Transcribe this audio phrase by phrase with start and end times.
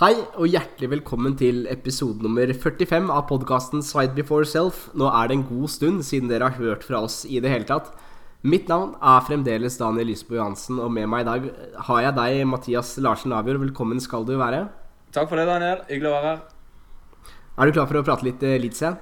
[0.00, 4.86] Hei og hjertelig velkommen til episode nummer 45 av podkasten Side Before Self.
[4.96, 7.68] Nå er det en god stund siden dere har hørt fra oss i det hele
[7.68, 7.90] tatt.
[8.40, 11.44] Mitt navn er fremdeles Daniel Lysbo Johansen, og med meg i dag
[11.90, 13.60] har jeg deg, Mathias Larsen Avjord.
[13.66, 14.62] Velkommen skal du være.
[15.12, 15.84] Takk for det, Daniel.
[15.92, 16.42] Hyggelig å være her.
[17.60, 18.98] Er du klar for å prate litt uh, Leeds igjen?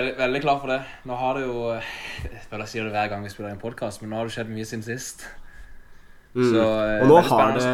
[0.00, 0.82] Veldig, veldig klar for det.
[1.04, 4.00] Nå har det jo Jeg føler jeg sier det hver gang vi spiller en podkast,
[4.00, 5.28] men nå har det skjedd mye siden sist.
[6.32, 6.46] Mm.
[6.46, 7.72] Så, eh, og nå har det.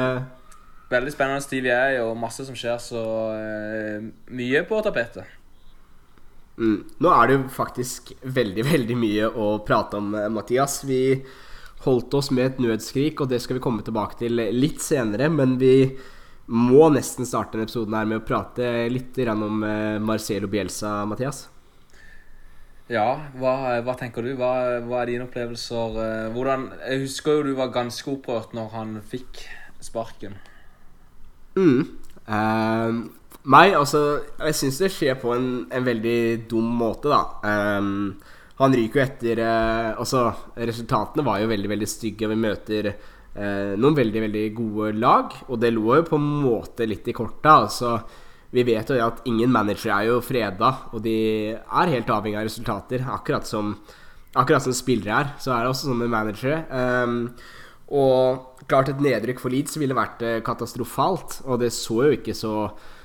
[0.92, 3.03] Veldig spennende tid vi er i, og masse som skjer, så
[3.36, 5.39] eh, mye på tapetet.
[6.58, 6.78] mm.
[7.03, 10.83] Nå er det jo faktisk veldig, veldig mye å prate om, eh, Mathias.
[10.89, 11.22] Vi
[11.86, 15.28] holdt oss med et nødskrik, og det skal vi komme tilbake til litt senere.
[15.30, 15.97] Men vi
[16.52, 21.47] må nesten starte denne episoden her med å prate litt om eh, Marcelo Bielsa, Mathias.
[22.92, 23.05] Ja,
[23.41, 23.52] hva,
[23.86, 24.33] hva tenker du?
[24.39, 24.50] Hva,
[24.84, 25.98] hva er dine opplevelser?
[26.05, 29.45] eh, Hvordan, jeg husker jo du var ganske opprørt når han fikk
[29.83, 30.36] sparken.
[31.58, 31.83] Mm.
[32.22, 33.03] Uh,
[33.42, 37.22] meg, altså Jeg syns det skjer på en, en veldig dum måte, da.
[37.78, 38.14] Um,
[38.61, 42.30] han ryker jo etter uh, Altså, resultatene var jo veldig, veldig stygge.
[42.30, 46.86] Vi møter uh, noen veldig, veldig gode lag, og det lå jo på en måte
[46.89, 47.62] litt i korta.
[47.64, 47.97] Altså,
[48.53, 51.17] vi vet jo at ingen manager er jo freda, og de
[51.56, 53.05] er helt avhengig av resultater.
[53.08, 53.73] Akkurat som,
[54.36, 56.58] akkurat som spillere er, så er det også sånn med managere.
[56.69, 57.23] Ehm,
[57.91, 62.34] og klart et nedrykk for Leeds ville vært eh, katastrofalt, og det så jo ikke
[62.36, 62.55] så,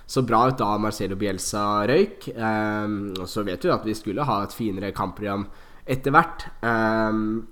[0.07, 2.29] så bra ut da Marcelo Bielsa røyk.
[2.35, 5.47] Um, og så vet vi at vi skulle ha et finere kampprogram
[5.87, 6.47] etter hvert.
[6.61, 7.47] Um,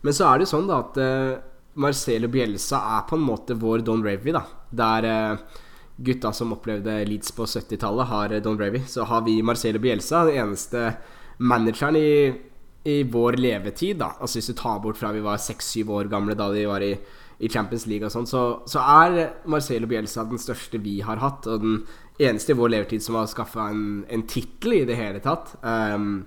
[0.00, 1.38] men så er det jo sånn da at uh,
[1.80, 4.44] Marcelo Bielsa er på en måte vår Don Revy, da.
[4.70, 5.62] Der uh,
[6.00, 8.82] gutta som opplevde Leeds på 70-tallet, har Don Revy.
[8.88, 10.94] Så har vi Marcelo Bielsa, den eneste
[11.38, 12.10] manageren i
[12.88, 16.36] i vår levetid, da, altså hvis du tar bort fra vi var seks-syv år gamle
[16.38, 16.94] da de var i,
[17.40, 21.48] i Champions League og sånn, så, så, er Marcelo Bielsa den største vi har hatt,
[21.50, 21.82] og den
[22.20, 25.54] eneste i vår levetid som har skaffa en, en tittel i det hele tatt.
[25.60, 26.24] Um,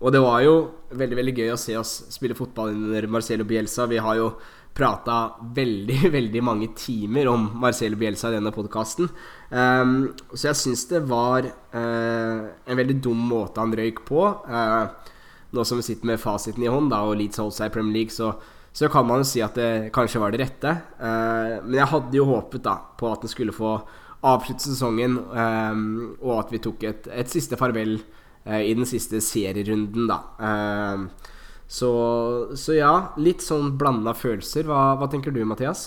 [0.00, 0.54] og det var jo
[0.96, 3.84] veldig veldig gøy å se oss spille fotball under Marcelo Bielsa.
[3.90, 4.30] Vi har jo
[4.74, 5.18] prata
[5.58, 9.10] veldig veldig mange timer om Marcelo Bielsa i denne podkasten.
[9.50, 14.24] Um, så jeg syns det var uh, en veldig dum måte han røyk på.
[14.46, 15.09] Uh,
[15.56, 18.00] nå som vi sitter med fasiten i hånd da, og Leeds holdt seg i Premier
[18.00, 18.32] League, så,
[18.72, 20.76] så, kan man jo si at det kanskje var det rette.
[21.00, 23.78] Uh, men jeg hadde jo håpet da på at den skulle få
[24.26, 25.84] avslutte sesongen, um,
[26.20, 30.20] og at vi tok et, et siste farvel uh, i den siste serierunden, da.
[30.40, 31.38] Uh,
[31.70, 31.90] så,
[32.58, 34.66] så, ja, litt sånn blanda følelser.
[34.66, 35.86] Hva, hva tenker du, Mathias?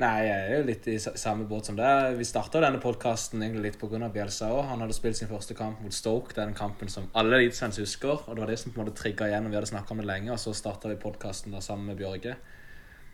[0.00, 2.14] Nei, jeg er jo litt i samme båt som deg.
[2.16, 3.98] Vi starta denne podkasten litt pga.
[4.14, 4.62] Bjelsa òg.
[4.70, 6.32] Han hadde spilt sin første kamp mot Stoke.
[6.38, 8.22] Den kampen som alle Leeds-fans husker.
[8.24, 9.50] Og det var det som på en måte trigga igjen.
[9.52, 12.38] Vi hadde snakka om det lenge, og så starta vi podkasten sammen med Bjørge.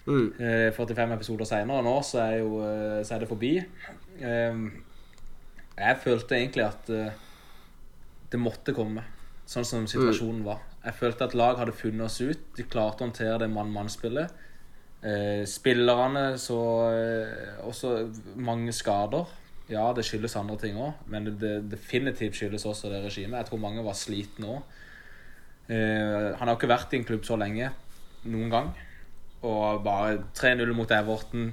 [0.06, 0.28] Mm.
[0.38, 2.60] Eh, 45 episoder seinere, nå så er, jo,
[3.02, 3.52] så er det forbi.
[4.22, 4.60] Eh,
[5.76, 7.24] jeg følte egentlig at eh,
[8.30, 9.02] det måtte komme,
[9.50, 10.62] sånn som situasjonen var.
[10.86, 12.46] Jeg følte at lag hadde funnet oss ut.
[12.54, 14.45] De klarte å håndtere det mann-mann-spillet.
[15.04, 19.26] Eh, spillerne så eh, også mange skader.
[19.68, 23.40] Ja, det skyldes andre ting òg, men det, definitivt skyldes også det regimet.
[23.40, 24.74] Jeg tror mange var slitne òg.
[25.68, 27.70] Eh, han har ikke vært i en klubb så lenge
[28.30, 28.72] noen gang.
[29.46, 31.50] Og bare 3-0 mot Everton,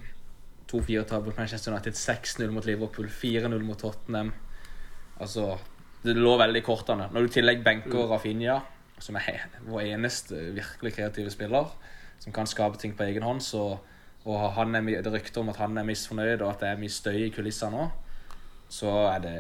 [0.72, 4.32] 2-4-tap mot Manchester United, 6-0 mot Liverpool, 4-0 mot Tottenham.
[5.22, 5.58] Altså,
[6.06, 7.10] det lå veldig i kortene.
[7.12, 8.62] Når du i tillegg benker Rafinha,
[9.04, 11.74] som er vår eneste virkelig kreative spiller
[12.20, 13.42] som kan skape ting på egen hånd.
[13.44, 13.64] Så,
[14.24, 16.82] og han er, det er rykter om at han er misfornøyd, og at det er
[16.82, 17.90] mye støy i kulissene nå.
[18.74, 19.36] Så er det,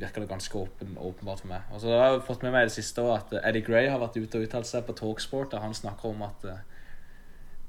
[0.00, 1.68] virker det ganske åpen, åpenbart for meg.
[1.74, 4.18] Og så har jeg fått med meg i det siste at Eddie Gray har vært
[4.18, 6.56] ute og uttalt seg på Talksport, der han snakker om at uh,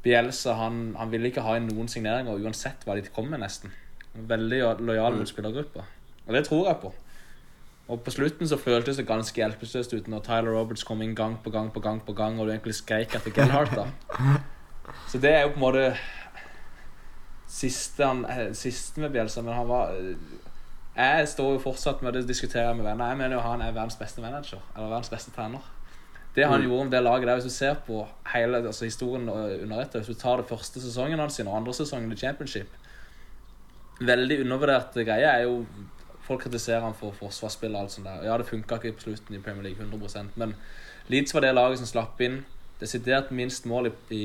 [0.02, 3.74] Bielsa han, han ville ikke ha inn noen signeringer uansett hva de kom med, nesten.
[4.16, 5.86] Veldig lojal mot spillergruppa.
[6.26, 6.94] Og det tror jeg på.
[7.90, 11.40] Og på slutten så føltes det ganske hjelpeløst ut når Tyler Roberts kom inn gang
[11.42, 13.74] på gang på gang, på gang og du egentlig skreik etter Gellhardt.
[13.74, 13.88] da.
[15.10, 15.88] Så det er jo på en måte
[17.50, 19.94] siste, han, siste med Bjelsa, men han var
[20.96, 23.10] Jeg står jo fortsatt med å diskutere med venner.
[23.10, 25.66] Jeg mener jo han er verdens beste manager, eller verdens beste trener.
[26.36, 26.66] Det han mm.
[26.68, 28.04] gjorde om det laget der, hvis du ser på
[28.34, 32.12] hele altså historien under ett, hvis du tar det første sesongen hans og andre sesongen
[32.14, 32.76] i Championship
[34.00, 35.64] Veldig undervurderte greier er jo
[36.30, 38.22] Folk kritiserer han for forsvarsspill og alt sånt der.
[38.30, 40.54] Ja, det funka ikke på slutten i Premier League, 100% men
[41.10, 42.44] Leeds var det laget som slapp inn
[42.80, 44.24] desidert minst mål i,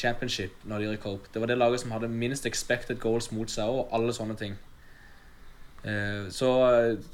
[0.00, 1.28] championship når de rykka opp.
[1.32, 4.56] Det var det laget som hadde minst expected goals mot seg og alle sånne ting.
[5.86, 7.04] Eh, så eh,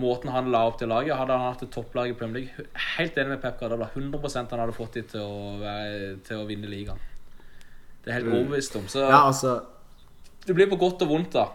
[0.00, 2.64] måten han la opp til laget Hadde han hatt et topplag i Premier League
[2.96, 3.90] Helt enig med Pep Guardiola.
[3.92, 7.02] 100 han hadde fått dem til å, være, til å vinne ligaen.
[8.02, 8.88] Det er helt overbevist om.
[8.88, 9.58] Så Ja, altså
[10.44, 11.46] det blir på godt og vondt, da.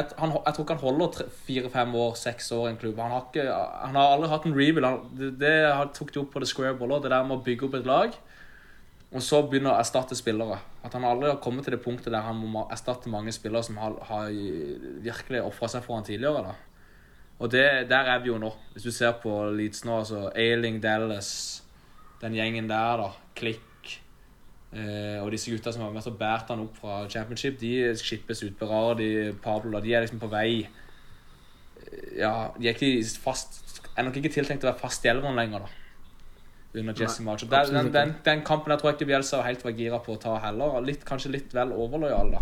[0.00, 3.00] Et, han, jeg tror ikke han holder fire-fem år, seks år i en klubb.
[3.02, 4.86] Han har, ikke, han har aldri hatt en rebuild.
[4.88, 5.56] Han, det, det
[5.98, 8.16] tok de opp på The Square Ball det der med å bygge opp et lag.
[9.12, 10.56] Og så begynne å erstatte spillere.
[10.80, 13.76] At han aldri har kommet til det punktet der han må erstatte mange spillere som
[13.82, 14.30] har, har
[15.04, 16.46] virkelig ofra seg for han tidligere.
[16.48, 16.54] da.
[17.42, 18.48] Og det, der er vi jo nå.
[18.72, 21.60] Hvis du ser på Leeds nå, altså Ailing, Dallas,
[22.22, 23.12] den gjengen der, da.
[23.36, 23.71] Klikk.
[24.72, 28.40] Eh, og disse gutta som har vært og båret han opp fra championship, de skippes
[28.46, 28.54] ut.
[28.58, 30.62] Berardi, Pablo, de er liksom på vei
[31.92, 33.60] Eh, Ja, de er ikke fast
[33.96, 35.78] Er nok ikke tiltenkt å være fast i elveren lenger, da.
[36.80, 37.44] Under Jesse Nei, March.
[37.44, 40.38] Den, den, den, kampen der tror jeg ikke Bjelsa helt var gira på å ta
[40.40, 40.78] heller.
[40.80, 42.40] Litt, kanskje litt vel overlojal, da,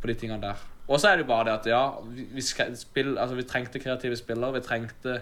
[0.00, 0.62] på de tingene der.
[0.88, 3.44] Og så er det jo bare det at ja, vi, vi, skal spill, altså, vi
[3.50, 4.56] trengte kreative spillere.
[4.56, 5.18] Vi trengte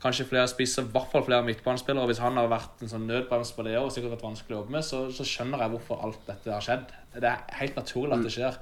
[0.00, 2.06] kanskje flere spisser, i hvert fall flere midtbanespillere.
[2.08, 4.74] Hvis han har vært en sånn nødbrems på det og sikkert vært vanskelig å jobbe
[4.78, 6.86] med, så, så skjønner jeg hvorfor alt dette har skjedd.
[7.16, 8.56] Det er helt naturlig at det skjer.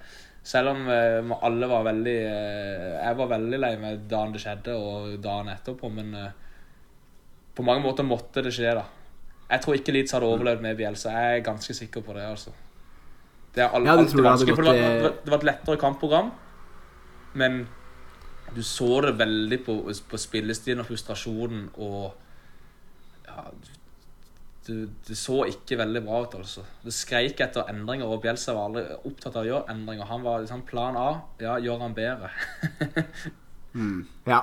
[0.48, 4.74] Selv om eh, alle var veldig eh, Jeg var veldig lei meg dagen det skjedde,
[4.78, 6.30] og dagen etterpå, men eh,
[7.58, 8.84] på mange måter måtte det skje, da.
[9.48, 11.10] Jeg tror ikke Leeds hadde overlevd med Bielsa.
[11.14, 12.24] Jeg er ganske sikker på det.
[12.28, 12.52] altså.
[13.54, 16.30] Det er all, Ja, alltid vanskelig, det gått, det var- det var et lettere kampprogram,
[17.34, 17.66] men
[18.54, 19.76] du så det veldig på,
[20.10, 22.14] på spillestilen og frustrasjonen og
[23.28, 23.44] ja,
[24.68, 26.64] det, så ikke veldig bra ut, altså.
[26.84, 30.08] Det skreik etter endringer, og Bjelsa var aldri opptatt av å gjøre endringer.
[30.10, 31.08] Han var liksom plan A.
[31.40, 32.32] Ja, gjør han bedre.
[34.26, 34.38] Ja,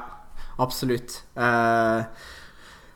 [0.61, 1.17] absolutt.
[1.35, 2.03] Eh,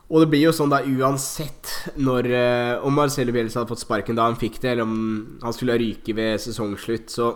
[0.09, 4.15] og det blir jo sånn da uansett når eh, Om Marcelo Bielsa hadde fått sparken
[4.15, 7.31] da han fikk det, eller om han skulle ryke ved sesongslutt, så,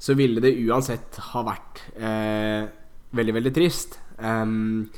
[0.00, 2.66] så ville det uansett ha vært eh,
[3.16, 3.98] veldig, veldig trist.
[4.18, 4.88] Um,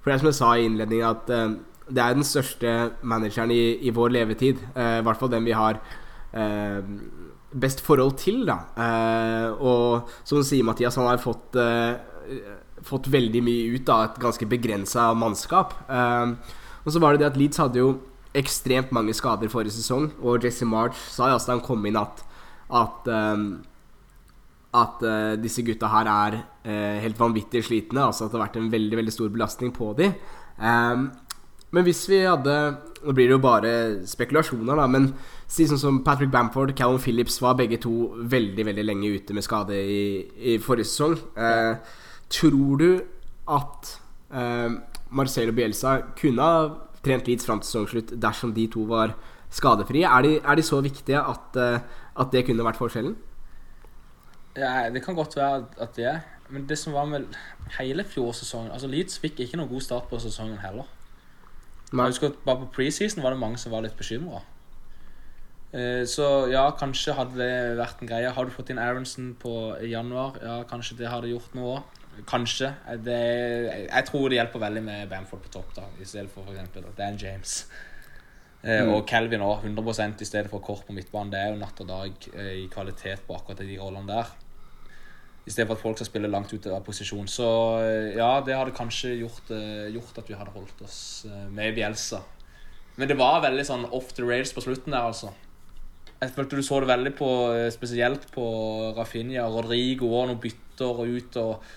[0.00, 1.54] for det er som jeg sa i innledningen, at uh,
[1.88, 2.72] det er den største
[3.02, 4.62] manageren i, i vår levetid.
[4.76, 6.80] Uh, I hvert fall den vi har uh,
[7.54, 8.56] best forhold til, da.
[9.62, 11.54] Og som du sier, Mathias, han har fått
[12.84, 15.76] fått veldig mye ut av et ganske begrensa mannskap.
[15.86, 17.92] Og så var det det at Leeds hadde jo
[18.34, 22.00] ekstremt mange skader forrige sesong, og Jesse March sa jo også da han kom inn
[22.00, 22.24] at
[22.74, 23.08] at,
[24.74, 28.08] at uh, disse gutta her er uh, helt vanvittig slitne.
[28.08, 30.16] Altså at det har vært en veldig veldig stor belastning på dem.
[30.58, 31.08] Um,
[31.74, 32.56] men hvis vi hadde
[33.04, 33.70] Nå blir det jo bare
[34.08, 35.10] spekulasjoner, da, men
[35.50, 39.44] si sånn som Patrick Bamford, Callum Phillips var begge to veldig veldig lenge ute med
[39.44, 40.06] skade i,
[40.40, 41.18] i forrige sesong.
[41.36, 41.76] Uh,
[42.32, 42.88] tror du
[43.50, 43.90] at
[44.32, 44.70] eh,
[45.14, 46.64] Marcelo Bielsa kunne ha
[47.04, 49.14] trent Leeds fram til sesongslutt dersom de to var
[49.54, 50.08] skadefrie?
[50.08, 51.80] Er de, er de så viktige at, eh,
[52.16, 53.16] at det kunne vært forskjellen?
[54.56, 56.20] Ja, det kan godt være at det er.
[56.48, 57.32] Men det som var med
[57.78, 60.86] hele fjorårssesongen Altså Leeds fikk ikke noen god start på sesongen heller.
[61.92, 62.04] Nei.
[62.04, 64.42] Jeg husker at Bare på preseason var det mange som var litt bekymra.
[66.06, 68.30] Så ja, kanskje hadde det vært en greie.
[68.30, 70.36] Har du fått inn Aronsen på januar?
[70.42, 72.02] Ja, kanskje det hadde gjort noe òg.
[72.30, 72.70] Kanskje.
[73.02, 73.16] Det,
[73.88, 76.94] jeg tror det hjelper veldig med Bamford på topp, da, i stedet for f.eks.
[76.94, 77.56] Dan James.
[78.62, 78.92] Mm.
[78.94, 81.34] Og Calvin òg, 100 i stedet for kort på midtbanen.
[81.34, 84.30] Det er jo natt og dag eh, i kvalitet på akkurat de rollene der.
[85.44, 87.28] I stedet for at folk skal spille langt ut av posisjon.
[87.28, 87.46] Så
[87.84, 91.76] eh, ja, det hadde kanskje gjort, eh, gjort at vi hadde holdt oss med med
[91.76, 92.22] Bielsa.
[92.96, 95.32] Men det var veldig sånn off the rails på slutten der, altså.
[96.22, 98.44] Jeg følte du så det veldig på eh, spesielt på
[98.96, 101.72] Rafinha og Rodrigo og noen bytter og ut og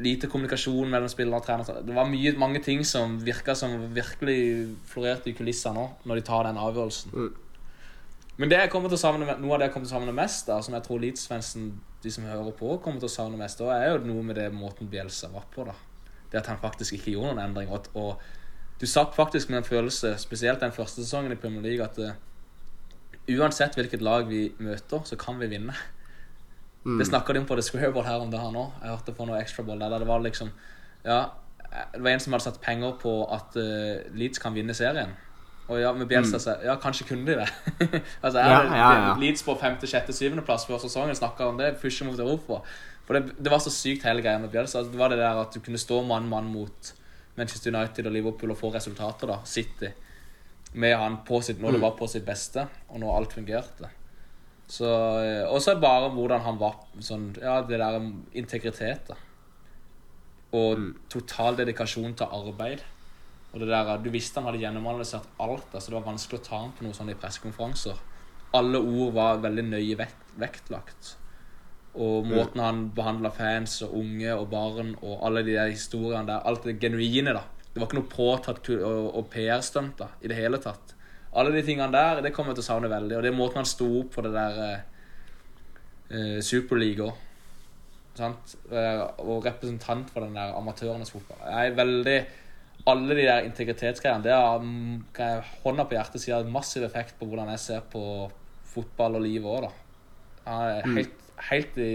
[0.00, 1.80] lite kommunikasjon mellom spillere og trener.
[1.84, 4.38] Det var mye, mange ting som virka som virkelig
[4.88, 7.16] florerte i kulissene nå, når de tar den avgjørelsen.
[8.36, 10.16] Men det jeg kommer til å savne, noe av det jeg kommer til å savne
[10.16, 11.70] mest, da, som jeg tror Leeds-fansen,
[12.06, 14.46] de som hører på, kommer til å savne mest, da, er jo noe med det
[14.54, 15.66] måten Bielsa var på.
[15.66, 15.74] da.
[16.30, 17.72] Det at han faktisk ikke gjorde noen endring.
[17.74, 21.84] Og, og du satt faktisk med en følelse, spesielt den første sesongen i Premier League,
[21.84, 22.14] at uh,
[23.36, 25.74] uansett hvilket lag vi møter, så kan vi vinne.
[26.86, 28.68] Det snakka de om på The Squareball her om det her nå.
[28.78, 29.90] Jeg hørte på noe extraball der.
[29.90, 30.52] der det var liksom
[31.02, 31.32] Ja,
[31.92, 35.16] det var en som hadde satt penger på at uh, Leeds kan vinne serien.
[35.66, 37.48] Og ja, med Bielsa så, Ja, kanskje kunne de det.
[38.24, 39.14] altså, jeg Ja, ja, ja.
[39.18, 41.74] Leeds på femte, sjette, syvende plass før sesongen snakka om det.
[42.06, 42.60] Mot Europa.
[43.06, 44.78] For det, det var så sykt hele greia med Bielsa.
[44.78, 46.94] Altså, det var det der at du kunne stå mann mann mot
[47.36, 49.40] Manchester United og Liverpool og få resultater, da.
[49.44, 49.92] City.
[50.74, 53.90] Med han på sitt, når det var på sitt beste, og når alt fungerte.
[54.68, 54.88] Så,
[55.22, 58.00] eh, og så bare hvordan han var sånn, Ja, det der
[58.34, 59.14] integritet, da.
[60.56, 62.82] Og total dedikasjon til arbeid.
[63.52, 65.68] Og det der, Du visste han hadde gjennomanalysert alt.
[65.72, 67.96] altså Det var vanskelig å ta ham på noe sånn i pressekonferanser.
[68.54, 71.16] Alle ord var veldig nøye vekt, vektlagt.
[71.96, 76.44] Og måten han behandla fans og unge og barn og alle de der historiene der.
[76.44, 77.42] Alt det genuine, da.
[77.72, 80.94] Det var ikke noe påtatt og, og PR-stunt da, i det hele tatt.
[81.36, 83.16] Alle de tingene der det kommer jeg til å savne veldig.
[83.16, 84.84] Og det er måten han sto opp for det der eh,
[86.12, 87.22] uh, Superliga òg.
[88.16, 91.42] Og representant for den der amatørenes fotball.
[91.44, 92.18] Jeg er veldig
[92.86, 94.60] Alle de der integritetsgreiene Det har
[95.16, 98.02] kan jeg hånda på hjertet si har massiv effekt på hvordan jeg ser på
[98.70, 99.72] fotball og livet òg, da.
[100.46, 101.90] Han er helt, helt i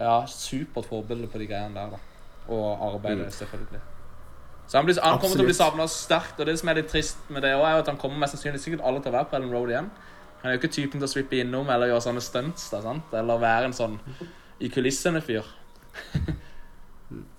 [0.00, 1.98] Ja, supert forbilde på de greiene der, da.
[2.48, 3.34] Og arbeidet, mm.
[3.36, 3.82] selvfølgelig.
[4.66, 6.38] Så han, blir, han kommer til å bli savna sterkt.
[6.40, 8.62] Og det som er litt trist med det òg, er at han kommer mest sannsynlig
[8.62, 9.90] sikkert alle til å være på Ellen Road igjen.
[10.40, 12.70] Han er jo ikke typen til å svippe innom eller gjøre sånne stunts.
[12.72, 13.12] Da, sant?
[13.14, 13.98] Eller være en sånn
[14.64, 15.50] i kulissene-fyr.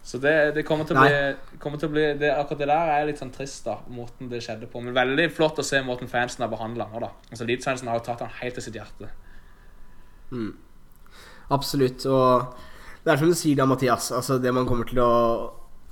[0.04, 3.08] Så det, det, kommer til bli, kommer til å bli det, Akkurat det der er
[3.08, 4.82] litt sånn trist, da, måten det skjedde på.
[4.84, 7.14] Men veldig flott å se måten fansen har behandla nå, da.
[7.30, 9.10] Altså, Leeds-fansen har jo tatt han helt til sitt hjerte.
[10.34, 10.52] Mm.
[11.54, 12.06] Absolutt.
[12.10, 14.12] Og det er som du sier da, Mathias.
[14.16, 15.12] Altså, det man kommer til å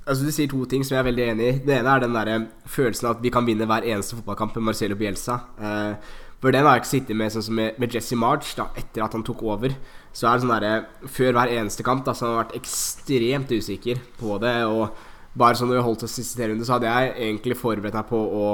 [0.02, 1.58] Altså Du sier to ting som jeg er veldig enig i.
[1.62, 4.64] Det ene er den der følelsen av at vi kan vinne hver eneste fotballkamp med
[4.66, 5.36] Marcelo Bielsa.
[5.62, 6.08] Eh,
[6.42, 9.04] for den har jeg ikke sittet med sånn som med, med Jesse March da, etter
[9.04, 9.76] at han tok over.
[10.12, 13.52] Så er det sånn derre Før hver eneste kamp da, så har han vært ekstremt
[13.52, 14.56] usikker på det.
[14.68, 14.92] Og
[15.38, 18.20] bare sånn når vi holdt oss siste serierunde, så hadde jeg egentlig forberedt meg på
[18.20, 18.46] å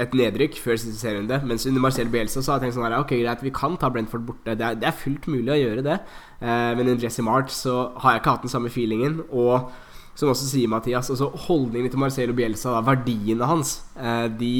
[0.00, 1.38] et nedrykk før siste serierunde.
[1.46, 3.90] Mens under Marcel Bielsa så har jeg tenkt sånn her, ok greit, vi kan ta
[3.94, 4.56] Brentford borte.
[4.58, 6.00] Det er, det er fullt mulig å gjøre det.
[6.40, 9.20] Eh, men under Jesse March så har jeg ikke hatt den samme feelingen.
[9.30, 9.70] Og
[10.18, 14.54] som også sier Mathias, altså holdningen til Marcelo Bielsa, da, verdiene hans, eh, de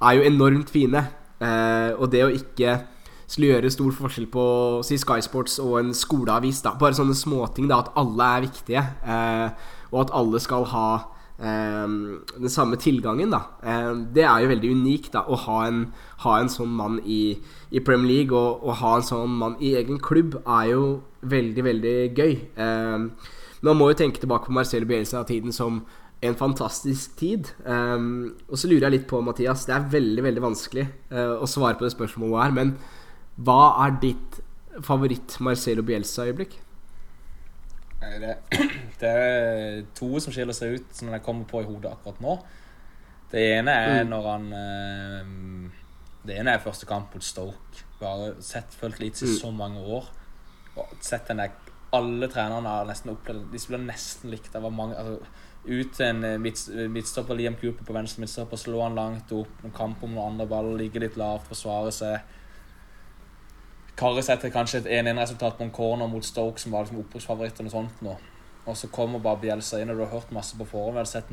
[0.00, 1.06] er jo enormt fine.
[1.40, 2.76] Eh, og det å ikke
[3.30, 4.44] skulle gjøre stor forskjell på
[4.86, 6.74] si Sky Sports og en skoleavis, da.
[6.78, 10.86] bare sånne småting, da, at alle er viktige, eh, og at alle skal ha
[11.38, 11.86] eh,
[12.34, 13.44] den samme tilgangen, da.
[13.62, 15.84] Eh, det er jo veldig unikt, da, å ha en,
[16.24, 17.36] ha en sånn mann i,
[17.70, 20.84] i Premier League, og å ha en sånn mann i egen klubb er jo
[21.22, 22.36] veldig, veldig gøy.
[22.66, 25.84] Eh, man må jo tenke tilbake på Marcelo Bielsa-tiden som
[26.20, 27.48] en fantastisk tid.
[27.64, 31.48] Um, og så lurer jeg litt på, Mathias, det er veldig veldig vanskelig uh, å
[31.48, 32.74] svare på det spørsmålet her, men
[33.40, 34.40] hva er ditt
[34.84, 36.58] favoritt Marcelo Bielsa-øyeblikk?
[38.00, 38.34] Det,
[39.00, 42.36] det, er to som skiller seg ut, som jeg kommer på i hodet akkurat nå.
[43.30, 44.10] Det ene er mm.
[44.10, 45.76] når han uh,
[46.26, 47.84] Det ene er første kamp mot Stoke.
[48.00, 49.36] Bare sett, fulgt litt i mm.
[49.36, 50.08] så mange år.
[50.76, 51.54] Og sett den der
[51.92, 54.52] Alle trenerne har nesten opplevd De spiller nesten likt.
[54.52, 55.30] Det var mange altså,
[55.64, 59.58] ut til en eh, eh, midtstopper Liam Cooper på venstre midtstopper, slå han langt opp,
[59.64, 62.38] en kamp om noen andre baller, ligge litt lavt, forsvare seg.
[64.00, 67.60] Karre seg til kanskje et 1-1-resultat på en corner mot Stoke, som var liksom opprykksfavoritt
[67.60, 68.14] og sånt nå.
[68.68, 70.94] Og så kommer bare Bjelsa inn, og du har hørt masse på forhånd.
[70.94, 71.30] Vi hadde sett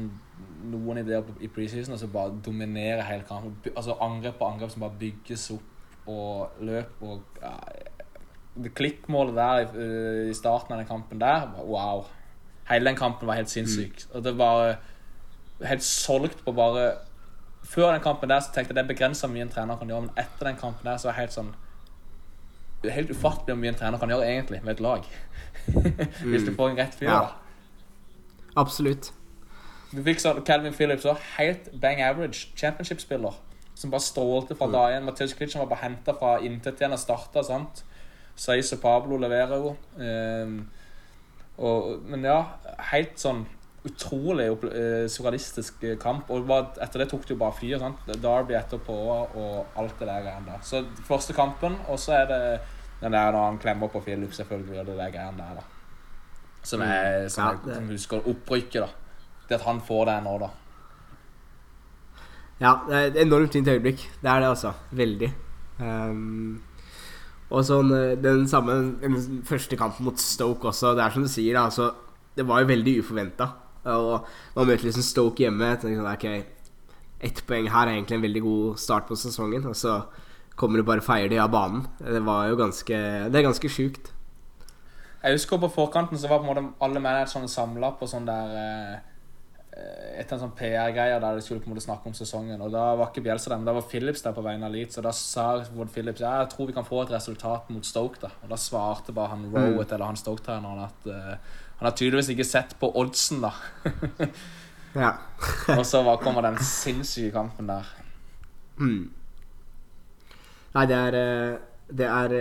[0.72, 3.56] noen ideer i preseason, og så bare dominerer hele kampen.
[3.74, 5.74] Altså Angrep på angrep som bare bygges opp
[6.08, 7.52] og løp og ja,
[8.64, 12.06] Det klikkmålet der i, i starten av den kampen der, wow.
[12.70, 14.08] Hele den kampen var helt sinnssyk.
[14.08, 14.16] Mm.
[14.16, 16.94] Og det var eh, helt solgt på bare
[17.64, 20.08] Før den kampen der så tenkte jeg det er begrensa mye en trener kan gjøre,
[20.08, 21.54] men etter den kampen der så er det helt sånn
[22.82, 25.08] Det er helt ufattelig hvor mye en trener kan gjøre egentlig med et lag.
[26.32, 27.10] Hvis du får en rett fyr.
[27.10, 27.22] Ja.
[28.58, 29.12] Absolutt.
[29.92, 31.20] Du fikk sånn Calvin Phillips òg.
[31.38, 33.36] Helt bang average championship-spiller.
[33.78, 34.74] Som bare strålte fra mm.
[34.74, 35.06] dag én.
[35.08, 37.44] Matheus Klitsch var bare henta fra intet igjen og starta.
[38.38, 39.76] Saiz og Pablo leverer jo.
[39.98, 40.58] Um,
[41.58, 42.42] og, men ja,
[42.92, 43.46] helt sånn
[43.88, 46.30] utrolig uh, surrealistisk eh, kamp.
[46.34, 46.52] Og
[46.84, 47.78] etter det tok det jo bare fyr.
[47.82, 48.04] Sant?
[48.08, 50.62] Derby etterpå og alt det der greiene der.
[50.66, 52.44] Så første kampen, og så er det
[53.02, 55.66] den der når han klemmer på Philip, selvfølgelig, og det der greiene der, da.
[56.68, 57.76] Som jeg, som, ja, det...
[57.76, 58.88] som husker opprykket, da.
[59.48, 60.54] Det at han får det nå, da.
[62.60, 64.02] Ja, det er et enormt fint øyeblikk.
[64.22, 64.74] Det er det, altså.
[64.92, 65.30] Veldig.
[65.80, 66.58] Um,
[67.48, 70.96] og sånn, eh, den samme den første kampen mot Stoke også.
[70.98, 71.92] Det er som du sier, altså,
[72.36, 73.48] det var jo veldig uforventa.
[73.94, 75.74] Og man møter liksom Stoke hjemme.
[75.82, 76.28] Sånn, ok,
[77.28, 79.66] Ett poeng her er egentlig en veldig god start på sesongen.
[79.70, 80.02] Og så
[80.58, 81.88] kommer du bare feier de av banen.
[82.00, 83.02] Det var jo ganske
[83.32, 84.14] Det er ganske sjukt.
[85.24, 88.58] Jeg husker på forkanten så var på en måte alle managerne samla på sånn der
[88.58, 89.16] et
[89.78, 92.62] Eh, etter en sånn PR-greier der de skulle på en måte snakke om sesongen.
[92.66, 94.98] Og Da var ikke Bjelsa der, men da var Phillips der på vegne av Leeds.
[94.98, 98.18] Og da sa Wood Phillips ja, jeg tror vi kan få et resultat mot Stoke.
[98.22, 99.94] da Og da svarte bare han Rowett, mm.
[99.94, 101.38] eller han Stoke-treneren, at uh,
[101.78, 103.54] han har tydeligvis ikke sett på oddsen, da.
[105.04, 105.14] ja.
[105.78, 107.90] og så var, kommer den sinnssyke kampen der.
[108.82, 109.10] Mm.
[110.76, 112.34] Nei, det er uh, det er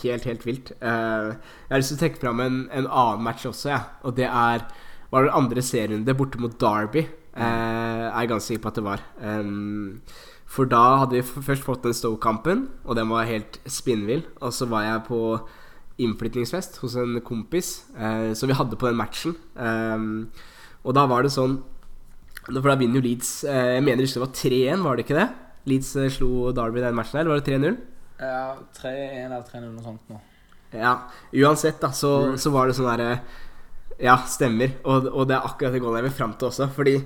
[0.00, 0.70] helt, helt vilt.
[0.80, 1.34] jeg
[1.68, 3.82] har lyst til å trekke fram en, en annen match også, ja.
[4.08, 4.64] og det er
[5.10, 7.04] var det andre serierunde borte mot Derby.
[7.36, 9.04] Jeg er ganske sikker på at det var.
[9.20, 10.00] Um,
[10.46, 14.24] for da hadde vi først fått den Stoke-kampen, og den var helt spinnvill.
[14.40, 15.20] Og så var jeg på
[16.02, 19.36] innflytningsfest hos en kompis eh, som vi hadde på den matchen.
[19.54, 20.28] Um,
[20.86, 21.56] og da var det sånn
[22.46, 25.26] For da vinner jo Leeds eh, Jeg mener det var 3-1, var det ikke det?
[25.66, 27.78] Leeds eh, slo Derby den matchen, eller var det 3-0?
[28.20, 28.44] Ja,
[28.78, 30.20] 3-1 eller 3-0, noe sånt nå.
[30.76, 30.92] Ja,
[31.32, 33.10] uansett, da, så, så var det sånn derre
[34.02, 34.76] Ja, stemmer.
[34.84, 36.68] Og, og, det er akkurat det goalet jeg vil fram til også.
[36.76, 36.98] Fordi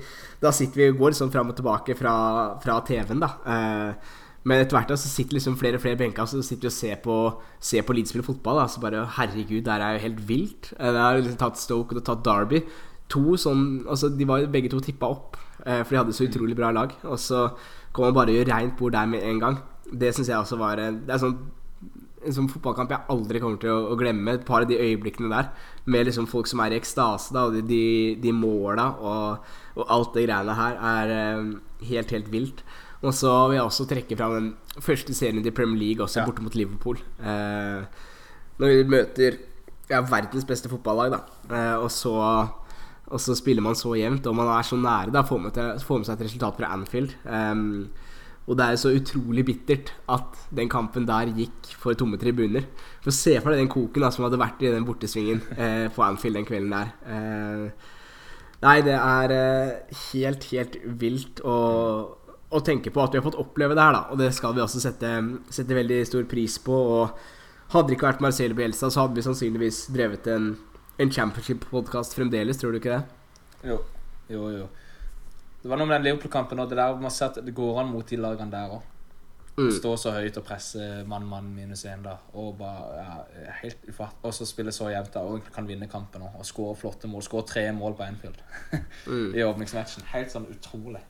[0.43, 2.15] da sitter vi og går sånn fram og tilbake fra,
[2.63, 3.31] fra TV-en, da.
[3.55, 4.17] Eh,
[4.49, 6.77] men etter hvert da, så sitter liksom flere og flere benker Så sitter vi og
[6.77, 7.17] ser på,
[7.61, 8.63] ser på Leeds spille fotball.
[8.63, 8.71] Da.
[8.73, 10.73] Så bare Herregud, det er jo helt vilt.
[10.79, 12.63] Eh, det har liksom tatt Stoke og det har tatt Derby.
[13.13, 16.57] To sånn Altså, de var begge to tippa opp, eh, for de hadde så utrolig
[16.57, 16.97] bra lag.
[17.05, 17.51] Og så
[17.93, 19.63] kom man bare gjøre reint bord der med en gang.
[19.93, 21.41] Det syns jeg også var Det er sånn
[22.21, 24.35] en sånn fotballkamp jeg aldri kommer til å, å, glemme.
[24.37, 25.47] Et par av de øyeblikkene der
[25.89, 27.85] med liksom folk som er i ekstase, da, og de, de,
[28.21, 31.15] de måla og, og, alt det greiene her er
[31.89, 32.61] helt, helt vilt.
[33.01, 34.49] Og så vil jeg også trekke fram den
[34.85, 36.27] første serien til Premier League, også ja.
[36.29, 37.01] borte mot Liverpool.
[37.21, 38.09] Eh,
[38.61, 39.39] når vi møter
[39.89, 42.13] ja, verdens beste fotballag, da, eh, og, så,
[43.07, 46.03] og så spiller man så jevnt, og man er så nære, da, får med, får
[46.03, 47.17] med seg et resultat fra Anfield.
[47.25, 47.89] Um,
[48.51, 52.65] og det er så utrolig bittert at den kampen der gikk for tomme tribuner.
[53.05, 56.03] For se for deg den koken da, som hadde vært i den bortesvingen eh, på
[56.03, 56.91] Anfield den kvelden der.
[57.07, 57.93] Eh,
[58.65, 61.59] nei, det er eh, helt, helt vilt å,
[62.51, 64.03] å, tenke på at vi har fått oppleve det her, da.
[64.11, 65.13] Og det skal vi også sette,
[65.55, 66.75] sette veldig stor pris på.
[66.75, 70.53] Og hadde det ikke vært Marcelo Bielsa, så hadde vi sannsynligvis drevet en,
[71.01, 73.03] en championship-podkast fremdeles, tror du ikke det?
[73.71, 73.81] Jo,
[74.33, 74.69] jo, jo.
[75.61, 77.93] Det var noe med den Liverpool-kampen og det der man ser at det går an
[77.93, 78.87] mot de lagene der òg.
[79.59, 79.69] Mm.
[79.77, 80.81] Stå så høyt og presse
[81.11, 83.17] mann-mann minus én da, og bare ja,
[83.61, 84.17] helt ufatt.
[84.25, 87.25] Og så spille så jevnt da, og kan vinne kampen og skåre flotte mål.
[87.27, 88.41] Skåre tre mål på Anfield
[89.11, 89.35] mm.
[89.37, 90.07] i åpningsmatchen.
[90.15, 91.03] Helt sånn utrolig.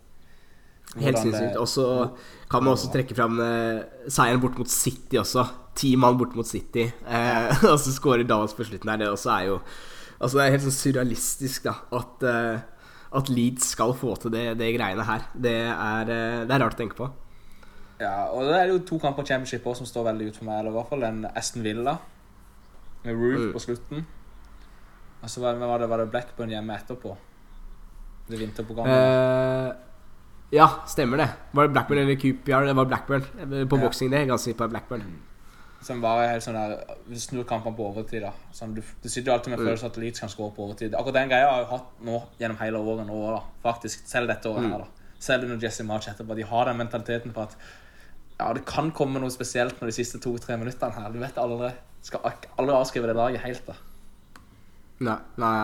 [0.98, 1.56] Helt sinnssykt.
[1.60, 1.86] Og så
[2.50, 5.46] kan man også trekke fram eh, seieren bort mot City også.
[5.78, 6.88] Ti mann bort mot City.
[6.90, 9.00] Eh, og så skårer Dallas på slutten her.
[9.04, 9.62] Det også er jo
[10.20, 12.64] Altså Det er helt sånn surrealistisk da at eh,
[13.16, 15.26] at Leeds skal få til det, det greiene her.
[15.34, 17.08] Det er, eh, det er, rart å tenke på.
[18.00, 20.60] Ja, og det er jo to kamper championship også, som står veldig ut for meg.
[20.60, 21.96] Eller i hvert fall en Aston Villa
[23.02, 23.50] med Roof mm.
[23.56, 24.06] på slutten.
[25.20, 27.16] Og så var, det, var, det Blackburn hjemme etterpå.
[28.30, 28.94] Det vinterprogrammet.
[28.94, 29.89] Uh,
[30.50, 31.28] ja, stemmer det.
[31.50, 32.66] Var det Blackburn eller Coopyard?
[32.66, 33.26] Det var Blackburn
[33.68, 33.82] på ja.
[33.84, 34.10] boksing.
[34.10, 35.02] det, ganske på Blackburn.
[35.06, 35.18] Mm.
[35.82, 36.74] Som bare helt sånn der
[37.16, 38.24] Snur kampene på overtid.
[38.26, 39.66] da sånn, du, du, sitter jo alltid med mm.
[39.68, 40.96] følelsen at Leeds kan skåre på overtid.
[40.98, 44.02] Akkurat den greia har jeg hatt nå gjennom hele året nå, da faktisk.
[44.10, 44.74] Selv dette året mm.
[44.74, 44.84] her.
[44.84, 46.36] da Selv under Jesse March etterpå.
[46.36, 47.56] De har den mentaliteten på at
[48.40, 51.14] ja, det kan komme noe spesielt når de siste to-tre minuttene her.
[51.14, 51.70] Du vet aldri.
[52.02, 52.24] Skal
[52.56, 53.78] aldri avskrive det laget helt, da.
[55.04, 55.56] Nei, nei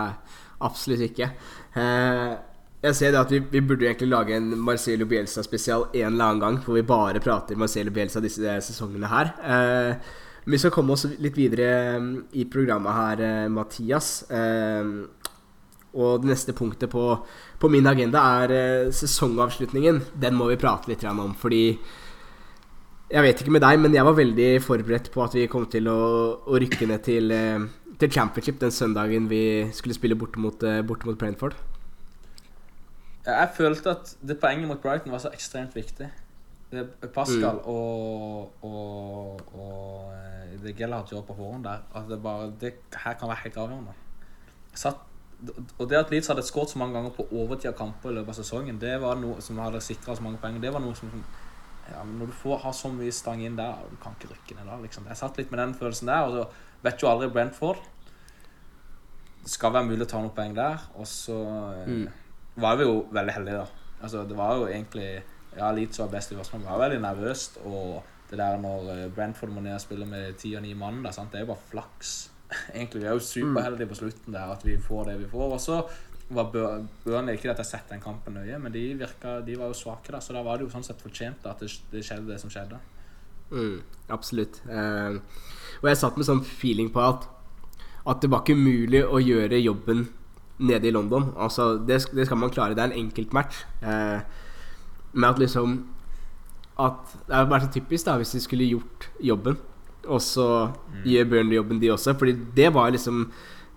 [0.65, 1.29] absolutt ikke.
[1.77, 2.33] Eh,
[2.83, 6.43] jeg ser det at vi, vi, burde egentlig lage en Marcelo Bielsa-spesial en eller annen
[6.43, 9.31] gang, hvor vi bare prater Marcelo Bielsa disse sesongene her.
[9.41, 10.15] Eh,
[10.47, 14.11] vi skal komme oss litt videre mm, i programmet her, eh, Mathias.
[14.29, 14.91] Eh,
[15.97, 17.05] og det neste punktet på,
[17.57, 20.03] på min agenda er eh, sesongavslutningen.
[20.21, 21.63] Den må vi prate litt om, fordi
[23.07, 25.87] jeg vet ikke med deg, men jeg var veldig forberedt på at vi kom til
[25.89, 25.99] å,
[26.45, 27.65] å rykke ned til, eh,
[27.97, 29.41] til championship den søndagen vi
[29.73, 31.55] skulle spille borte mot, eh, borte.
[33.27, 36.07] Jeg følte at det poenget mot Brighton var så ekstremt viktig.
[37.13, 37.67] Pascal mm.
[37.71, 43.13] og, og, og eh, det Gellert gjør på forhånd der, at det bare Det her
[43.13, 43.95] kan være helt avgjørende.
[44.73, 44.99] Satt,
[45.77, 48.33] og det at Leeds hadde skåret så mange ganger på overtid av kamper i løpet
[48.35, 50.59] av sesongen, det var noe som hadde sikra så mange poeng.
[50.61, 51.11] Det var noe som
[51.87, 54.67] ja, Når du får ha så mye stang inn der, du kan ikke rykke ned
[54.67, 54.79] da.
[54.83, 55.07] Liksom.
[55.07, 57.83] Jeg satt litt med den følelsen der, og så vet jo aldri Brentford.
[59.43, 61.43] Det skal være mulig å ta noen poeng der, og så
[61.75, 62.23] eh, mm
[62.61, 63.91] var vi jo veldig heldige, da.
[64.01, 65.09] Altså, det var jo egentlig
[65.57, 66.75] Ja, Leeds var best i første omgang.
[66.75, 67.57] Var veldig nervøst.
[67.65, 70.99] Og det der når eh, Brentford må ned og spille med ti og ni mann,
[71.03, 71.31] da, sant?
[71.31, 72.11] det er jo bare flaks.
[72.75, 75.55] Egentlig, Vi er jo superheldige på slutten der at vi får det vi får.
[75.55, 75.79] Og så
[76.29, 79.79] var Burnley Ikke at jeg sett den kampen nøye, men de, virka, de var jo
[79.79, 80.21] svake, da.
[80.21, 82.53] Så da var det jo sånn sett fortjent da, at det, det skjedde, det som
[82.53, 82.77] skjedde.
[83.49, 83.79] Mm,
[84.13, 84.61] absolutt.
[84.67, 85.17] Uh,
[85.79, 87.29] og jeg satt med sånn feeling på at
[88.07, 90.05] at det var ikke mulig å gjøre jobben
[90.59, 91.31] nede i London.
[91.37, 92.75] Altså, det, det, skal man klare.
[92.75, 93.63] Det er en enkeltmatch.
[93.81, 94.19] Eh,
[95.13, 95.85] med at liksom
[96.77, 99.55] At Det hadde vært så typisk da hvis de skulle gjort jobben,
[100.05, 101.05] og så mm.
[101.09, 102.13] gjør Burnley jobben, de også.
[102.13, 103.31] Fordi det var liksom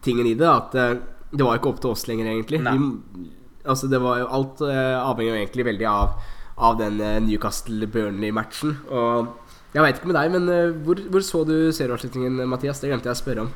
[0.05, 0.49] tingen i det.
[0.49, 0.99] At eh,
[1.33, 2.61] det var ikke opp til oss lenger, egentlig.
[2.61, 3.31] Vi,
[3.65, 6.21] altså, det var jo alt eh, avhengig jo egentlig veldig av,
[6.59, 8.77] av den eh, Newcastle-Burnley-matchen.
[8.91, 9.33] Og
[9.73, 12.83] jeg veit ikke med deg, men eh, hvor, hvor så du serieavslutningen, Mathias?
[12.83, 13.53] Det glemte jeg å spørre om.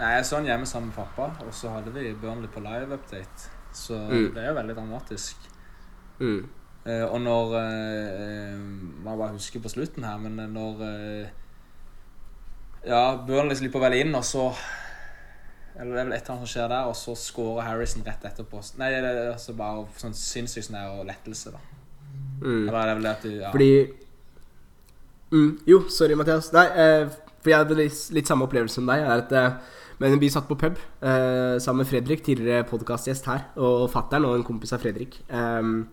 [0.00, 3.50] Nei, Jeg så den hjemme sammen med pappa, og så hadde vi Burnley på live-update.
[3.72, 4.30] Så mm.
[4.34, 5.36] det er jo veldig dramatisk.
[6.18, 6.48] Mm.
[6.86, 8.60] Eh, og når eh,
[9.04, 11.26] Man bare husker på slutten her, men når eh,
[12.86, 14.46] Ja, Burnley slipper vel inn, og så
[15.76, 18.24] Eller det er vel et eller annet som skjer der, og så scorer Harrison rett
[18.24, 18.62] etterpå.
[18.80, 21.60] Nei, det er altså bare sånn sinnssykt sånn lettelse, da.
[22.40, 22.68] Mm.
[22.68, 23.50] Eller er det vel det at du ja.
[23.52, 23.72] Fordi
[25.30, 26.50] mm, Jo, sorry, Mathias.
[26.56, 27.04] Nei, eh,
[27.40, 29.04] For jeg hadde litt, litt samme opplevelse som deg.
[29.04, 33.42] Er at, eh, men vi satt på pub eh, sammen med Fredrik, tidligere podkastgjest her,
[33.60, 35.18] og fattern og en kompis av Fredrik.
[35.28, 35.90] Um,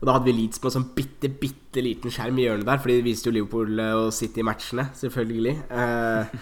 [0.00, 2.80] og da hadde vi Leeds på en sånn bitte, bitte liten skjerm i hjørnet der,
[2.82, 5.54] fordi det viste jo Liverpool og City-matchene, selvfølgelig.
[5.70, 6.34] Uh,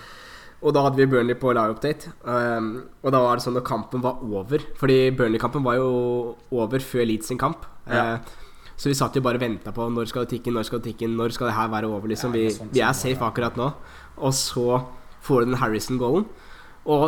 [0.63, 2.15] og da hadde vi Burnley på live-update.
[2.25, 2.73] Um,
[3.03, 5.89] og da var det sånn når kampen var over Fordi Burnley-kampen var jo
[6.55, 7.67] over før Leeds sin kamp.
[7.91, 8.17] Ja.
[8.17, 8.39] Uh,
[8.79, 10.81] så vi satt jo bare og venta på når skal det tikke inn, når skal
[10.81, 12.33] det tikke inn, når skal det her være over, liksom.
[12.35, 13.69] Vi, sånn vi er safe akkurat nå.
[14.17, 14.81] Og så
[15.23, 16.27] får du den Harrison-goalen.
[16.91, 17.05] Og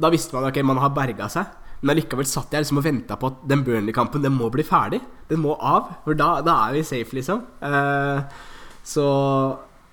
[0.00, 1.60] da visste man at okay, man har berga seg.
[1.84, 5.02] Men allikevel satt jeg liksom og venta på at den Burnley-kampen Den må bli ferdig.
[5.28, 5.92] Den må av.
[6.06, 7.42] For da, da er vi safe, liksom.
[7.60, 8.38] Eh,
[8.84, 9.06] så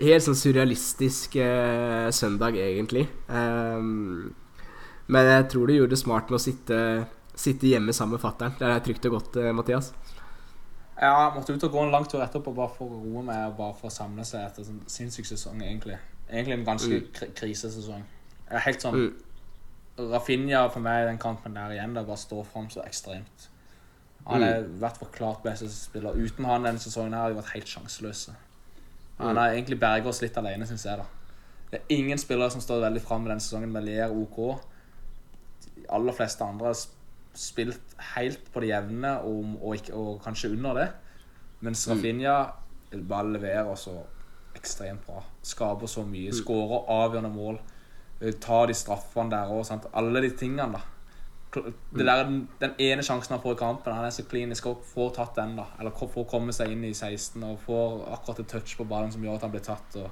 [0.01, 3.03] helt sånn surrealistisk eh, søndag, egentlig.
[3.27, 3.89] Eh,
[5.11, 6.79] men jeg tror du gjorde det smart med å sitte,
[7.35, 8.55] sitte hjemme sammen med fatter'n.
[8.59, 9.91] Det er trygt og godt, uh, Mathias.
[11.01, 13.49] Ja, jeg måtte ut og gå en lang tur etterpå bare for å roe meg
[13.49, 15.97] og bare for å samle seg etter en sånn sinnssyk sesong, egentlig.
[16.29, 17.33] Egentlig en ganske mm.
[17.35, 18.05] krisesesong.
[18.51, 19.11] Er helt sånn mm.
[20.11, 23.47] Rafinha for meg i den kampen der igjen det bare står fram så ekstremt.
[24.27, 24.77] Han har mm.
[24.81, 26.17] vært klart beste spiller.
[26.17, 28.35] Uten han denne sesongen her har de vært helt sjanseløse.
[29.21, 30.97] Han har egentlig berget oss litt alene, syns jeg.
[30.97, 31.05] da
[31.71, 33.73] Det er ingen spillere som står veldig fram denne sesongen.
[33.73, 34.39] Melier OK.
[35.75, 36.79] De aller fleste andre har
[37.37, 40.87] spilt helt på det jevne og, og, og, kanskje under det.
[41.61, 41.93] Mens mm.
[41.93, 42.37] Rafinha
[43.07, 43.99] bare leverer så
[44.57, 45.21] ekstremt bra.
[45.45, 46.33] Skaper så mye.
[46.35, 47.61] Skårer avgjørende mål.
[48.21, 49.87] Eh, ta de straffene der òg.
[49.93, 50.81] Alle de tingene, da.
[51.51, 52.23] Det der,
[52.61, 55.57] den ene sjansen han får i kampen, han er så klinisk og får tatt den.
[55.57, 59.11] da Eller får komme seg inn i 16 og får akkurat et touch på ballen
[59.11, 59.97] som gjør at han blir tatt.
[59.99, 60.09] Og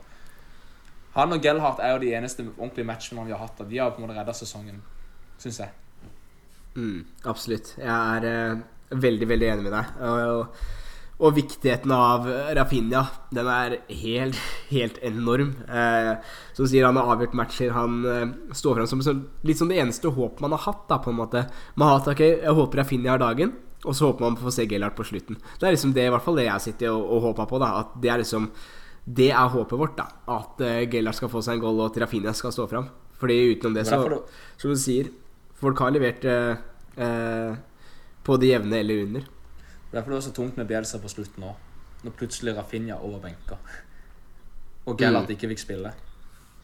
[1.15, 3.57] han og Gellhardt er jo de eneste ordentlige matchene vi har hatt.
[3.57, 3.69] Da.
[3.69, 4.81] de har på en måte redda sesongen,
[5.39, 5.71] syns jeg.
[6.75, 7.73] Mm, absolutt.
[7.79, 9.95] Jeg er uh, veldig, veldig enig med deg.
[10.05, 10.88] Og, og
[11.19, 13.01] viktigheten av Rafinha,
[13.35, 14.37] den er helt,
[14.69, 15.51] helt enorm.
[15.67, 16.13] Eh,
[16.55, 17.73] som sier Han har avgjort matcher.
[17.75, 20.85] Han eh, står fram som litt som det eneste håpet man har hatt.
[20.87, 21.43] da på en måte
[21.75, 23.51] Man har hatt, ok, Jeg håper Rafinha har dagen,
[23.83, 25.35] og så håper man på å få se Gellert på slutten.
[25.59, 27.59] Det er liksom det i hvert fall det jeg sitter og, og håper på.
[27.59, 28.47] da At Det er liksom
[29.03, 29.97] Det er håpet vårt.
[29.97, 32.87] da At uh, Gellert skal få seg en goal, og at Rafinha skal stå fram.
[33.19, 34.23] Fordi utenom det, så
[34.55, 35.11] Som du sier,
[35.59, 36.55] folk har levert eh,
[36.95, 37.55] uh,
[38.23, 39.27] på det jevne eller under.
[39.91, 41.65] Derfor det var så tungt med Bielsa på slutten òg.
[42.03, 43.57] Når plutselig Rafinha overbenka.
[44.87, 45.35] Og Gellert mm.
[45.35, 45.91] ikke fikk spille.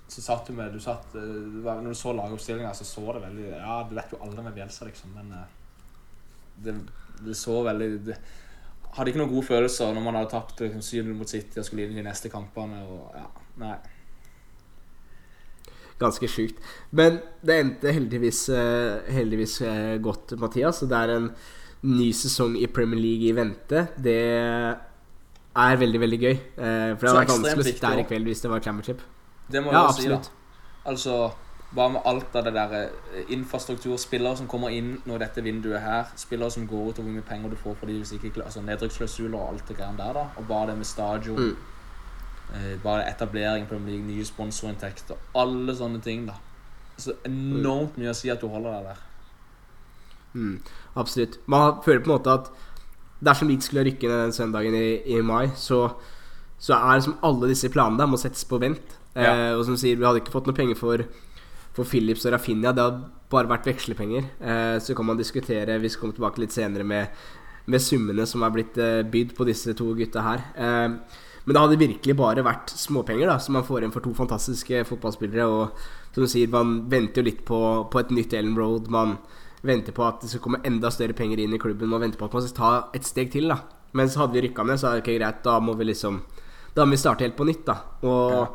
[0.07, 1.21] Så satt du med du satt, eh,
[1.65, 4.85] Når du så lagoppstillinga, så så det veldig Ja, du vet jo aldri med Bielsa,
[4.85, 5.47] liksom, men eh,
[6.65, 6.75] det,
[7.25, 8.19] det så veldig det,
[8.95, 11.83] Hadde ikke noen gode følelser når man hadde tapt liksom, 7 mot City og skulle
[11.83, 12.77] inn i de neste kampene.
[12.87, 13.25] Og, ja,
[13.59, 13.73] nei.
[15.99, 16.61] Ganske sjukt.
[16.95, 19.57] Men det endte heldigvis, eh, heldigvis
[20.05, 20.79] godt, Mathias.
[20.87, 21.27] Det er en
[21.83, 24.19] ny sesong i Premier League i vente, det
[25.55, 26.33] er veldig, veldig gøy.
[26.33, 29.03] Eh, for det hadde vært vanskelig å sitte her i kveld hvis det var championship.
[29.51, 30.19] Det må ja, si, da.
[30.89, 31.19] Altså,
[31.75, 35.83] bare med alt av det der eh, infrastruktur, spillere som kommer inn når dette vinduet
[35.83, 38.33] her, spillere som går ut, og hvor mye penger du får for de hvis ikke
[38.43, 40.27] altså nedrykksklausuler og alt det greiene der, da.
[40.39, 41.39] Og bare det med stadion.
[41.39, 41.55] Mm.
[42.55, 46.39] Eh, bare etablering på Premier League, nye sponsorinntekter, alle sånne ting, da.
[46.97, 49.03] Så enormt mye å si at du holder deg der.
[50.35, 50.59] Mm,
[50.99, 51.39] absolutt.
[51.47, 52.51] Man føler på en måte at
[53.23, 55.87] dersom Leeds skulle rykke ned den søndagen i, i mai, så,
[56.59, 58.97] så er liksom alle disse planene der må settes på vent.
[59.15, 59.31] Ja.
[59.31, 61.05] Eh, og som sier, vi hadde ikke fått noe penger for,
[61.75, 62.75] for Philips og Rafinha.
[62.75, 64.27] Det hadde bare vært vekslepenger.
[64.39, 67.23] Eh, så kan man diskutere, vi skal komme tilbake litt senere, med,
[67.71, 70.43] med summene som er blitt eh, bydd på disse to gutta her.
[70.59, 74.11] Eh, men det hadde virkelig bare vært småpenger da som man får inn for to
[74.17, 75.45] fantastiske fotballspillere.
[75.45, 77.59] Og som du sier, man venter jo litt på,
[77.91, 78.89] på et nytt Ellen Road.
[78.93, 79.19] Man
[79.67, 82.29] venter på at det skal komme enda større penger inn i klubben og venter på
[82.29, 83.49] at man skal ta et steg til.
[83.51, 83.59] da
[83.93, 85.43] Men så hadde vi rykka ned, så er det ikke greit.
[85.43, 86.21] Da må vi liksom
[86.75, 87.65] Da må vi starte helt på nytt.
[87.65, 88.45] da Og, ja.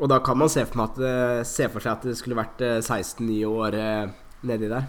[0.00, 2.60] og da kan man se for, at, eh, se for, seg at det skulle vært
[2.60, 4.08] 16-9 år eh,
[4.42, 4.86] nedi der.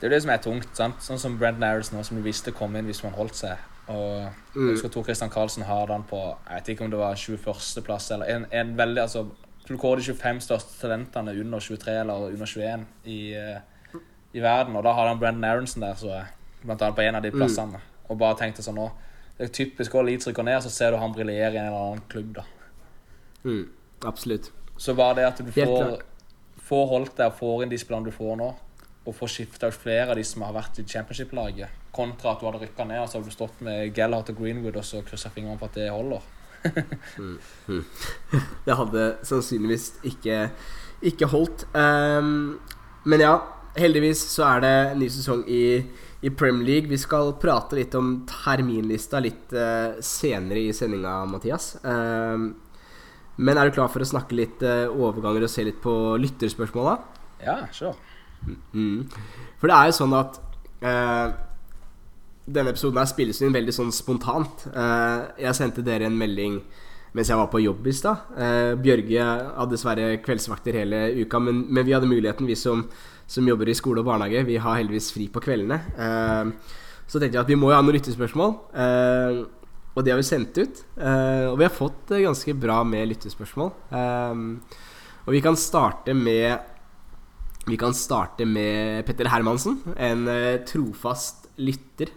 [0.00, 0.76] Det er det som er tungt.
[0.76, 1.00] sant?
[1.00, 3.56] Sånn som Brendan Harris nå, som du visste kom inn hvis man holdt seg.
[3.90, 4.66] Og mm.
[4.66, 8.12] jeg husker Tor Christian Karlsen har den på Jeg vet ikke om det var 21.-plass
[8.14, 9.24] eller en, en veldig altså
[9.66, 13.58] Du kårer de 25 største talentene under 23 eller under 21 i uh,
[14.32, 14.76] i verden.
[14.76, 16.22] Og da hadde han Brendan Aronson der, så
[16.62, 17.38] blant annet på en av de mm.
[17.38, 17.80] plassene.
[17.80, 18.08] Mm.
[18.10, 18.90] Og bare tenkte sånn nå
[19.38, 21.86] Det er typisk å Leeds rykker ned, så ser du han briljere i en eller
[21.86, 22.44] annen klubb, da.
[23.44, 23.64] Mm.
[24.06, 24.50] Absolutt.
[24.76, 26.02] Så bare det at du får,
[26.68, 28.50] får holdt deg og får inn de spillerne du får nå,
[29.02, 32.46] og får skifta ut flere av de som har vært i championship-laget, kontra at du
[32.46, 35.32] hadde rykka ned, og så hadde du stått med Gellhart og Greenwood og så kryssa
[35.34, 36.28] fingrene for at det holder.
[37.18, 37.34] mm.
[37.72, 37.82] Mm.
[38.68, 40.38] Det hadde sannsynligvis ikke,
[41.10, 41.66] ikke holdt.
[41.74, 42.60] Um,
[43.08, 43.34] men ja,
[43.78, 45.62] heldigvis så er det en ny sesong i,
[46.20, 46.90] i, Premier League.
[46.90, 51.74] Vi skal prate litt om terminlista litt uh, senere i sendinga, Mathias.
[51.84, 52.52] Uh,
[53.36, 56.98] Men er du klar for å snakke litt uh, overganger og se litt på lytterspørsmåla?
[57.42, 57.96] Ja, sure.
[58.74, 59.08] Mm.
[59.60, 60.38] For det er jo sånn at
[60.84, 61.32] uh,
[62.44, 64.64] denne episoden her spilles inn veldig sånn spontant.
[65.38, 66.56] Jeg sendte dere en melding
[67.14, 68.32] mens jeg var på jobb i stad.
[68.82, 72.82] Bjørge hadde dessverre kveldsvakter hele uka, men, men, vi hadde muligheten, vi som,
[73.32, 74.44] som, jobber i skole og barnehage.
[74.48, 75.80] Vi har heldigvis fri på kveldene.
[77.06, 78.56] så tenkte jeg at vi må jo ha noen lyttespørsmål.
[79.92, 80.82] Og det har vi sendt ut.
[80.96, 83.72] Uh, og vi har fått ganske bra med lyttespørsmål.
[85.22, 86.68] Og vi kan starte med
[87.68, 90.26] Vi kan starte med Petter Hermansen, en
[90.66, 92.10] trofast lytter.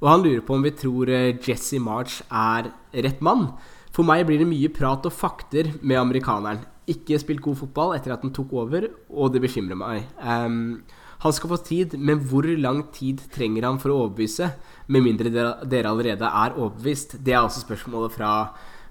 [0.00, 1.12] og han lurer på om vi tror
[1.46, 3.52] Jesse March er rett mann.
[3.96, 6.64] For meg blir det mye prat og fakter med amerikaneren.
[6.86, 10.06] Ikke spilt god fotball etter at han tok over, og det bekymrer meg.
[10.22, 10.84] Um,
[11.24, 14.52] han skal få tid, men hvor lang tid trenger han for å overbevise?
[14.92, 17.16] Med mindre dere allerede er overbevist.
[17.24, 18.32] Det er altså spørsmålet fra,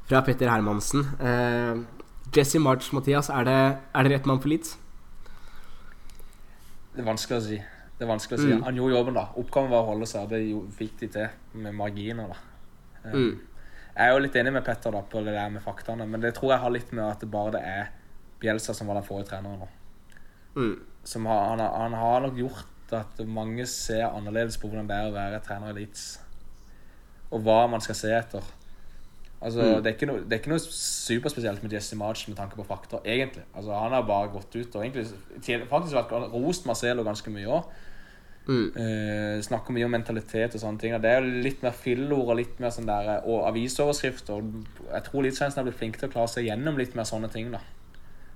[0.10, 1.06] fra Petter Hermansen.
[1.22, 1.86] Uh,
[2.36, 3.60] Jesse March, Mathias, er det,
[3.96, 4.76] er det rett mann for Leeds?
[6.96, 7.62] Det er vanskelig å si.
[7.96, 8.52] Det er vanskelig å si.
[8.52, 8.64] Mm.
[8.68, 9.28] Han gjorde jobben, da.
[9.40, 12.34] Oppgaven var å holde seg, og det fikk de til med marginer.
[12.34, 12.40] da.
[13.06, 13.55] Um, mm.
[13.96, 16.34] Jeg er jo litt enig med Petter da, på det der med faktaene, men det
[16.36, 17.94] tror jeg har litt med at det bare det er
[18.42, 19.70] Bjelsa som var den forrige treneren nå.
[20.56, 24.98] Mm som har, han, han, har nok gjort at mange ser annerledes på hvordan det
[24.98, 26.06] er å være trener i Leeds.
[27.34, 28.46] Og hva man skal se etter.
[29.36, 29.84] Altså, mm.
[29.86, 33.04] det, er noe, det er ikke noe superspesielt med Jesse March med tanke på fakta,
[33.06, 33.44] egentlig.
[33.54, 35.06] Altså, han har bare gått ut og egentlig
[35.70, 37.76] faktisk vært rost Marcelo ganske mye òg.
[38.46, 38.66] Mm.
[38.78, 40.94] Eh, snakker mye om mentalitet og sånne ting.
[40.94, 44.38] Og det er jo litt mer fyllord og litt mer sånn der Og avisoverskrifter.
[44.38, 47.32] Og jeg tror Leeds-fansen har blitt flinke til å klare seg gjennom litt mer sånne
[47.34, 47.52] ting.
[47.56, 47.64] da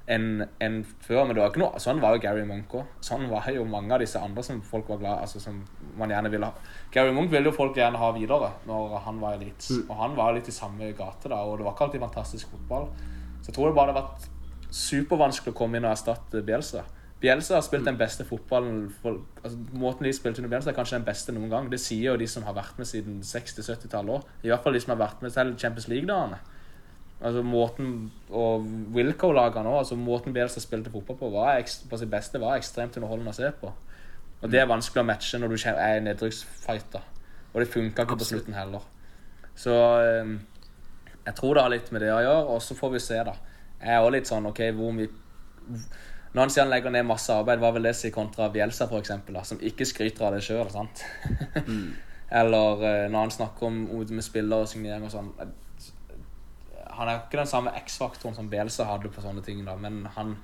[0.10, 1.26] enn en før.
[1.26, 2.88] Men det var ikke noe, sånn var jo Gary Munch òg.
[3.06, 5.62] Sånn var jo mange av disse andre som folk var glad altså som
[6.00, 6.74] man gjerne ville ha.
[6.93, 9.89] Gary Munch ville jo folk gjerne ha videre når han var elite Mm.
[9.89, 12.88] Og han var litt i samme gate da, og det var ikke alltid fantastisk fotball.
[13.41, 14.30] Så jeg tror det bare hadde vært
[14.72, 16.84] supervanskelig å komme inn og erstatte Bielsa.
[17.20, 20.96] Bielsa har spilt den beste fotballen for, altså, Måten de spilte under Bielsa, er kanskje
[20.96, 21.68] den beste noen gang.
[21.72, 24.30] Det sier jo de som har vært med siden 60-70-tallet òg.
[24.46, 26.40] I hvert fall de som har vært med til Champions League-dagene.
[27.20, 27.90] Altså måten
[28.32, 28.64] Og
[28.96, 33.36] Wilco-lagene òg, altså måten Bielsa spilte fotball på, var på sitt beste var ekstremt underholdende
[33.36, 33.74] å se på.
[34.40, 36.96] Og det er vanskelig å matche når du er i nedrykksfight.
[37.52, 38.86] Og det funka ikke på slutten heller.
[39.60, 40.38] Så um,
[41.26, 43.36] jeg tror det har litt med det å gjøre, og så får vi se, da.
[43.82, 45.12] Jeg er også litt sånn OK, hvor mye
[46.34, 49.02] Når han sier han legger ned masse arbeid, hva vil det si kontra Bielsa, for
[49.02, 51.89] eksempel, som ikke skryter av det sjøl, mm.
[52.39, 53.80] Eller uh, når han snakker om
[54.13, 55.32] med spillere og signering og sånn
[57.00, 60.36] han er ikke den samme X-faktoren som Bielsa hadde på sånne ting, da, men han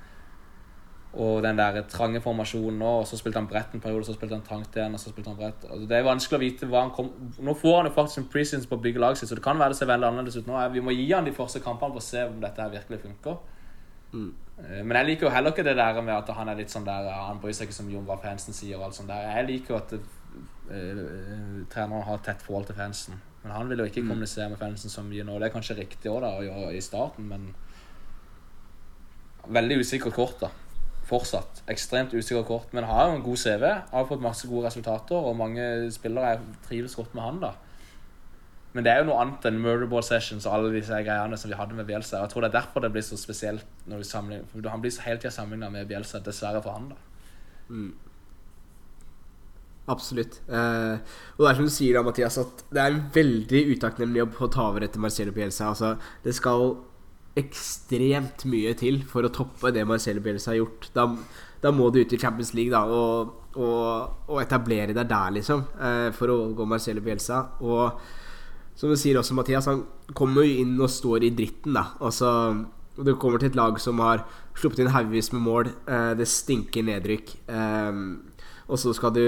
[1.15, 4.35] og den der trange formasjonen nå, og så spilte han bredt en periode, så spilte
[4.35, 5.63] han trangt igjen, og så spilte han bredt.
[5.69, 8.27] Altså, det er vanskelig å vite hva han kom Nå får han jo faktisk en
[8.33, 10.49] preseason på å bygge laget sitt, så det kan være det ser veldig annerledes ut
[10.49, 10.57] nå.
[10.73, 13.37] Vi må gi han de første kampene for å se om dette her virkelig funker.
[14.11, 14.27] Mm.
[14.57, 16.87] Eh, men jeg liker jo heller ikke det der med at han er litt sånn
[16.87, 19.27] der Han bryr seg ikke som Jon hva fansen sier og alt sånt der.
[19.37, 23.19] Jeg liker jo at uh, treneren har tett forhold til fansen.
[23.43, 24.09] Men han vil jo ikke mm.
[24.09, 25.37] kommunisere med fansen så mye nå.
[25.39, 27.53] Det er kanskje riktig også da, å gjøre i starten, men
[29.45, 30.47] Veldig usikkert kort, da.
[31.05, 31.59] Fortsatt.
[31.69, 32.71] Ekstremt usikkert kort.
[32.73, 33.65] Men har jo en god CV.
[33.91, 37.51] Har fått masse gode resultater, og mange spillere trives godt med han, da.
[38.75, 41.55] Men det er jo noe annet enn Murderball Sessions og alle disse greiene som vi
[41.55, 42.19] hadde med Bielsa.
[42.19, 45.05] Jeg tror det er derfor det blir så spesielt når sammenligner For han blir så
[45.05, 46.97] hele tida sammenligna med Bielsa, dessverre for han, da.
[47.69, 47.93] Mm.
[49.93, 50.41] Absolutt.
[50.49, 50.97] Eh,
[51.37, 54.41] og det er som du sier da, Mathias, at det er en veldig utakknemlig jobb
[54.43, 55.69] å ta over etter Marcelo Bielsa.
[55.71, 55.93] Altså,
[56.25, 56.67] det skal
[57.39, 60.89] ekstremt mye til for å toppe det Marcelo Bielsa har gjort.
[60.95, 61.07] Da,
[61.63, 65.63] da må du ut i Champions League da, og, og, og etablere deg der, liksom,
[65.79, 67.43] eh, for å overgå Marcelo Bielsa.
[67.63, 68.03] Og
[68.75, 69.85] som du sier også, Mathias, han
[70.17, 71.87] kommer jo inn og står i dritten, da.
[72.03, 72.29] Altså,
[72.95, 75.69] du kommer til et lag som har sluppet inn haugevis med mål.
[75.87, 77.35] Eh, det stinker nedrykk.
[77.51, 78.01] Eh,
[78.65, 79.23] og så skal du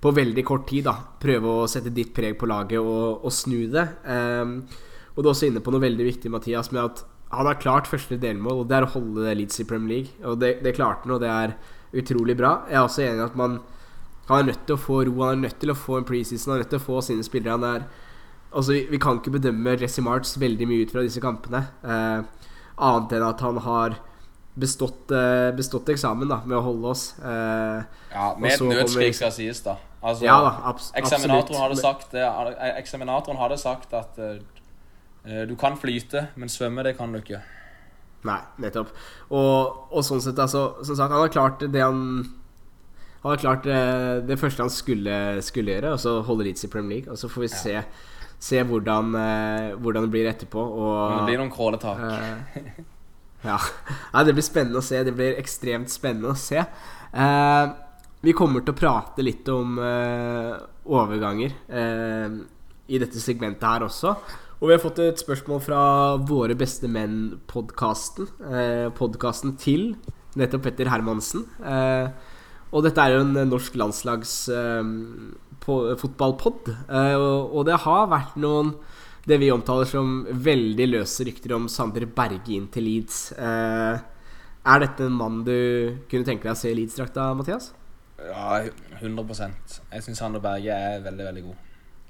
[0.00, 3.66] på veldig kort tid da prøve å sette ditt preg på laget og, og snu
[3.72, 3.86] det.
[4.04, 4.58] Um,
[5.16, 7.88] og du er også inne på noe veldig viktig, Mathias, med at han har klart
[7.90, 10.20] første delmål, og det er å holde Leeds i Premier League.
[10.28, 11.56] Og det, det klarte han, og det er
[11.96, 12.60] utrolig bra.
[12.70, 13.58] Jeg er også enig i at man
[14.26, 16.50] han er nødt til å få ro, han er nødt til å få en preseason,
[16.50, 17.54] han er nødt til å få sine spillere.
[17.54, 17.84] Han er,
[18.52, 23.16] altså, vi kan ikke bedømme Jesse March veldig mye ut fra disse kampene, eh, annet
[23.16, 23.98] enn at han har
[24.56, 27.18] bestått, eh, bestått eksamen da, med å holde oss.
[27.18, 27.82] Eh,
[28.12, 29.76] ja, med et nødskrik skal sies, da.
[30.06, 34.38] Altså, ja, da abs eksaminatoren, hadde sagt, eh, eksaminatoren hadde sagt at uh,
[35.48, 37.40] du kan flyte, men svømme, det kan du ikke.
[38.26, 38.92] Nei, nettopp.
[39.30, 41.98] Og, og sånn sett, altså Som sagt, han har klart det han
[43.20, 43.76] Han har klart det,
[44.26, 47.12] det første han skulle, skulle gjøre, og så holde Leeds i Premier League.
[47.12, 47.82] Og så får vi ja.
[48.38, 50.60] Se hvordan, eh, hvordan det blir etterpå.
[50.60, 51.98] Og, Det blir noen kråletak.
[52.02, 52.84] Uh,
[53.48, 53.58] ja.
[53.58, 54.22] ja.
[54.24, 55.02] det blir spennende å se.
[55.06, 56.64] Det blir ekstremt spennende å se.
[57.16, 57.74] Uh,
[58.26, 62.30] vi kommer til å prate litt om uh, overganger eh,
[62.86, 64.14] i dette segmentet her også.
[64.56, 65.80] Og vi har fått et spørsmål fra
[66.24, 68.28] Våre beste menn-podkasten.
[68.46, 69.96] Eh, podkasten til
[70.38, 71.44] nettopp Petter Hermansen.
[71.60, 72.08] Eh,
[72.72, 75.42] og dette er jo en norsk landslagsfotballpod.
[75.66, 78.74] Eh, og, det har vært noen
[79.26, 83.32] det vi omtaler som veldig løse rykter om Sander Berge inn til Leeds.
[83.34, 84.04] Eh,
[84.66, 85.56] er dette en mann du
[86.10, 87.72] kunne tenke deg å se i Leeds-drakta, Mathias?
[88.16, 88.62] Ja,
[89.02, 91.64] 100% Jeg syns Sander Berge er veldig, veldig god.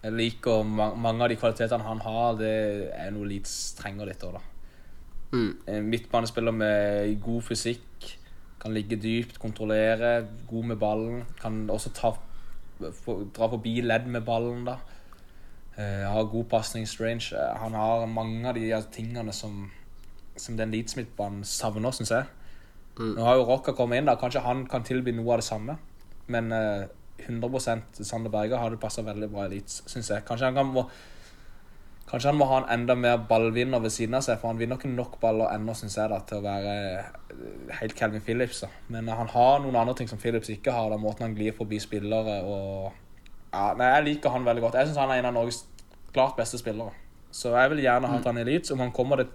[0.04, 2.36] Jeg liker ma mange av de kvalitetene han har.
[2.38, 2.52] Det
[2.94, 4.44] er noe Leeds trenger litt òg, da.
[5.32, 5.88] Mm.
[5.88, 8.12] Midtbanespiller med god fysikk.
[8.62, 11.24] Kan ligge dypt, kontrollere, god med ballen.
[11.40, 12.12] Kan også ta,
[12.80, 14.78] dra forbi ledd med ballen, da.
[15.76, 17.32] Uh, har god pasningsrange.
[17.36, 19.66] Uh, han har mange av de tingene som,
[20.36, 22.28] som den Leedsmith-banen savner, syns jeg.
[22.96, 23.12] Mm.
[23.18, 25.76] Nå har jo Rocca kommet inn, da kanskje han kan tilby noe av det samme.
[26.32, 26.86] Men uh,
[27.26, 30.24] 100 Sander Berger hadde passa veldig bra i Leeds, syns jeg.
[30.28, 30.88] Kanskje han kan må
[32.06, 34.78] Kanskje han må ha en enda mer ballvinner ved siden av seg, for han vinner
[34.78, 38.60] ikke nok baller ennå, syns jeg, da, til å være eh, helt Calvin Phillips.
[38.62, 38.70] da.
[38.94, 40.92] Men han har noen andre ting som Phillips ikke har.
[40.92, 42.92] da, Måten han glir forbi spillere og
[43.50, 44.78] ja, nei, Jeg liker han veldig godt.
[44.78, 45.64] Jeg syns han er en av Norges
[46.14, 46.94] klart beste spillere.
[47.34, 48.70] Så jeg vil gjerne ha han i Leeds.
[48.70, 49.28] Om han kommer det,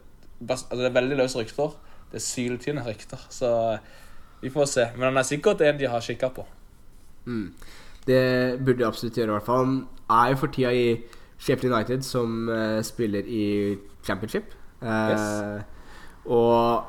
[0.47, 1.75] altså det er veldig løse rykter.
[2.11, 3.27] Det er syltynne rykter.
[3.29, 3.51] Så
[4.41, 4.87] vi får se.
[4.95, 6.45] Men han er sikkert en de har kikka på.
[7.25, 7.53] Mm.
[8.07, 8.21] Det
[8.63, 9.65] burde de absolutt gjøre, i hvert fall.
[9.65, 10.85] Han er jo for tida i
[11.41, 14.53] Sheffield United, som uh, spiller i championship.
[14.81, 15.65] Uh, Yes.
[16.25, 16.83] Og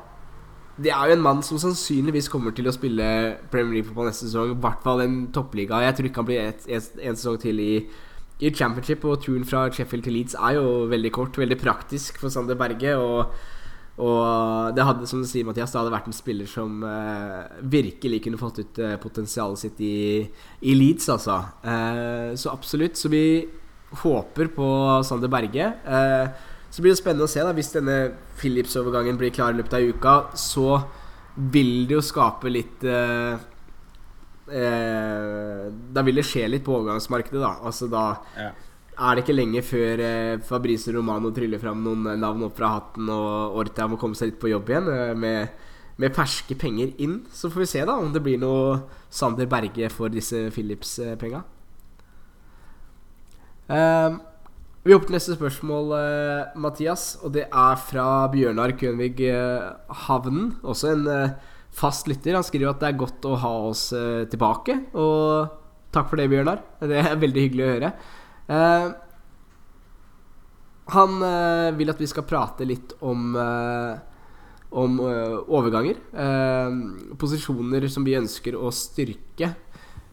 [0.77, 3.05] det er jo en mann som sannsynligvis kommer til å spille
[3.51, 4.53] Premier League på neste sesong.
[4.53, 5.81] I hvert fall en toppliga.
[5.85, 7.73] Jeg tror ikke han blir et, et, en sesong til i,
[8.41, 9.05] i championship.
[9.05, 12.95] Og turen fra Sheffield til Leeds er jo veldig kort, veldig praktisk for Sander Berge.
[12.97, 13.33] Og,
[14.01, 18.23] og det hadde, som du sier, Mathias, det hadde vært en spiller som uh, virkelig
[18.25, 19.97] kunne fått ut potensialet sitt i,
[20.61, 21.41] i Leeds, altså.
[22.37, 22.97] Så absolutt.
[22.97, 23.25] Så vi
[24.01, 24.67] håper på
[25.05, 25.69] Sander Berge.
[25.85, 26.27] Eh,
[26.73, 27.97] så blir det spennende å se da hvis denne
[28.39, 30.13] Philips-overgangen blir klar i løpet av uka.
[30.33, 30.67] Så
[31.53, 33.37] vil det jo skape litt eh,
[34.53, 37.53] eh, Da vil det skje litt på overgangsmarkedet, da.
[37.65, 38.05] Altså da
[38.37, 38.51] Ja.
[38.99, 42.73] er det ikke lenge før eh, Fabrice Romano tryller fram noen eh, navn opp fra
[42.79, 45.49] hatten, og Orta må komme seg litt på jobb igjen eh, med,
[45.97, 47.21] med ferske penger inn.
[47.33, 48.81] Så får vi se da om det blir noe
[49.13, 51.43] Sander Berge for disse Philips-penga.
[53.69, 54.19] Eh,
[54.83, 57.17] vi hopper til neste spørsmål, uh, Mathias.
[57.23, 60.57] Og det er fra Bjørnar Kønvig uh, Havnen.
[60.63, 62.37] Også en uh, fast lytter.
[62.37, 64.77] Han skriver at det er godt å ha oss eh, tilbake.
[64.93, 65.49] Og
[65.93, 66.61] takk for det, Bjørnar.
[66.83, 67.91] Det er veldig hyggelig å høre.
[68.53, 68.87] Eh,
[70.93, 73.93] han eh, vil at vi skal prate litt om eh,
[74.73, 75.99] om eh, overganger.
[76.25, 76.77] Eh,
[77.21, 79.53] posisjoner som vi ønsker å styrke.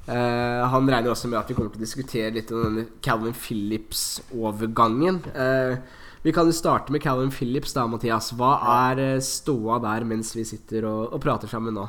[0.09, 3.37] Eh, han regner også med at vi kommer til å diskutere litt om denne Calvin
[3.37, 5.21] Phillips-overgangen.
[5.35, 5.77] Uh,
[6.25, 8.33] vi kan jo starte med Calvin Phillips, da, Mathias.
[8.37, 8.55] Hva
[8.87, 11.87] er eh, ståa der mens vi sitter og, og prater sammen nå?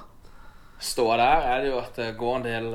[0.82, 2.70] Ståa der er det jo at det går en del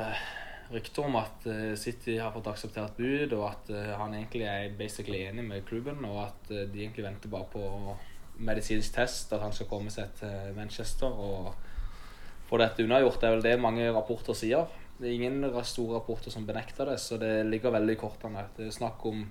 [0.72, 1.44] rykter om at
[1.78, 3.68] City har fått akseptert bud, og at
[4.00, 7.94] han egentlig er basically enig med klubben, og at de egentlig venter bare på
[8.42, 11.52] medisinsk test, at han skal komme seg til Manchester og
[12.50, 13.20] få dette unnagjort.
[13.20, 14.66] Det er vel det mange rapporter sier.
[14.96, 18.46] Det er ingen store rapporter som benekter det, så det ligger veldig i kortene.
[18.56, 19.26] Det er snakk om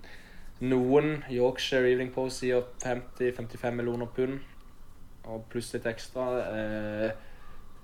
[0.61, 4.37] noen Yorkshire Evening Post sier 50-55 millioner pund,
[5.25, 6.27] og pluss litt ekstra.
[6.51, 7.15] Eh,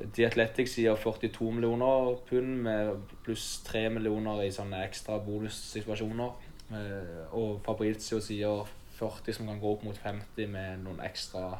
[0.01, 6.47] The Athletic sier 42 millioner pund med pluss 3 millioner i sånne ekstra bonussituasjoner.
[6.71, 8.61] Eh, og Fabrizio sier
[8.99, 11.57] 40 som kan gå opp mot 50 med noen ekstra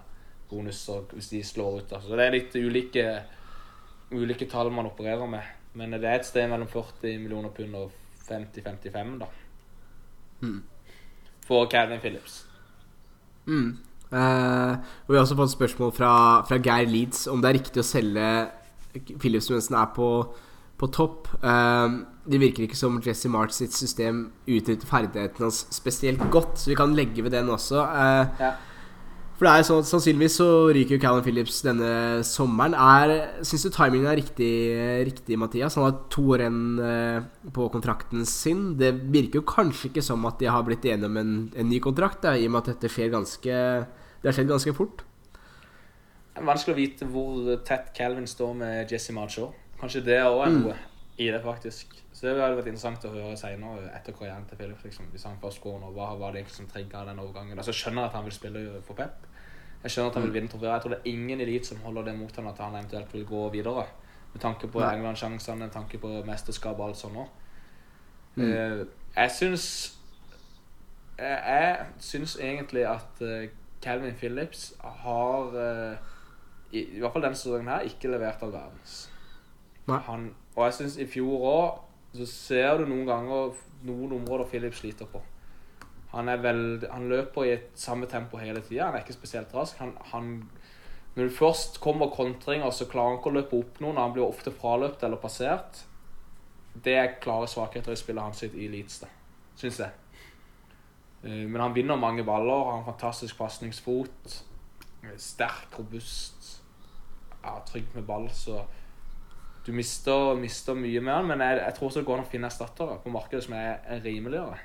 [0.52, 1.98] bonuser hvis de slår ut.
[1.98, 3.08] Så det er litt ulike,
[4.14, 5.58] ulike tall man opererer med.
[5.74, 7.92] Men det er et sted mellom 40 millioner pund og
[8.28, 9.30] 50-55, da.
[10.42, 10.60] Mm.
[11.48, 12.42] For Calvin Phillips.
[13.46, 13.78] Mm.
[14.12, 14.72] Eh,
[15.08, 16.14] og Vi har også fått spørsmål fra,
[16.48, 18.26] fra Geir Leeds om det er riktig å selge
[19.22, 20.10] Phillips mens den er på,
[20.80, 21.30] på topp.
[21.40, 22.00] Eh,
[22.32, 26.78] det virker ikke som Jesse March sitt system utnytter ferdighetene hans spesielt godt, så vi
[26.78, 27.86] kan legge ved den også.
[27.88, 28.52] Eh, Ja.
[29.42, 32.76] For det er sånn, at Sannsynligvis så ryker jo Callum Phillips denne sommeren.
[32.78, 34.50] Er, Syns du timingen er riktig,
[35.08, 35.80] riktig, Mathias?
[35.80, 37.24] Han har to år igjen eh,
[37.56, 38.76] på kontrakten sin.
[38.78, 41.80] Det virker jo kanskje ikke som at de har blitt enige om en, en ny
[41.82, 43.56] kontrakt, da, i og med at dette skjer ganske
[44.22, 45.02] Det har skjedd ganske fort.
[46.32, 49.40] Det er vanskelig å vite hvor tett Calvin står med Jesse March.
[49.82, 50.62] Kanskje det òg er Mm.
[50.68, 50.78] noe.
[51.22, 51.92] i det, faktisk.
[52.14, 55.36] Så det hadde vært interessant å høre senere, etter karrieren til Philip, liksom, hvis han
[55.42, 57.58] først går nå, hva var det egentlig som trigga den overgangen.
[57.58, 59.28] Altså, skjønner at han vil spille for Pep.
[59.84, 60.74] Jeg skjønner at han vil vinne trofeer.
[60.74, 63.26] Jeg tror det er ingen elit som holder det mot ham at han eventuelt vil
[63.26, 63.86] gå videre.
[64.34, 67.32] Med tanke på England-sjansene, med tanke på mesterskap og alt sånt òg.
[68.36, 68.46] Mm.
[68.46, 69.66] Eh, jeg syns
[71.18, 73.50] jeg, jeg syns egentlig at eh,
[73.84, 75.98] Calvin Phillips har eh,
[76.72, 79.10] i, I hvert fall denne sesongen her ikke levert all verdens.
[79.90, 83.52] Han, og jeg syns i fjor òg så ser du noen ganger
[83.88, 85.20] noen områder Phillips sliter på.
[86.12, 88.90] Han, veld, han løper i et samme tempo hele tida.
[88.90, 89.78] Han er ikke spesielt rask.
[89.80, 90.32] Han, han,
[91.16, 94.00] når det først kommer kontringer, så klarer han ikke å løpe opp noen.
[94.02, 95.86] Han blir ofte fraløpt eller passert.
[96.76, 99.02] Det er klare svakheter i spillet hans i Leeds,
[99.60, 99.92] syns jeg.
[101.24, 102.68] Eh, Men han vinner mange baller.
[102.68, 104.44] Har en fantastisk pasningsfot.
[105.04, 106.62] Eh, Sterk, robust.
[107.44, 108.62] Ja, trygg med ball, så
[109.66, 112.30] du mister, mister mye med han, men jeg, jeg tror også det går an å
[112.30, 114.58] finne erstattere på markedet som er rimeligere.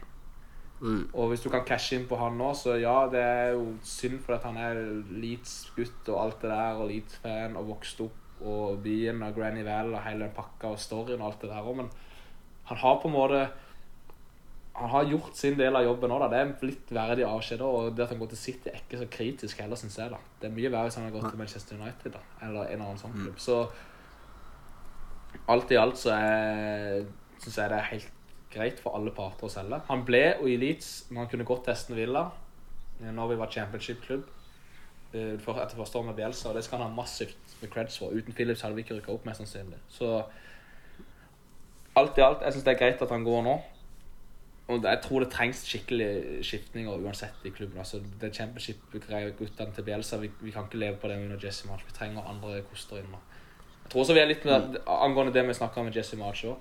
[0.81, 1.09] Mm.
[1.15, 4.21] Og hvis du kan cashe inn på han nå, så ja, det er jo synd
[4.25, 4.81] fordi han er
[5.23, 9.95] Leeds-gutt og alt det der, og Leeds-fan og vokst opp og byen og Granny Val
[9.95, 11.89] og hele den pakka og storyen og alt det der òg, men
[12.69, 13.47] han har på en måte
[14.77, 16.27] Han har gjort sin del av jobben òg, da.
[16.29, 18.99] Det er en litt verdig avskjed, og det at han går til City, er ikke
[19.01, 20.19] så kritisk heller, syns jeg, da.
[20.37, 23.01] Det er mye verre hvis han har gått til Manchester United, da, eller en annen
[23.01, 23.39] sånn klubb.
[23.41, 23.57] Så
[25.49, 26.19] alt i alt så
[27.41, 28.16] syns jeg det er helt
[28.53, 29.81] greit for alle parter å selge.
[29.89, 32.25] Han ble jo i Leeds når han kunne gått til Aston Villa
[33.03, 34.25] eh, når vi var championship-klubb
[35.15, 37.99] eh, for- etter første år med Bielsa, og det skal han ha massivt med creds
[37.99, 38.15] for.
[38.15, 39.79] Uten Phillips hadde vi ikke rykka opp, mest sannsynlig.
[39.89, 40.23] Så
[41.97, 43.57] alt i alt, jeg syns det er greit at han går nå.
[44.69, 47.79] Og jeg tror det trengs skikkelig skiftninger uansett i klubben.
[47.79, 51.85] Altså, det championship-guttene til Bielsa, vi, vi kan ikke leve på det under Jesse March.
[51.87, 53.13] Vi trenger andre koster inn.
[53.85, 56.57] Jeg tror også vi er litt med, Angående det vi snakka med Jesse March òg.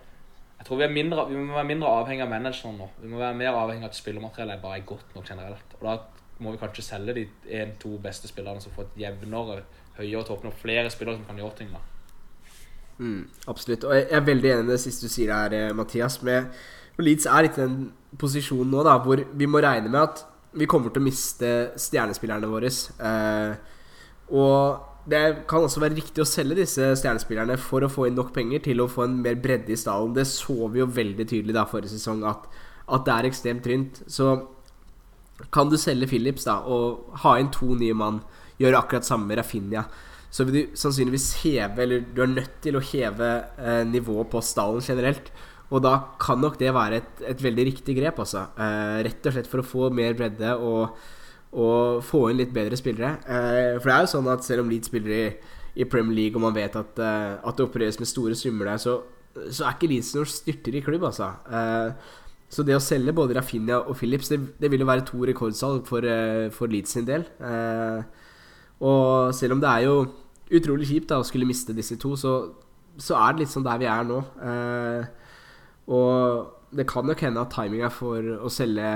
[0.58, 2.88] Jeg tror vi, mindre, vi må være mindre avhengig av manageren nå.
[3.02, 5.76] Vi må være mer avhengig av at spillermateriellet bare er godt nok generelt.
[5.80, 5.98] Og da
[6.44, 7.26] må vi kanskje selge de
[7.60, 9.60] én-to beste spillerne som får et jevnere,
[10.00, 10.48] høyere topp.
[10.48, 11.76] Og flere spillere som kan gjøre ting.
[11.76, 11.84] da.
[12.98, 13.84] Mm, absolutt.
[13.84, 16.22] Og jeg er veldig enig i det siste du sier her, eh, Mathias.
[16.24, 16.48] Med,
[16.98, 20.26] Leeds er litt i den posisjonen nå da, hvor vi må regne med at
[20.56, 22.72] vi kommer til å miste stjernespillerne våre.
[22.72, 23.56] Eh,
[24.32, 28.32] og det kan også være riktig å selge disse stjernespillerne for å få inn nok
[28.34, 30.16] penger til å få en mer bredde i stallen.
[30.18, 32.48] Det så vi jo veldig tydelig da forrige sesong, at,
[32.90, 34.02] at det er ekstremt tynt.
[34.10, 34.32] Så
[35.54, 38.22] kan du selge Phillips da og ha inn to nye mann,
[38.58, 39.84] gjøre akkurat samme med Rafinha,
[40.32, 44.42] så vil du sannsynligvis heve Eller du er nødt til å heve eh, nivået på
[44.44, 45.30] stallen generelt.
[45.74, 48.48] Og da kan nok det være et, et veldig riktig grep, altså.
[48.60, 50.98] Eh, rett og slett for å få mer bredde og,
[51.56, 53.16] og få inn litt bedre spillere.
[53.24, 55.26] Eh, for det er jo sånn at selv om Leeds spiller i,
[55.80, 58.82] i Premier League, og man vet at, eh, at det opereres med store summer der,
[58.82, 58.98] så,
[59.48, 61.32] så er ikke Leeds noen styrter i klubb, altså.
[61.48, 62.12] Eh,
[62.52, 65.88] så det å selge både Rafinha og Phillips, det, det vil jo være to rekordsalg
[65.88, 66.06] for,
[66.56, 67.26] for Leeds sin del.
[68.86, 69.96] Og selv om det er jo
[70.54, 72.36] utrolig kjipt da å skulle miste disse to, så,
[73.02, 74.22] så er det litt sånn der vi er nå.
[75.98, 78.94] Og det kan nok hende at timinga for å selge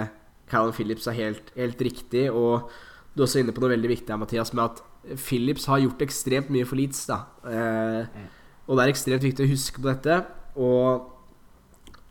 [0.49, 2.27] Callum Phillips er helt, helt riktig.
[2.31, 2.69] Og
[3.13, 4.83] du er også inne på noe veldig viktig her, Mathias, med at
[5.19, 7.05] Phillips har gjort ekstremt mye for Leeds.
[7.09, 8.27] da eh,
[8.67, 10.21] Og det er ekstremt viktig å huske på dette.
[10.59, 11.07] Og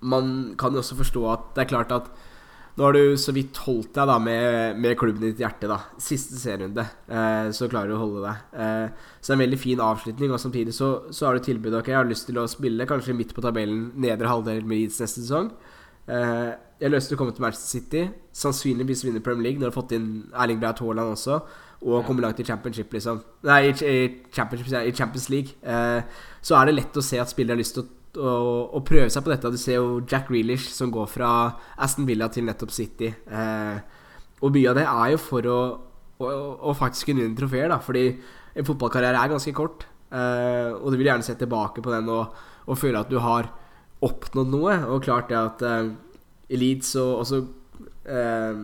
[0.01, 2.11] man kan jo også forstå at det er klart at
[2.79, 5.67] nå har du så vidt holdt deg da med, med klubben i ditt hjerte.
[5.67, 8.45] da Siste serierunde, eh, så klarer du å holde deg.
[8.55, 10.31] Eh, så det er en veldig fin avslutning.
[10.31, 13.17] Og samtidig så, så har du tilbudet Ok, jeg har lyst til å spille kanskje
[13.19, 15.51] midt på tabellen, nedre halvdel med Leeds neste sesong.
[16.09, 19.69] Eh, jeg har lyst til å komme til Manchester City, sannsynligvis vinne Premier League når
[19.69, 21.41] du har fått inn Erling Braut Haaland også,
[21.83, 23.21] og komme langt i Championship, liksom.
[23.47, 23.99] Nei, i,
[24.35, 25.59] Championship, i Champions League.
[25.63, 26.01] Eh,
[26.43, 28.33] så er det lett å se at spillere har lyst til å å,
[28.75, 29.51] å prøve seg på dette.
[29.53, 31.31] Du ser jo Jack Grealish som går fra
[31.77, 33.11] Aston Villa til nettopp City.
[33.13, 33.79] Eh,
[34.39, 35.61] og mye av det er jo for å,
[36.23, 36.33] å,
[36.71, 37.81] å faktisk kunne vinne trofeer, da.
[37.85, 38.07] Fordi
[38.59, 39.87] en fotballkarriere er ganske kort.
[40.09, 42.37] Eh, og du vil gjerne se tilbake på den og,
[42.67, 43.51] og føle at du har
[44.03, 44.77] oppnådd noe.
[44.93, 45.91] Og klart det at eh,
[46.51, 47.41] i Leeds og også
[48.09, 48.61] eh,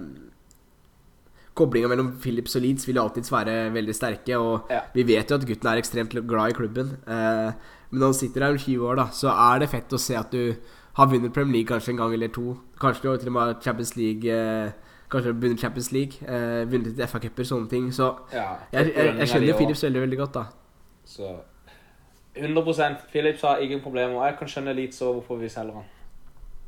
[1.55, 4.39] Koblinga mellom Philips og Leeds vil jo alltids være veldig sterke.
[4.39, 4.81] Og Ja.
[4.95, 6.97] vi vet jo at gutten er ekstremt glad i klubben.
[7.07, 7.53] Eh,
[7.91, 10.17] men når han sitter her om 20 år, da så er det fett å se
[10.19, 10.57] at du
[10.95, 12.57] har vunnet Premier League kanskje en gang eller to.
[12.81, 14.71] Kanskje du har til og med Champions League eh,
[15.11, 16.17] Kanskje har vunnet Champions League.
[16.27, 17.91] Eh, vunnet litt FA-cuper, sånne ting.
[17.93, 20.45] Så Ja, jeg, jeg, jeg skjønner Philips veldig, veldig godt, da.
[21.05, 21.29] Så
[22.37, 24.25] 100 Philips har ingen problemer.
[24.27, 25.85] Jeg kan skjønne litt så hvorfor vi selger han.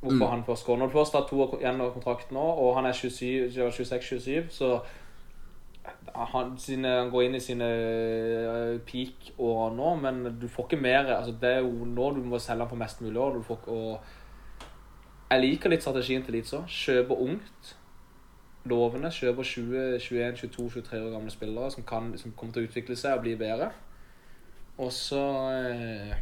[0.01, 0.31] Hvorfor Mm.
[0.31, 0.77] han først går.
[0.79, 4.81] Når du først har to år igjen av kontrakten nå, og han er 26-27, så
[6.15, 11.07] han, sine, han går inn i sine eh, peak-år nå, men du får ikke mer
[11.17, 13.35] altså Det er jo nå du må selge han for mest mulig år.
[13.35, 14.01] Du får, ikke- og
[15.31, 16.67] jeg liker litt strategien til òg.
[16.69, 17.77] Kjøpe ungt.
[18.65, 19.09] Lovende.
[19.11, 22.97] Kjøpe 20, 21, 22, 23 år gamle spillere som, kan, som kommer til å utvikle
[22.97, 23.71] seg og bli bedre.
[24.79, 25.21] Og så
[25.57, 26.17] eh,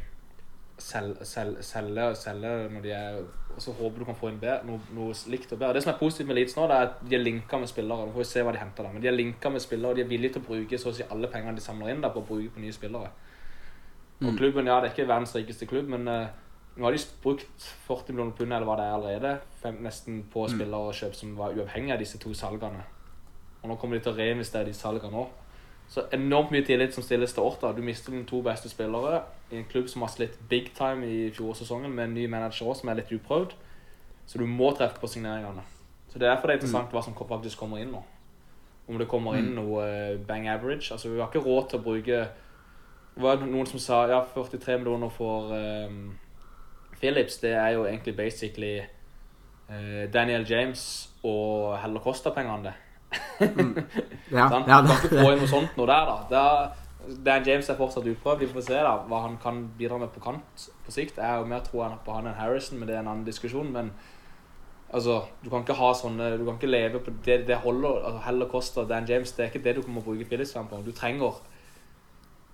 [0.79, 3.17] selge, selge, selge, når de er
[3.55, 5.77] Og så håper du kan få inn bedre, noe, noe likt og bedre.
[5.77, 8.07] Det som er positivt med Leeds nå, det er at de er linka med spillere.
[8.07, 8.91] Nå får vi se hva de henter da.
[8.95, 10.97] Men de er linka med spillere, og de er villige til å bruke så å
[10.97, 13.13] si alle pengene de samler inn da, på å bruke på nye spillere.
[14.25, 16.27] Og klubben, ja, det er ikke verdens rikeste klubb, men uh,
[16.75, 19.33] nå har de brukt 40 millioner pund eller hva det er allerede,
[19.63, 22.83] fem, nesten på spillere og kjøp som var uavhengig av disse to salgene.
[23.63, 25.44] Og nå kommer de til å reinvestere de salgene òg.
[25.89, 27.73] Så enormt mye tillit som stilles til Orta.
[27.77, 29.21] Du mister dine to beste spillere
[29.53, 32.81] i en klubb som har slitt big time i fjorårssesongen med en ny manager også,
[32.81, 33.55] som er litt uprøvd.
[34.27, 35.63] Så du må treffe på signeringene.
[36.09, 38.01] Så det er derfor det er interessant hva som faktisk kommer inn nå.
[38.89, 40.93] Om det kommer inn noe eh, bang average.
[40.93, 42.19] Altså Vi har ikke råd til å bruke
[43.15, 46.17] Det var noen som sa ja, 43 millioner for um,
[46.99, 47.39] Phillips.
[47.39, 48.81] Det er jo egentlig basically
[49.71, 52.75] uh, Daniel James og Heller Costa-pengene, det.
[54.35, 54.65] Ja, sånn?
[54.67, 56.17] ja, det, kan ikke det, få inn noe sånt noe der, da.
[56.31, 58.41] da Dan James er fortsatt utprøvd.
[58.41, 61.19] Vi får se da, hva han kan bidra med på kant på sikt.
[61.21, 63.71] Jeg er jo mer tro på han enn Harrison, men det er en annen diskusjon.
[63.75, 63.91] Men
[64.89, 68.05] altså, du kan ikke ha sånne Du kan ikke leve på det det holder.
[68.05, 70.83] altså Heller koster Dan James, det er ikke det du kommer å bruke Phillips-fan på.
[70.87, 71.43] Du trenger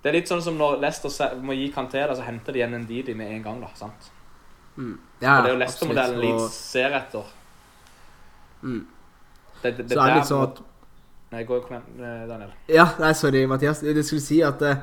[0.03, 2.75] Det er litt sånn som når Leicester må gi Kanté, da, så henter de igjen
[2.75, 3.69] en Didi med en gang, da.
[3.77, 4.11] sant?
[5.21, 7.35] ja, Og det er jo Leicester-modellen absolutt, Leeds ser etter.
[8.63, 8.87] Mm.
[9.63, 10.61] Det, det, det Så er det litt sånn at
[11.31, 12.51] Nei, gå, eh, Daniel.
[12.67, 13.85] Ja, nei, sorry, Mathias.
[13.87, 14.81] Det skulle si at eh,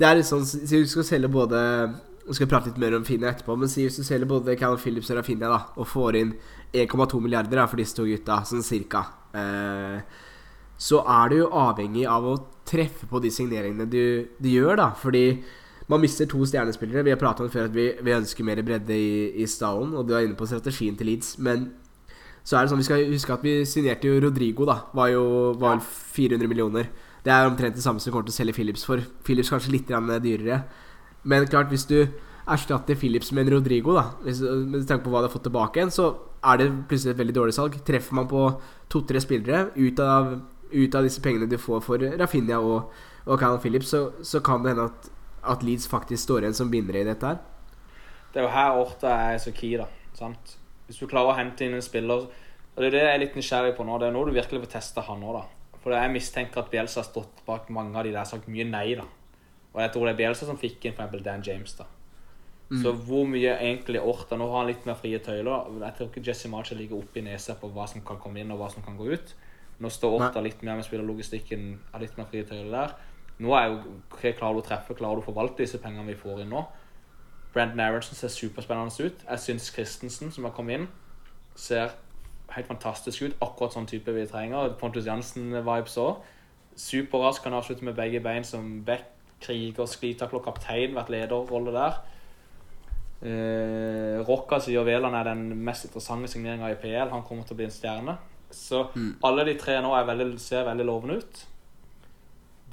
[0.00, 1.60] det er litt sånn Si du skal selge både
[2.24, 4.80] Vi skal prate litt mer om Finne etterpå, men si hvis du selger både Callum
[4.80, 6.34] Phillips og Rafinha da, og får inn
[6.72, 9.02] 1,2 milliarder da, for disse to gutta, sånn cirka,
[9.34, 9.98] eh,
[10.80, 12.36] så er du jo avhengig av å
[12.70, 14.86] treffe på de signeringene du, du gjør, da.
[14.96, 15.24] Fordi
[15.90, 17.02] man mister to stjernespillere.
[17.04, 20.06] Vi har pratet om før at vi, vi ønsker mer bredde i, i stallen, og
[20.06, 21.66] du er inne på strategien til Leeds, men
[22.44, 24.80] så er det sånn, Vi skal huske at vi signerte jo Rodrigo, da.
[24.96, 25.24] Var jo
[25.60, 25.84] var vel
[26.16, 26.88] 400 millioner.
[27.24, 29.02] Det er omtrent det samme som kommer til å selge Philips for.
[29.24, 30.64] Philips kanskje litt dyrere.
[31.24, 32.08] Men klart, hvis du
[32.48, 35.78] erstatter Philips med en Rodrigo, da hvis, med tanke på hva du har fått tilbake
[35.78, 37.76] igjen, så er det plutselig et veldig dårlig salg.
[37.84, 38.46] Treffer man på
[38.90, 40.32] to-tre spillere ut av,
[40.72, 42.94] ut av disse pengene du får for Rafinha og,
[43.26, 45.10] og Callum Phillips, så, så kan det hende at,
[45.54, 47.44] at Leeds faktisk står igjen som vinnere i dette her.
[48.32, 49.90] Det er jo her Orta er så key, da.
[50.16, 50.56] sant?
[50.90, 53.38] Hvis du klarer å hente inn en spiller Og det er det jeg er litt
[53.38, 53.98] nysgjerrig på nå.
[54.02, 55.76] Det er nå du virkelig får teste han òg, da.
[55.80, 58.96] For jeg mistenker at Bielsa har stått bak mange av de der sagt mye nei,
[58.98, 59.06] da.
[59.70, 61.86] Og jeg tror det er Bielsa som fikk inn eksempel Dan James, da.
[62.70, 65.70] Så hvor mye egentlig Orta Nå har han litt mer frie tøyler.
[65.82, 68.52] Jeg tror ikke Jesse Marcher ligger oppe i nesa på hva som kan komme inn,
[68.54, 69.32] og hva som kan gå ut.
[69.82, 72.94] Nå står Orta litt mer med spillerlogistikken, har litt mer frie tøyler der.
[73.42, 76.44] Nå er jo Klarer du å treffe, klarer du å forvalte disse pengene vi får
[76.44, 76.62] inn nå?
[77.54, 79.24] Brandon Aronson ser superspennende ut.
[79.30, 80.88] Jeg syns Christensen, som har kommet inn,
[81.56, 81.94] ser
[82.54, 83.36] helt fantastisk ut.
[83.42, 84.74] Akkurat sånn type vi trenger.
[84.78, 86.22] Pontus Jansen-vibes òg.
[86.78, 87.42] Superrask.
[87.42, 89.08] Kan avslutte med begge bein som back,
[89.42, 90.94] kriger, sklitakler, kaptein.
[90.94, 92.00] Vært lederrolle der.
[93.20, 97.10] Eh, Rocca sier Veland er den mest interessante signeringa i PL.
[97.12, 98.16] Han kommer til å bli en stjerne.
[98.50, 98.86] Så
[99.24, 101.46] alle de tre nå veldig, ser veldig lovende ut.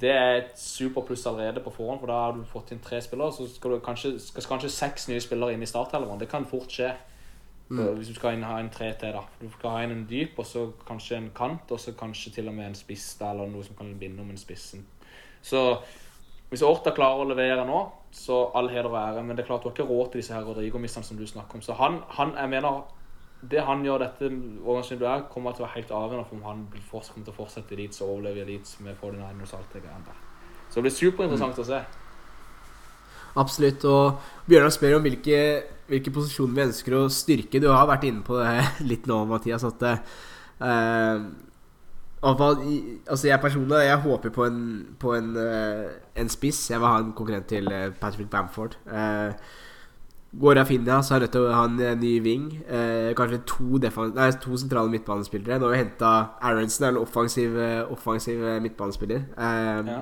[0.00, 3.34] Det er et superpluss allerede på forhånd, for da har du fått inn tre spillere.
[3.34, 6.20] Så skal du kanskje, skal kanskje seks nye spillere inn i starthelveren.
[6.20, 6.92] Det kan fort skje.
[7.68, 7.82] Mm.
[7.98, 9.24] Hvis du skal inn, ha en tre til, da.
[9.40, 12.48] Du skal ha inn en dyp, og så kanskje en kant, og så kanskje til
[12.48, 14.86] og med en spiss da, eller noe som kan binde om en spissen.
[15.42, 15.64] Så
[16.48, 17.80] hvis Orta klarer å levere nå,
[18.14, 19.24] så all heder og ære.
[19.24, 21.58] Men det er klart du har ikke råd til disse her Rodrigo-mistene som du snakker
[21.58, 21.64] om.
[21.64, 22.86] Så han, han jeg mener
[23.40, 26.64] det han gjør dette du er, kommer til å være helt avgjørende for om han
[26.90, 29.82] kommer til å fortsette i Leeds og overleve i Leeds med 49ers og alt det
[29.84, 30.20] greiene der.
[30.68, 31.80] Så det blir superinteressant å se.
[33.38, 33.84] Absolutt.
[33.86, 35.42] Og Bjørnar spør om hvilke,
[35.86, 37.62] hvilke posisjoner vi ønsker å styrke.
[37.62, 39.66] Du har vært inne på det litt nå, Mathias.
[39.68, 39.86] At
[42.18, 42.40] og
[43.06, 46.70] altså jeg personlig Jeg håper på en, på en, eh, en spiss.
[46.70, 48.74] Jeg vil ha en konkurrent til eh, Patrick Bamford.
[48.90, 49.32] Eh,
[50.38, 52.44] Går Rafinha, så er Rødt nødt til å ha en eh, ny wing.
[52.70, 53.64] Eh, kanskje to,
[54.14, 55.58] nei, to sentrale midtbanespillere.
[55.58, 56.10] Nå har vi henta
[56.46, 59.24] Aronsen, en offensiv, eh, offensiv eh, midtbanespiller.
[59.34, 59.98] Eh, Ja.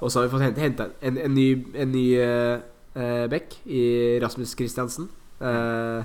[0.00, 4.54] Og så har vi fått hente en, en ny, en ny eh, back i Rasmus
[4.54, 5.08] Christiansen.
[5.40, 6.04] eh,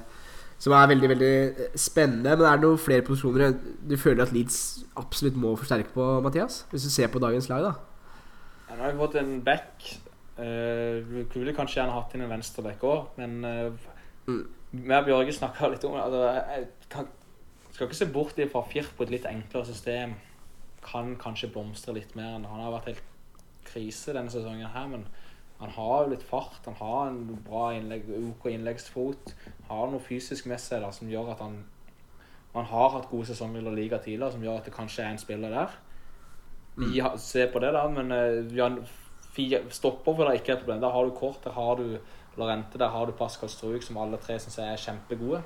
[0.61, 2.35] som er veldig veldig spennende.
[2.37, 3.55] Men er det noen flere posisjoner
[3.89, 6.65] du føler at Leeds absolutt må forsterke på, Mathias?
[6.69, 7.71] Hvis du ser på dagens lag, da.
[8.69, 10.00] Ja, nå har vi fått en back.
[10.41, 13.89] Uh, vi kunne kanskje gjerne hatt inn en venstreback òg, men uh,
[14.27, 14.47] Mm.
[14.71, 16.03] Vi og Bjørge snakka litt om det.
[16.03, 17.07] Altså, jeg kan,
[17.71, 20.13] skal ikke se bort fra Firp på et litt enklere system.
[20.81, 22.35] kan kanskje blomstre litt mer.
[22.35, 23.03] enn Han har vært helt
[23.65, 25.05] krise denne sesongen her, men
[25.59, 26.65] han har jo litt fart.
[26.65, 29.35] Han har en bra innlegg, OK innleggsfot.
[29.67, 31.63] Har noe fysisk med seg da, som gjør at han
[32.53, 35.17] Han har hatt gode sesonger i Liga tidligere, som gjør at det kanskje er en
[35.17, 35.69] spiller der.
[36.75, 38.59] Vi Ja, ser på det, da, men uh, vi
[39.71, 40.81] stopper for det ikke er et problem.
[40.81, 41.97] Der har du Kort, der har du
[42.37, 45.43] Lorente, der har du Pascal Struik, som alle tre syns er kjempegode.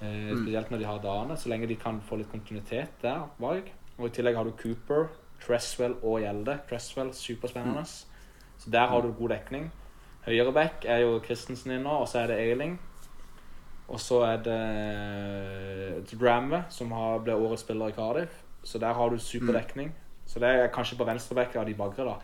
[0.00, 3.72] Eh, spesielt når de har dagene, så lenge de kan få litt kontinuitet der bak.
[3.98, 5.08] Og i tillegg har du Cooper,
[5.40, 6.58] Tresswell og Gjelde.
[6.68, 7.84] Tresswell, superspennende.
[7.86, 9.70] Så der har du god dekning.
[10.26, 12.80] Høyreback er jo Christensen inne, og så er det Eiling.
[13.88, 18.42] Og så er det Dramme, som har, ble årets spiller i Cardiff.
[18.66, 19.94] Så der har du superdekning.
[20.26, 22.16] Så det er kanskje på venstreback av de bagre, da.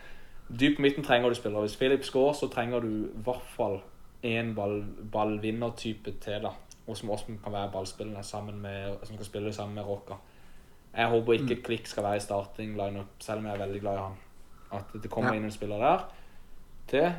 [0.61, 1.61] Dyp på midten trenger du spillere.
[1.66, 3.80] Hvis Philip scorer, så trenger du i hvert fall
[4.24, 4.82] én ball,
[5.12, 6.50] ballvinnertype til, da.
[6.86, 10.14] Og som også kan være ballspillende, sammen med, som kan spille sammen med Rocca.
[10.96, 13.94] Jeg håper ikke Klikk skal være i starting lineup, selv om jeg er veldig glad
[13.94, 14.16] i han.
[14.72, 15.36] At det kommer Ja.
[15.36, 15.98] inn en spiller der
[16.88, 17.12] til.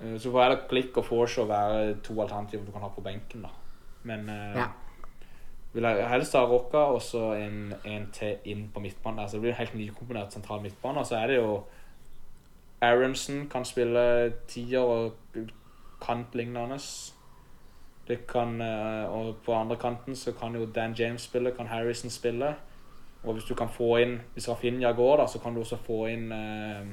[0.00, 3.42] Eh, Så får heller Klikk og Forshaw være to alternativer du kan ha på benken,
[3.42, 3.48] da.
[4.02, 4.66] Men eh, Ja.
[5.72, 9.18] vil jeg helst ha Rocca og så en, en til inn på midtbanen.
[9.18, 9.26] der.
[9.26, 10.98] Så det blir en helt nykomponert sentral midtbane.
[10.98, 11.62] Og så er det jo
[12.84, 15.16] Aronsen kan spille tier og
[16.02, 16.78] kantlignende.
[18.08, 22.10] Det kan, eh, og på andre kanten så kan jo Dan James spille, kan Harrison
[22.10, 22.54] spille.
[23.22, 26.06] Og hvis du kan få inn Hvis Rafinha går, da, så kan du også få
[26.06, 26.86] inn eh,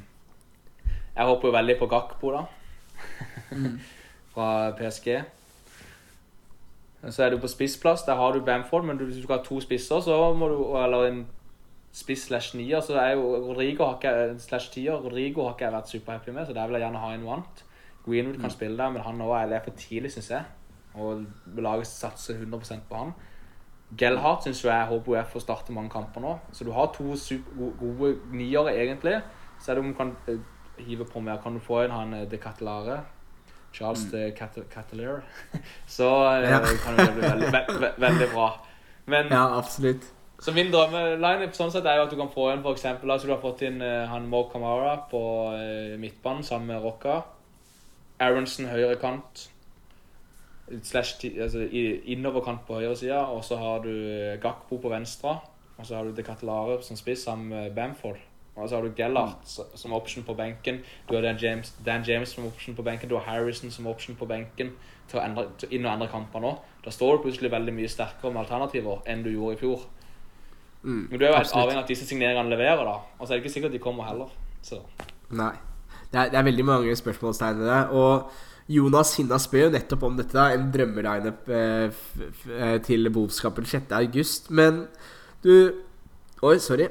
[1.16, 2.44] Jeg håper jo veldig på Gakpo, da.
[4.34, 5.22] Fra PSG.
[7.10, 8.02] Så er du på spissplass.
[8.02, 11.06] Der har du Bamford, men hvis du skal ha to spisser, så må du Eller
[11.06, 11.28] en
[11.94, 14.94] spiss slash nier, så er jo Rodrigo har ikke slash tier.
[14.96, 17.66] Rodrigo har ikke jeg vært superhappy med, så der vil jeg gjerne ha en vant.
[18.06, 20.44] Greenwood kan spille der, men han også er for tidlig, syns jeg.
[20.96, 21.26] Og
[21.58, 23.12] laget satser 100% på han.
[23.98, 26.38] Gelhardt syns jeg UF får starte mange kamper nå.
[26.52, 29.20] Så du har to super gode, niere, egentlig.
[29.60, 30.40] Så er det om du kan eh,
[30.78, 31.38] hive på mer.
[31.44, 33.02] Kan du få inn han eh, De Catalare?
[33.74, 34.58] Charles de Cat-?
[35.88, 36.60] Så eh, Ja.
[36.84, 38.50] kan det bli veldig, ve ve veldig bra.
[39.06, 40.08] Men Ja, absolutt.
[40.42, 43.30] Så min drømmeline sånn sett er jo at du kan få inn for eksempel, altså
[43.30, 45.22] du har fått inn uh, han Mo Kamara på
[45.54, 47.20] uh, midtbanen sammen med Rocca.
[48.22, 49.48] Aronsen høyre kant.
[50.84, 53.18] Slash, altså, i- innoverkant på høyre side.
[53.18, 55.40] Og så har du eh, Gakpo på venstre.
[55.78, 58.20] Og så har du De Catalare som spiss sammen med Bamford.
[58.56, 59.76] Og så har du Gellert mm.
[59.76, 60.80] som option på benken.
[61.10, 63.10] Du har Dan James, Dan James som option på benken.
[63.10, 64.72] Du har Harrison som option på benken
[65.10, 66.54] til å endre, til inn og endre kamper nå.
[66.86, 69.88] Da står du plutselig veldig mye sterkere med alternativer enn du gjorde i fjor.
[70.84, 72.96] Mm, Men du er jo helt avhengig av at disse signeringene leverer, da.
[73.20, 74.32] Og så er det ikke sikkert de kommer heller.
[74.66, 74.82] Så
[75.30, 75.54] Nei.
[76.12, 77.82] Det er, det er veldig mange spørsmålstegn ved det.
[77.96, 82.02] Og Jonas Hinna spør jo nettopp om dette, da, en drømmelineup eh,
[82.58, 83.94] eh, til Bovskapen 6.
[84.00, 84.52] august.
[84.52, 84.86] Men
[85.46, 85.54] du
[86.42, 86.88] Oi, sorry.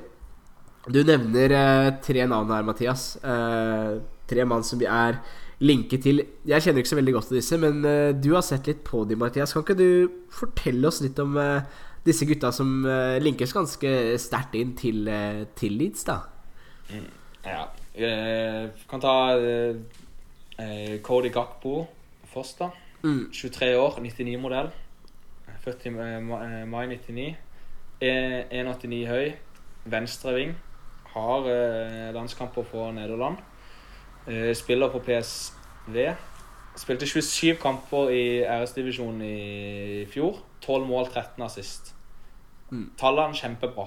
[0.87, 3.17] Du nevner eh, tre navn her, Mathias.
[3.19, 3.99] Eh,
[4.31, 5.19] tre mann som vi er
[5.61, 6.23] linket til.
[6.49, 9.03] Jeg kjenner ikke så veldig godt til disse, men eh, du har sett litt på
[9.11, 9.53] dem, Mathias.
[9.53, 11.67] Kan ikke du fortelle oss litt om eh,
[12.07, 13.91] disse gutta som eh, linkes ganske
[14.21, 16.21] sterkt inn til, eh, til Leeds, da?
[17.45, 17.65] ja.
[17.95, 19.77] Eh, kan ta eh,
[20.59, 21.87] eh, Cody Gakpo
[22.33, 22.71] først, da.
[23.03, 23.31] Mm.
[23.33, 24.71] 23 år, 99-modell.
[25.65, 27.37] Født i mai 99.
[28.01, 28.13] E
[28.51, 29.33] 189 høy.
[29.85, 30.55] Venstreving.
[31.13, 33.37] Har eh, landskamper for Nederland.
[34.55, 35.97] Spiller på PSV.
[36.81, 40.39] Spilte 27 kamper i æresdivisjonen i fjor.
[40.65, 41.95] 12 mål, 13 assist.
[42.71, 42.87] Mm.
[42.99, 43.85] Tallene kjempebra.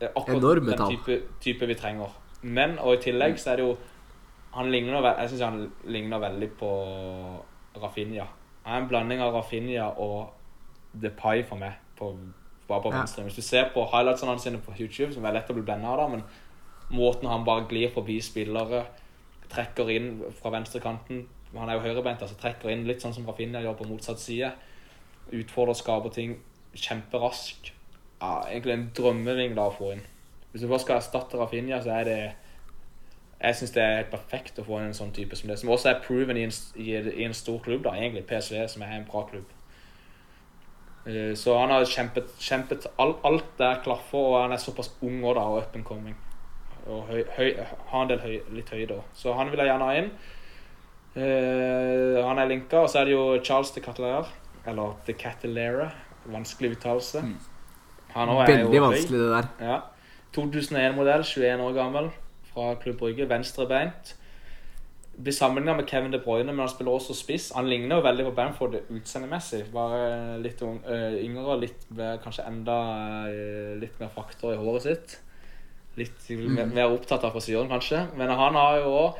[0.00, 2.10] Det er akkurat Enorme den type, type vi trenger.
[2.42, 3.76] Men, og i tillegg så er det jo
[4.54, 6.68] Han ligner Jeg synes han ligner veldig på
[7.82, 8.24] Rafinha.
[8.64, 10.32] Han er en blanding av Rafinha og
[11.02, 12.16] Depay for meg, på,
[12.68, 12.98] bare på Ja.
[12.98, 13.22] venstre.
[13.22, 16.10] Hvis du ser på highlightsene hans på YouTube, som er lett å bli blenda av,
[16.10, 16.24] men
[16.90, 18.86] måten han bare glir forbi spillere,
[19.50, 23.62] trekker inn fra venstrekanten Han er jo høyrebeint, altså trekker inn litt sånn som Rafinha
[23.64, 24.52] gjør på motsatt side.
[25.34, 26.36] Utfordrer, skaper ting
[26.78, 27.72] kjemperask.
[28.20, 30.04] Ja, egentlig en drømmeving da å få inn.
[30.52, 32.20] Hvis du bare skal erstatte Rafinha, så er det
[33.40, 35.58] Jeg syns det er helt perfekt å få inn en sånn type som det.
[35.58, 38.26] Som også er proven i en, i, i en stor klubb, da, egentlig.
[38.28, 39.46] PSV, som er en bra klubb.
[41.06, 45.24] Eh, Så han har kjempet, kjempet alt, alt der klaffer, og han er såpass ung
[45.24, 46.16] også da, og up and coming.
[46.86, 47.54] Og høy, høy,
[47.86, 49.08] har en del høy, litt høyde òg.
[49.14, 50.12] Så han vil jeg gjerne ha inn.
[51.16, 54.24] Eh, han er linka, og så er det jo Charles de Catalere.
[54.66, 55.90] Eller de Catalere.
[56.30, 57.24] Vanskelig uttalelse.
[58.14, 58.72] Han også er jo Mm.
[58.72, 59.48] Veldig vanskelig, det der.
[59.60, 59.80] Ja.
[60.36, 62.10] 2001-modell, 21 år gammel,
[62.52, 63.28] fra Klubb Brygge.
[63.28, 64.16] Venstrebeint.
[65.22, 67.52] Blir sammenligna med Kevin De Bruyne, men han spiller også spiss.
[67.54, 69.64] Han ligner jo veldig på Bamford utseendemessig.
[69.72, 71.82] Bare litt ung, øh, yngre, litt,
[72.24, 72.76] kanskje enda
[73.28, 75.18] uh, litt mer faktor i håret sitt.
[75.96, 76.30] litt
[76.72, 78.06] mer opptatt av frisyren, kanskje.
[78.16, 79.18] Men han har jo òg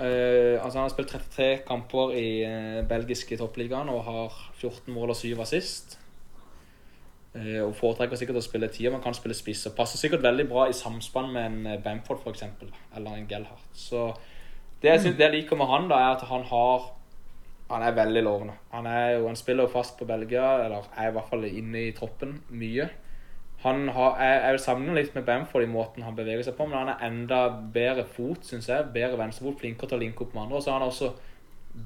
[0.00, 5.16] altså Han har spilt 33 kamper i uh, belgiske toppligaen og har 14 mål og
[5.16, 5.98] 7 assist.
[7.34, 9.66] Uh, og foretrekker sikkert å spille tier, men kan spille spiss.
[9.70, 13.68] Og passer sikkert veldig bra i samspann med en Bamford for eksempel, Eller en Gelhardt.
[13.76, 14.08] Så
[14.82, 16.88] det jeg, synes, det jeg liker med han, da er at han har
[17.70, 18.54] Han er veldig lovende.
[18.72, 21.84] Han, er jo, han spiller jo fast på Belgia, eller er i hvert fall inne
[21.86, 22.88] i troppen mye.
[23.62, 26.64] Han har, jeg, jeg vil sammenligne litt med Bamford i måten han beveger seg på,
[26.68, 27.40] men han er enda
[27.74, 28.86] bedre fot, syns jeg.
[28.94, 30.60] Bedre venstrefot, flinkere til å linke opp med andre.
[30.60, 31.10] Og så har han også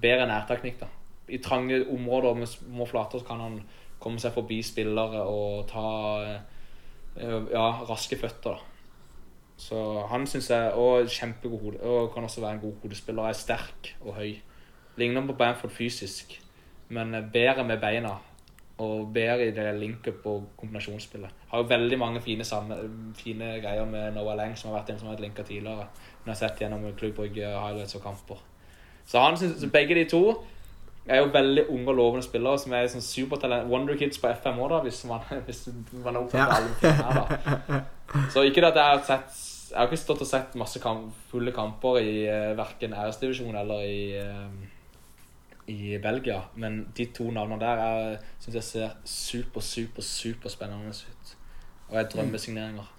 [0.05, 0.79] bedre nærteknikk.
[0.85, 0.91] da.
[1.35, 3.57] I trange områder med små flater så kan han
[3.99, 5.89] komme seg forbi spillere og ta
[6.29, 8.55] eh, ja, raske føtter.
[8.55, 8.71] da.
[9.57, 9.79] Så
[10.11, 11.81] han syns jeg Og kjempegod hode.
[11.83, 13.29] Og kan også være en god hodespiller.
[13.29, 14.37] Er sterk og høy.
[14.97, 16.41] Ligner på Bamford fysisk,
[16.89, 18.15] men bedre med beina
[18.79, 21.31] og bedre i det linket på kombinasjonsspillet.
[21.49, 22.45] Har jo veldig mange fine,
[23.15, 25.87] fine greier med Noah Lang, som har vært en som har vært linka tidligere.
[26.25, 28.43] Hun har sett gjennom klubbbrygge, highlights og kamper.
[29.07, 30.25] Så han synes, begge de to
[31.07, 33.71] er jo veldig unge og lovende spillere som er sånn supertalent.
[33.71, 37.83] Wonder Kids på FM òg, hvis man, hvis man er opptatt av alle her, da.
[38.33, 41.15] Så ikke det at jeg har sett Jeg har ikke stått og sett masse kamp,
[41.31, 44.74] fulle kamper i uh, verken æresdivisjon eller i uh,
[45.67, 46.41] i Belgia.
[46.55, 51.37] Men de to navnene der syns jeg ser super, super, super spennende ut.
[51.89, 52.91] Og er drømmesigneringer.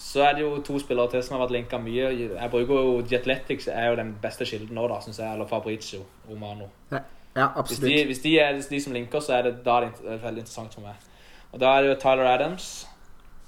[0.00, 2.08] Så er det jo to spillere til som har vært linka mye.
[2.18, 5.32] Jeg bruker jo The Athletics er jo den beste kilden nå, da, syns jeg.
[5.32, 6.70] Eller Fabrizio Romano.
[6.90, 7.02] Ja,
[7.36, 7.82] ja absolutt.
[7.84, 10.46] Hvis de, hvis de, er de som linker, så er det da det er veldig
[10.46, 11.10] interessant for meg.
[11.52, 12.70] Og da er det jo Tyler Adams,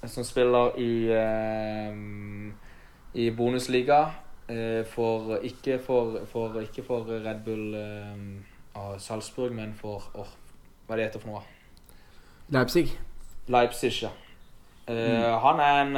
[0.05, 0.93] som spiller i,
[1.89, 2.53] um,
[3.13, 4.03] i bonusliga.
[4.49, 10.33] Uh, for, ikke, for, for, ikke for Red Bull um, av Salzburg, men for oh,
[10.83, 11.43] Hva det heter for noe?
[12.51, 12.89] Leipzig.
[13.47, 14.11] Leipzig, ja.
[14.83, 15.27] Uh, mm.
[15.45, 15.95] Han er en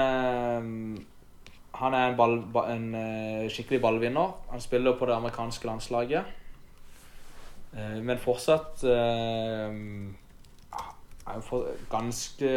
[1.75, 2.37] Han er en, ball,
[2.69, 4.37] en skikkelig ballvinner.
[4.51, 6.23] Han spiller på det amerikanske landslaget.
[7.75, 8.85] men fortsatt
[11.41, 12.51] for, ganske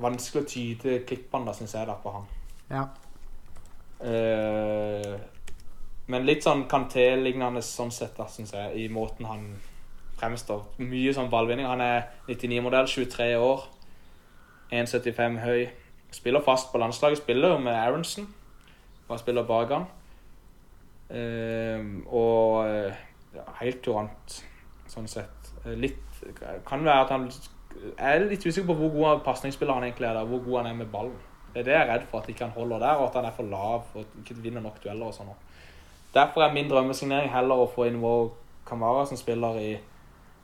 [0.00, 2.26] vanskelig å tyde klippene, syns jeg, da, på han.
[2.72, 2.88] Ja.
[4.04, 9.46] Men litt sånn Kanté-lignende sånn sett, da, syns jeg, i måten han
[10.20, 10.64] fremstår.
[10.82, 11.68] Mye sånn ballvinning.
[11.68, 13.66] Han er 99-modell, 23 år.
[14.74, 15.66] 1,75 høy.
[16.14, 17.22] Spiller fast på landslaget.
[17.22, 18.28] Spiller jo med Aronsen.
[19.08, 19.86] Bare spiller bak han.
[21.04, 22.64] Uh, og
[23.34, 24.38] ja, helt kurant,
[24.88, 25.52] sånn sett.
[25.76, 26.00] Litt
[26.66, 30.16] Kan være at han Jeg er litt usikker på hvor god pasningsspiller han egentlig er.
[30.16, 31.18] Der, hvor god han er med ballen.
[31.54, 33.24] Det er det jeg er redd for, at ikke han holder der, og at han
[33.24, 35.06] er for lav og ikke vinner nok dueller.
[35.06, 35.30] og sånn.
[36.14, 38.32] Derfor er min drømmesignering heller å få inn Wow
[38.66, 39.76] Kamara, som spiller i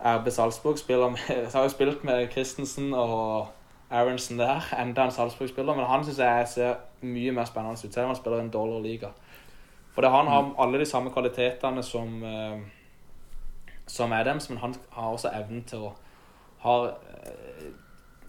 [0.01, 0.79] RB Salzburg.
[0.79, 1.19] Spiller med,
[1.55, 3.49] har jo spilt med Christensen og
[3.91, 5.75] Aronsen der, enda en Salzburg-spiller.
[5.75, 8.55] Men han syns jeg ser mye mer spennende ut, selv om han spiller i en
[8.55, 9.13] dårligere liga.
[9.95, 10.55] For han har mm.
[10.59, 12.61] alle de samme kvalitetene som, uh,
[13.87, 15.95] som Adams, men han har også evnen til å
[16.63, 17.71] ha uh,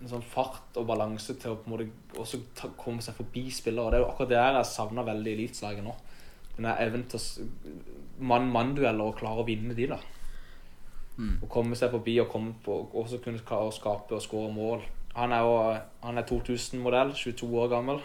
[0.01, 3.45] en sånn fart og balanse til å på en måte også ta, komme seg forbi
[3.53, 3.93] spillere.
[3.93, 5.93] Det er jo akkurat det jeg savner veldig i Eliteslaget nå.
[6.55, 7.51] Den evnen til
[8.31, 9.99] mann-mann-dueller og klare å vinne de, da.
[11.19, 11.35] Mm.
[11.45, 14.83] Å komme seg forbi og komme på, også kunne klare å skape og skåre mål.
[15.17, 15.45] Han er,
[16.07, 18.01] er 2000-modell, 22 år gammel.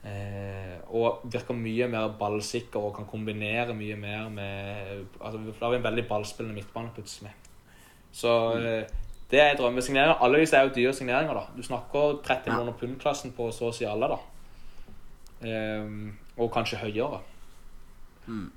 [0.00, 5.74] Eh, og virker mye mer ballsikker og kan kombinere mye mer med altså, Da har
[5.74, 7.34] vi en veldig ballspillende midtbane plutselig.
[8.12, 9.09] Så mm.
[9.30, 10.18] Det er drømmesigneringer.
[10.24, 11.34] Alle disse er jo dyre signeringer.
[11.34, 14.08] da Du snakker 30 millioner pund-klassen på så å si alle.
[14.08, 14.20] da
[15.40, 17.22] Um, Og kanskje høyere.
[18.26, 18.50] Mm.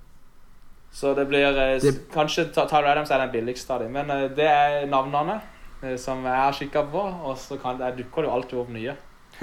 [0.92, 1.94] Så det blir eh, det...
[2.12, 5.40] Kanskje Tyler Adams er den billigste av dem, men eh, det er navnene.
[5.84, 8.70] Eh, som jeg har kikka på, og så kan, der dukker det jo alltid opp
[8.76, 8.96] nye.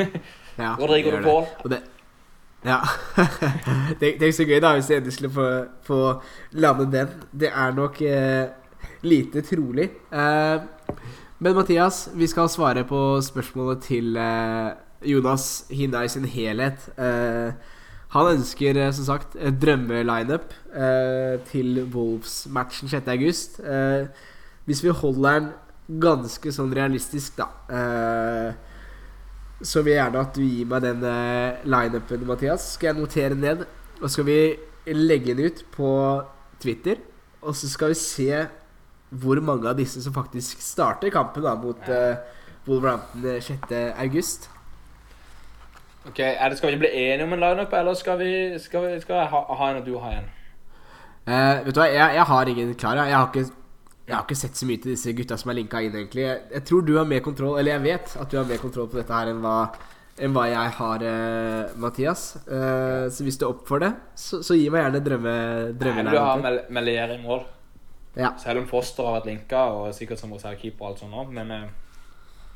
[0.62, 1.48] ja, Rodrigo de Paul.
[1.68, 1.80] Det,
[2.64, 2.78] ja.
[4.00, 5.48] det, det, er så gøy, da, hvis jeg endelig skulle få,
[5.84, 6.00] få
[6.52, 7.12] lande den.
[7.32, 8.46] Det er nok eh,
[9.02, 9.90] lite trolig.
[10.12, 10.56] Eh,
[11.40, 14.72] men Mathias, vi skal svare på spørsmålet til eh,
[15.08, 16.90] Jonas Hinna i sin helhet.
[17.00, 17.52] Eh,
[18.10, 23.62] han ønsker eh, som sagt et drømmelineup eh, til Wolves-matchen 6.8.
[23.62, 24.26] Eh,
[24.66, 25.50] hvis vi holder den
[26.02, 27.48] ganske sånn realistisk, da.
[29.60, 31.02] Så vil jeg gjerne at du gir meg den
[31.66, 32.68] lineupen, Mathias.
[32.76, 33.64] Skal jeg notere ned,
[33.98, 34.38] og skal vi
[34.94, 35.90] legge den ut på
[36.62, 37.00] Twitter.
[37.42, 38.44] Og så skal vi se
[39.10, 42.18] hvor mange av disse som faktisk starter kampen da mot uh,
[42.66, 44.48] Wolverhampton 6.8.
[46.08, 48.86] Ok, er det, Skal vi ikke bli enige om en lineup, eller skal vi, skal
[48.86, 50.28] vi skal jeg ha, ha, en og du ha en?
[51.26, 53.02] Uh, vet du hva, jeg, jeg har ingen klar.
[53.04, 53.50] Jeg har ikke
[54.10, 56.24] jeg har ikke sett så mye til disse gutta som er linka inn, egentlig.
[56.24, 58.88] Jeg, jeg, tror du har mer kontroll Eller jeg vet at du har mer kontroll
[58.90, 59.60] på dette her enn hva
[60.20, 62.24] enn hva jeg har, uh, Mathias.
[62.44, 65.94] Uh, så hvis du er opp for det, så, så gi meg gjerne drømme, Jeg
[65.96, 66.74] vil jo ha drømmeleiligheter.
[66.76, 67.46] Melier i mål.
[68.16, 68.32] Ja.
[68.38, 71.50] Selv om Foster har vært linka og sikkert som reservekeeper og alt sånt nå, men
[71.54, 71.68] eh,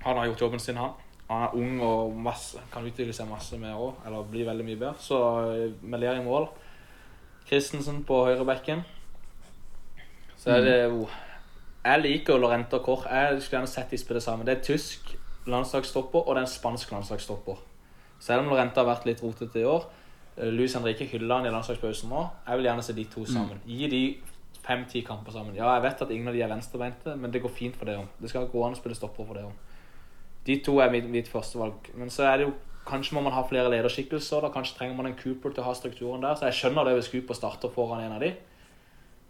[0.05, 0.91] han har gjort jobben sin, han.
[1.29, 4.77] Han er ung og masse, kan utvikle seg masse mer òg, eller bli veldig mye
[4.81, 4.95] bedre.
[5.01, 5.21] Så
[5.55, 6.49] eh, Melier i mål.
[7.49, 8.83] Christensen på høyrebekken.
[10.37, 11.07] Så er det jo
[11.85, 13.05] Jeg liker Lorente og Koch.
[13.11, 14.47] Jeg skulle gjerne sett de spille sammen.
[14.47, 15.15] Det er tysk
[15.47, 17.59] landslagsstopper og det er en spansk landslagsstopper.
[18.21, 19.85] Selv om Lorente har vært litt rotete i år.
[20.37, 22.27] eh, Luis Henrique hyller han i landslagspausen nå.
[22.49, 23.61] Jeg vil gjerne se de to sammen.
[23.67, 24.03] Gi de
[24.65, 25.57] fem-ti kamper sammen.
[25.57, 27.99] Ja, jeg vet at ingen av de er venstrebeinte, men det går fint for det
[28.01, 28.07] òg.
[28.21, 29.75] Det skal gå an å spille stopper for det òg.
[30.47, 31.93] De to er mitt, mitt førstevalg.
[31.99, 32.55] Men så er det jo
[32.85, 34.43] Kanskje må man ha flere lederskikkelser.
[34.45, 36.35] da Kanskje trenger man en Cooper til å ha strukturen der.
[36.37, 38.35] Så jeg skjønner det hvis Cooper starter foran en av de.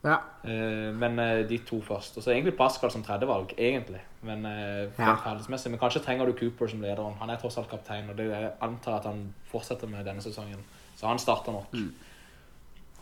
[0.05, 0.16] Ja.
[0.43, 2.18] Eh, men eh, de to først.
[2.18, 4.03] Og så egentlig Pascal som tredjevalg, egentlig.
[4.26, 5.14] Men eh, Ja.
[5.49, 7.14] Men kanskje trenger du Cooper som lederen.
[7.20, 9.22] Han er tross alt kaptein, og det jeg antar at han
[9.53, 10.66] fortsetter med denne sesongen.
[10.97, 11.78] Så han starter nok.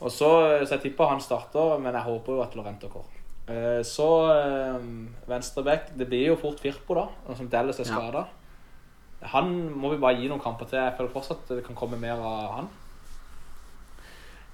[0.02, 0.28] Og så,
[0.66, 3.08] så jeg tipper han starter, men jeg håper jo at Lorente går.
[3.52, 4.84] Eh, så eh,
[5.26, 8.24] venstreback Det blir jo fort Firpo, da, som Dallas er Ja.
[9.34, 10.78] Han må vi bare gi noen kamper til.
[10.78, 12.70] Jeg føler fortsatt det kan komme mer av han.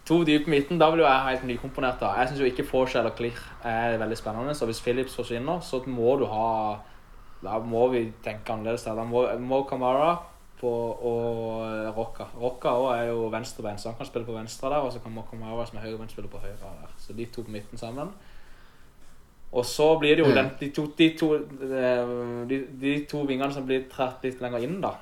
[0.09, 2.01] To dype midten, da vil jo jeg helt nykomponert.
[2.01, 2.13] da.
[2.21, 4.55] Jeg syns ikke Forsh og Clear er veldig spennende.
[4.55, 6.79] Så hvis Phillips forsvinner, så må du ha
[7.43, 8.85] Da må vi tenke annerledes.
[8.85, 10.17] Da må, må Kamara
[10.61, 11.95] på, og.
[12.39, 14.77] Rocca også er jo venstrebein, så han kan spille på venstre der.
[14.77, 16.95] Og så kan Mo Kamara som er høyrebein, spille på høyre der.
[16.99, 18.13] Så de to på midten sammen.
[19.53, 23.53] Og så blir det jo den, de, to, de, to, eh, de, de to vingene
[23.53, 24.93] som blir trett litt lenger inn, da.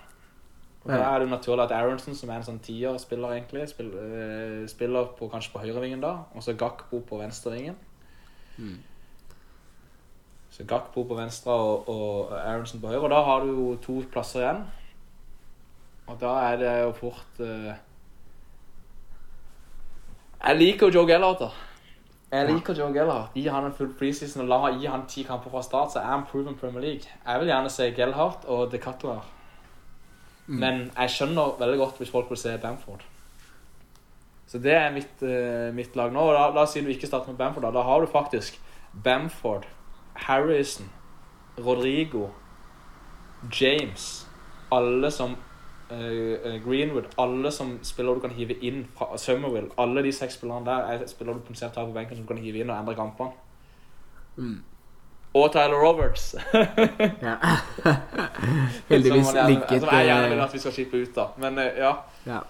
[0.85, 4.13] Og Da er det jo naturlig at Aronson, som er en sånn tier-spiller, egentlig, spiller,
[4.21, 7.75] eh, spiller på, kanskje på høyrevingen da, og så Gakpo på venstrevingen.
[10.55, 13.03] Så Gakpo på venstre og, og Aronson på høyre.
[13.03, 14.63] Og da har du jo to plasser igjen.
[16.07, 17.73] Og da er det jo fort uh...
[20.47, 21.49] Jeg liker jo Joe Gellert, da.
[22.31, 23.35] Jeg liker Joe Gellert.
[23.35, 26.13] Gi han en full preseason og la gi han ti kamper fra start, så er
[26.13, 27.11] han proven Premier League.
[27.27, 29.25] Jeg vil gjerne se Gellhart og De Catoir.
[30.47, 33.03] Men jeg skjønner veldig godt hvis folk vil se Bamford.
[34.47, 36.23] Så det er mitt, uh, mitt lag nå.
[36.23, 38.61] Og da, da siden du ikke starter med Bamford, da, da har du faktisk
[39.05, 39.67] Bamford,
[40.15, 40.87] Harrison,
[41.59, 42.29] Rodrigo,
[43.61, 44.29] James,
[44.73, 45.35] alle som
[45.89, 49.71] Greenwood, alle som spiller du kan hive inn fra Summerville.
[49.79, 52.43] Alle de seks spillerne der er spiller du potensielt har på benken som du kan
[52.43, 53.31] hive inn og endre kampene.
[54.37, 54.57] Mm.
[55.37, 56.35] Og Tyler Roberts.
[57.29, 57.37] ja.
[58.91, 61.27] Heldigvis som, man som jeg gjerne eh, vil at vi skal skippe ut, da.
[61.43, 61.93] Men eh, ja.
[62.27, 62.41] Ja.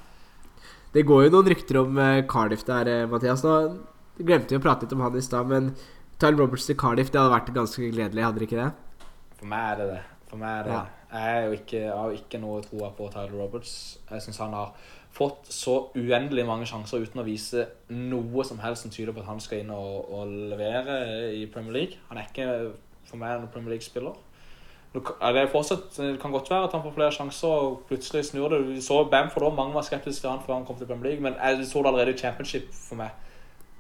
[0.95, 3.43] Det går jo noen rykter om eh, Cardiff der, eh, Mathias.
[3.45, 3.57] Nå
[4.23, 5.73] glemte vi å prate litt om han i stad, men
[6.21, 9.07] Tyler Roberts til Cardiff det hadde vært ganske gledelig, hadde det ikke det?
[9.41, 10.05] For meg er det det.
[10.31, 10.85] For meg er det Ja.
[11.17, 11.57] Jeg, jo
[11.89, 13.73] har jo ikke noe troa på Tyler Roberts.
[14.11, 14.75] Jeg syns han har
[15.17, 19.31] fått så uendelig mange sjanser uten å vise noe som helst som tyder på at
[19.31, 20.99] han skal inn og, og levere
[21.33, 22.01] i Premier League.
[22.11, 22.49] Han er ikke
[23.07, 24.17] for meg en Premier League-spiller.
[24.97, 25.03] Det,
[25.53, 28.63] fortsatt, det kan godt være at han får flere sjanser og plutselig snur det.
[28.69, 31.25] Vi så Bamford òg, mange var skeptiske til han før han kom til Premier League,
[31.25, 33.13] men jeg så det allerede i Championship for meg.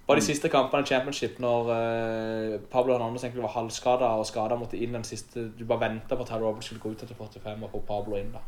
[0.06, 4.54] Bare de siste kampene i Championship, når uh, Pablo Hernandez egentlig var halvskada og skada,
[4.58, 7.14] måtte inn den siste Du bare venta på at Tad Roberts skulle gå ut etter
[7.18, 8.30] 45 og få Pablo inn.
[8.32, 8.44] da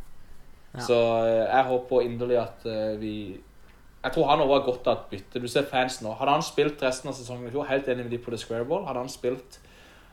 [0.74, 0.80] Ja.
[0.84, 3.40] Så uh, jeg håper inderlig at uh, vi
[4.04, 5.40] Jeg tror han òg har godt av et bytte.
[5.40, 6.12] Du ser fans nå.
[6.14, 8.64] Hadde han spilt resten av sesongen i fjor, helt enig med de på The Square
[8.64, 9.58] Ball, hadde han spilt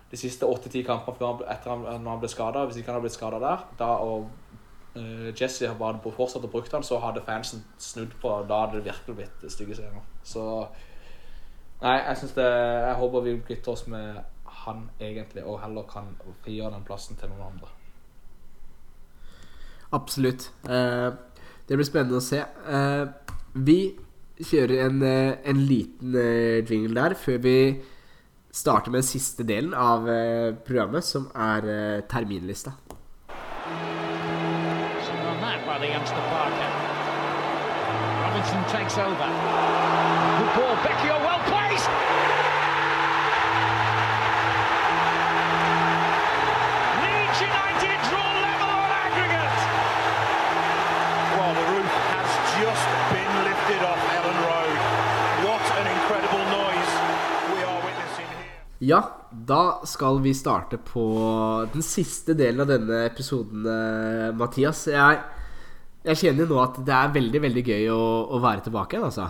[0.10, 3.18] de siste 8-10 kampene etter han, når han ble skada, hvis ikke han hadde blitt
[3.18, 4.30] skada der, da og
[5.40, 8.86] Jesse har bare fortsatt å bruke han, så hadde fansen snudd på Da hadde det
[8.86, 10.06] virkelig blitt stygge scener.
[10.24, 10.46] Så
[11.82, 14.22] Nei, jeg synes det Jeg håper vi kvitter oss med
[14.66, 17.68] han egentlig, og heller kan frigjøre den plassen til noen andre.
[19.94, 20.50] Absolutt.
[20.66, 21.12] Eh,
[21.70, 22.40] det blir spennende å se.
[22.42, 23.06] Eh,
[23.54, 23.80] vi
[24.44, 27.82] kjører en, eh, en liten eh, jingle der før vi
[28.52, 32.72] starter med den siste delen av eh, programmet, som er terminlista.
[38.26, 39.30] Robinson takes over.
[40.38, 40.76] Good ball.
[40.84, 41.25] Becchio
[41.84, 42.16] well.
[47.04, 49.60] Leeds United draw level on aggregate.
[51.36, 54.78] Well, the roof has just been lifted off Ellen Road.
[55.46, 56.94] What an incredible noise
[57.52, 58.54] we are witnessing here.
[58.80, 59.02] Ja,
[59.32, 61.06] da skal vi starte på
[61.74, 64.88] den siste delen av denne episoden, eh, Mathias.
[64.88, 65.24] Jeg,
[66.06, 69.10] jeg kjenner jo nå at det er veldig, veldig gøy å, å være tilbake igjen,
[69.10, 69.28] altså.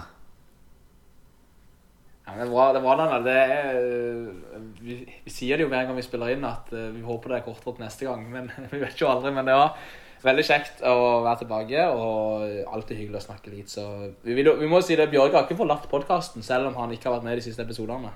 [2.35, 3.25] Det er bra, det er bra Daniel.
[3.25, 7.03] Det er, vi, vi sier det jo hver gang vi spiller inn at eh, vi
[7.05, 8.25] håper det er kortere til neste gang.
[8.31, 9.33] Men vi vet jo aldri.
[9.35, 9.77] Men det var
[10.25, 13.69] Veldig kjekt å være tilbake, og alltid hyggelig å snakke litt.
[13.69, 13.83] Så
[14.23, 17.11] vi, vil, vi må si det, Bjørge har ikke forlatt podkasten, selv om han ikke
[17.11, 18.09] har vært med de siste episodene.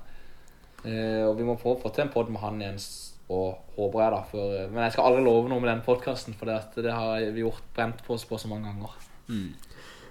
[0.88, 2.80] Eh, og vi må få, få til en pod med han igjen,
[3.30, 4.22] og håper jeg, da.
[4.32, 7.46] For, men jeg skal aldri love noe med den podkasten, for det, det har vi
[7.46, 8.96] gjort brent på oss på så mange ganger.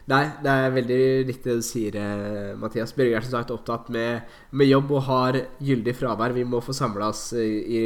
[0.09, 2.95] Nei, det er veldig riktig det du sier, eh, Mathias.
[2.97, 4.25] Børge er som sagt opptatt med,
[4.57, 6.33] med jobb og har gyldig fravær.
[6.33, 7.83] Vi må få samla oss i, i,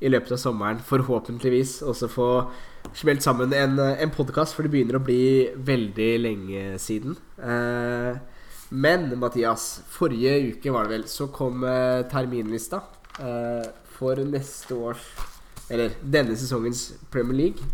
[0.00, 1.82] i løpet av sommeren, forhåpentligvis.
[1.84, 2.28] Også få
[2.96, 7.20] smelt sammen en, en podkast, for det begynner å bli veldig lenge siden.
[7.36, 8.16] Eh,
[8.72, 12.80] men Mathias, forrige uke var det vel, så kom eh, terminlista
[13.20, 15.04] eh, for neste års
[15.72, 17.72] Eller denne sesongens Premier League.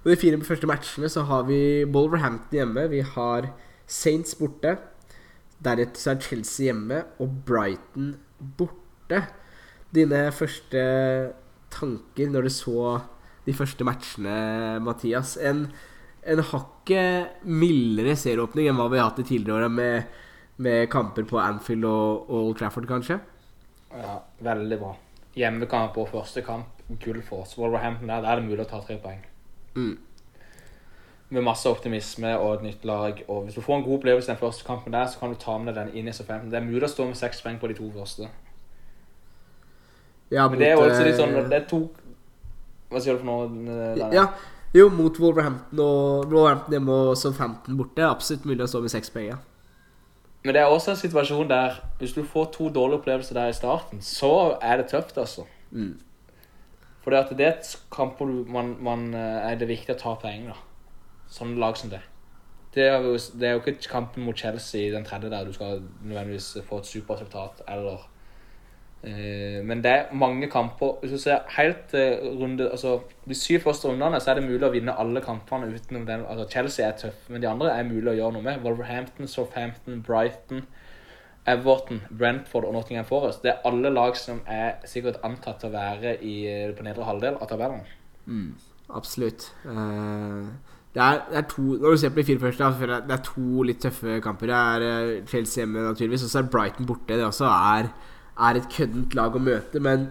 [0.00, 3.50] Og de fire første matchene så har vi Wolverhampton hjemme, vi har
[3.90, 4.78] Saints borte.
[5.60, 8.14] Deretter så er Chelsea hjemme og Brighton
[8.56, 9.20] borte.
[9.92, 10.84] Dine første
[11.74, 12.84] tanker når du så
[13.44, 15.34] de første matchene, Mathias?
[15.36, 15.66] En,
[16.24, 20.16] en hakket mildere serieåpning enn hva vi har hatt i tidligere år med,
[20.64, 23.18] med kamper på Anfield og, og Old Trafford, kanskje?
[23.92, 24.16] Ja,
[24.48, 24.94] veldig bra.
[25.36, 27.58] Hjemmekamp og første kamp, gull for oss.
[27.60, 29.20] Wolverhampton der, der er det mulig å ta tre poeng.
[29.76, 29.98] Mm.
[31.30, 33.24] Med masse optimisme og et nytt lag.
[33.28, 35.58] Og hvis du får en god opplevelse den første kampen der, så kan du ta
[35.58, 36.48] med deg den inn i S15.
[36.50, 38.28] Det er mulig å stå med seks poeng på de to første.
[40.30, 41.80] Ja, Men det er jo også litt sånn eh, Det er to
[42.86, 44.10] Hva sier du for noe?
[44.14, 44.28] Ja,
[44.70, 47.96] jo, mot Wolverhampton og Wolverhampton hjemme og Southampton borte.
[47.96, 49.32] Det er Absolutt mulig å stå med seks poeng.
[49.32, 49.40] Ja.
[50.44, 53.56] Men det er også en situasjon der hvis du får to dårlige opplevelser der i
[53.56, 55.44] starten, så er det tøft, altså.
[55.70, 55.98] Mm.
[57.00, 60.50] For det er et kamp hvor man, man eh, er det viktig å ta poeng,
[60.50, 60.56] da.
[61.30, 62.02] Sånne lag som det.
[62.74, 65.52] Det er, jo, det er jo ikke kampen mot Chelsea i den tredje der du
[65.52, 68.04] skal nødvendigvis få et superresultat, eller
[69.02, 73.60] eh, Men det er mange kamper Hvis du ser helt eh, runde Altså, de syv
[73.60, 76.22] første rundene så er det mulig å vinne alle kampene utenom den.
[76.28, 78.62] Altså, Chelsea er tøff, men de andre er mulig å gjøre noe med.
[78.62, 80.62] Wolverhampton, Southampton, Brighton.
[81.48, 83.42] Everton, Brentford og Nottingham Forest.
[83.42, 86.34] Det er alle lag som er sikkert antatt til å være i,
[86.76, 87.80] på nedre halvdel av tabellen.
[88.90, 89.48] Absolutt.
[89.64, 90.50] Uh,
[90.94, 93.24] det, er, det er to Når du ser på de fire første, jeg det er
[93.26, 94.50] to litt tøffe kamper.
[94.50, 97.14] Det er eh, Chelsea hjemme, naturligvis, og så er Brighton borte.
[97.14, 97.90] Det også er,
[98.48, 99.82] er et køddent lag å møte.
[99.82, 100.08] Men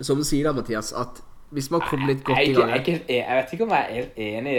[0.00, 1.22] som du sier da, Mathias, at
[1.54, 3.70] hvis man kommer litt godt Jeg, i gang ikke- jeg, er jeg vet ikke om
[3.70, 4.54] jeg er helt enig.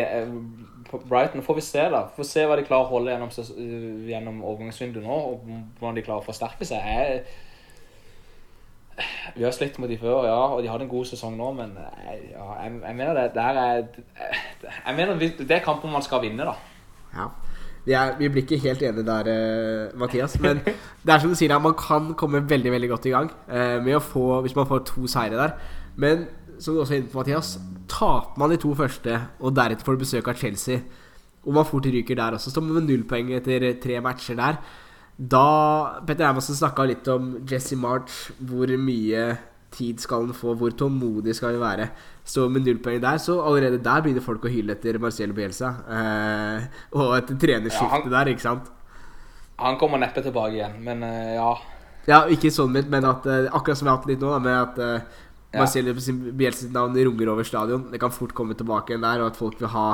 [0.95, 2.05] Eh, Brighton får vi se, da.
[2.15, 6.05] Får se hva de klarer å holde gjennom, øh, gjennom overgangsvinduet nå, og hvordan de
[6.05, 6.85] klarer å forsterke seg.
[6.85, 7.23] Jeg,
[9.35, 11.73] vi har slitt mot de før, ja, og de hadde en god sesong nå, men
[11.75, 13.81] jeg, ja, jeg, jeg mener det der er
[14.63, 16.55] Jeg mener det er kampen man skal vinne, da.
[17.15, 17.27] Ja.
[17.85, 20.39] Er, vi blir ikke helt enige der, eh, Mathias.
[20.39, 20.59] Men
[21.05, 23.99] det er som du sier, man kan komme veldig veldig godt i gang eh, med
[23.99, 25.53] å få, hvis man får to seire der.
[25.95, 26.25] Men
[26.59, 27.59] som du også er inne på, Mathias,
[27.91, 30.83] taper man de to første, og deretter får du besøk av Chelsea,
[31.45, 34.61] og man fort ryker der også, står man med null poeng etter tre matcher der.
[35.15, 35.47] Da
[36.03, 39.27] Petter Hermansen snakka litt om Jesse March, hvor mye
[39.75, 41.89] tid skal han få, hvor tålmodig skal vi være.
[42.27, 45.71] Står med null poeng der, så allerede der begynner folk å hyle etter Marcelo Bielsa.
[45.97, 46.67] Eh,
[46.97, 48.71] og et trenerskifte Ja, der, ikke sant?
[49.61, 51.53] Han kommer neppe tilbake igjen, men eh, ja.
[52.09, 54.41] Ja, ikke sånn mitt, men at eh, akkurat som jeg har hatt litt nå, da,
[54.43, 55.21] med at eh,
[55.55, 55.63] Ja.
[55.63, 57.87] Marcelo Bielsa sitt navn runger over stadion.
[57.91, 59.87] Det kan fort komme tilbake igjen der, og at folk vil ha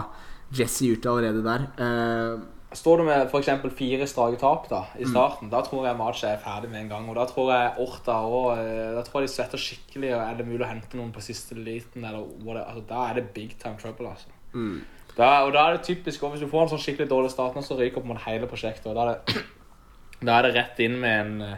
[0.51, 1.67] Jesse ute allerede der.
[1.79, 2.41] Uh,
[2.73, 3.49] Står du med f.eks.
[3.75, 5.01] fire strake tap da, Mm.
[5.03, 7.09] i starten, da tror jeg March er ferdig med en gang.
[7.11, 8.61] Og da tror jeg Orta òg
[8.95, 10.13] Da tror jeg de svetter skikkelig.
[10.15, 13.19] Og er det mulig å hente noen på siste liten, eller det, altså, da er
[13.19, 14.31] det big time trouble, altså.
[14.53, 14.81] mm.
[15.17, 17.59] Da, og da er det typisk og Hvis du får en sånn skikkelig dårlig start
[17.67, 18.87] så ryker på mot hele prosjektet.
[18.87, 19.43] Og da er det,
[20.27, 21.57] da er det rett inn med en eh,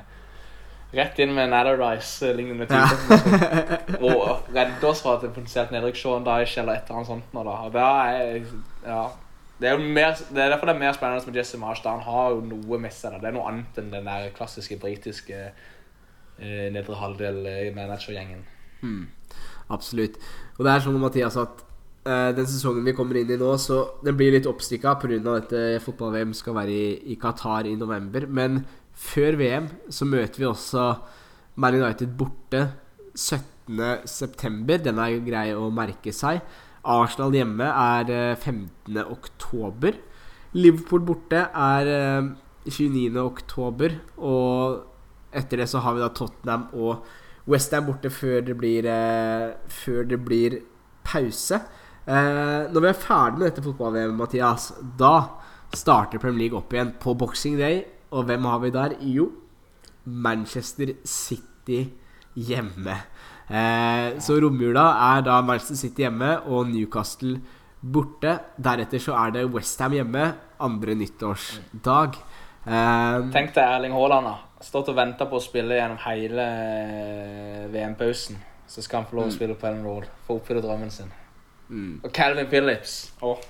[0.94, 3.14] Rett inn med Natterdice-lignende typer.
[3.98, 3.98] Ja.
[4.08, 5.98] og redde oss fra et potensielt nedrykk.
[5.98, 7.34] Sean Dyche eller et eller annet sånt.
[7.34, 7.56] Nå, da.
[7.66, 8.44] Og da er,
[8.86, 9.04] ja,
[9.64, 11.84] det er mer, det er derfor det er mer spennende med Jesse Marsh.
[11.84, 13.16] da Han har jo noe med seg.
[13.16, 13.24] da.
[13.24, 18.46] Det er noe annet enn den der klassiske britiske eh, nedre halvdel-managergjengen.
[19.74, 20.22] Absolutt.
[20.60, 21.66] Og det er sånn, Mathias, at
[22.06, 25.22] eh, den sesongen vi kommer inn i nå, så den blir litt oppstikka pga.
[25.26, 28.28] dette fotball-VM skal være i, i Qatar i november.
[28.28, 28.62] Men
[29.04, 30.86] før VM så møter vi også
[31.62, 32.62] Man United borte
[33.14, 34.78] 17.9.
[34.86, 36.42] Den er grei å merke seg.
[36.84, 38.98] Arsenal hjemme er eh, 15.
[39.04, 40.00] oktober.
[40.58, 42.32] Liverpool borte er eh,
[42.66, 43.20] 29.
[43.24, 44.00] oktober.
[44.18, 44.82] Og
[45.34, 47.06] etter det så har vi da Tottenham og
[47.50, 50.60] Westham borte før det blir eh, Før det blir
[51.04, 51.60] pause.
[52.04, 55.16] Eh, når vi er ferdig med dette fotball-VM, Mathias, da
[55.74, 57.84] starter Premier League opp igjen på Boxing Day.
[58.14, 58.96] Og hvem har vi der?
[59.16, 59.32] Jo,
[60.06, 61.82] Manchester City
[62.36, 62.96] hjemme.
[63.50, 64.86] Eh, så romjula
[65.16, 67.40] er da Manchester City hjemme og Newcastle
[67.84, 68.38] borte.
[68.58, 70.30] Deretter så er det Westham hjemme
[70.64, 72.20] andre nyttårsdag.
[72.64, 74.30] Eh, Tenk deg Erling Haaland.
[74.30, 74.36] da.
[74.64, 78.38] Stått og venta på å spille gjennom hele eh, VM-pausen.
[78.68, 80.06] Så skal han få lov å spille på Ellen Road.
[80.28, 81.12] Få oppfylle drømmen sin.
[82.04, 83.12] Og Calvin Phillips.
[83.22, 83.42] Oh.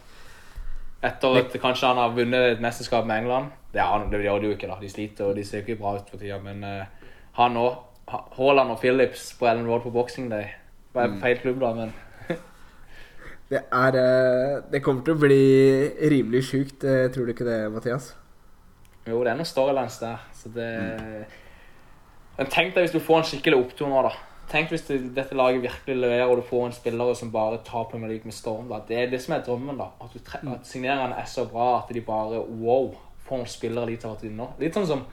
[1.03, 3.51] Etter at kanskje han har vunnet et mesterskap med England.
[3.73, 4.77] Det, er, det gjør de jo ikke, da.
[4.81, 6.37] De sliter og de ser jo ikke bra ut for tida.
[6.43, 7.09] Men uh,
[7.39, 7.81] han òg.
[8.13, 10.51] Haaland og Phillips på Ellen Road på Boxing Day.
[10.93, 11.21] Var mm.
[11.21, 11.93] feil klubb, da, men
[13.51, 15.45] det er eh, Det kommer til å bli
[16.11, 18.11] rimelig sjukt, eh, tror du ikke det, Mathias?
[19.07, 20.21] Jo, det er noen storylines der.
[20.37, 20.69] Så det
[22.37, 24.13] Men tenk deg hvis du får en skikkelig opptur nå, da.
[24.51, 27.87] Tenk hvis du, dette laget virkelig leverer, og du får en spillere som bare tar
[27.89, 28.69] Premier League med storm.
[28.69, 28.81] da.
[28.87, 29.89] Det er det som er drømmen, da.
[30.03, 32.91] At, du tre at signeringene er så bra at de bare wow,
[33.29, 34.49] noen spillere de tar inn nå.
[34.59, 35.05] Litt sånn som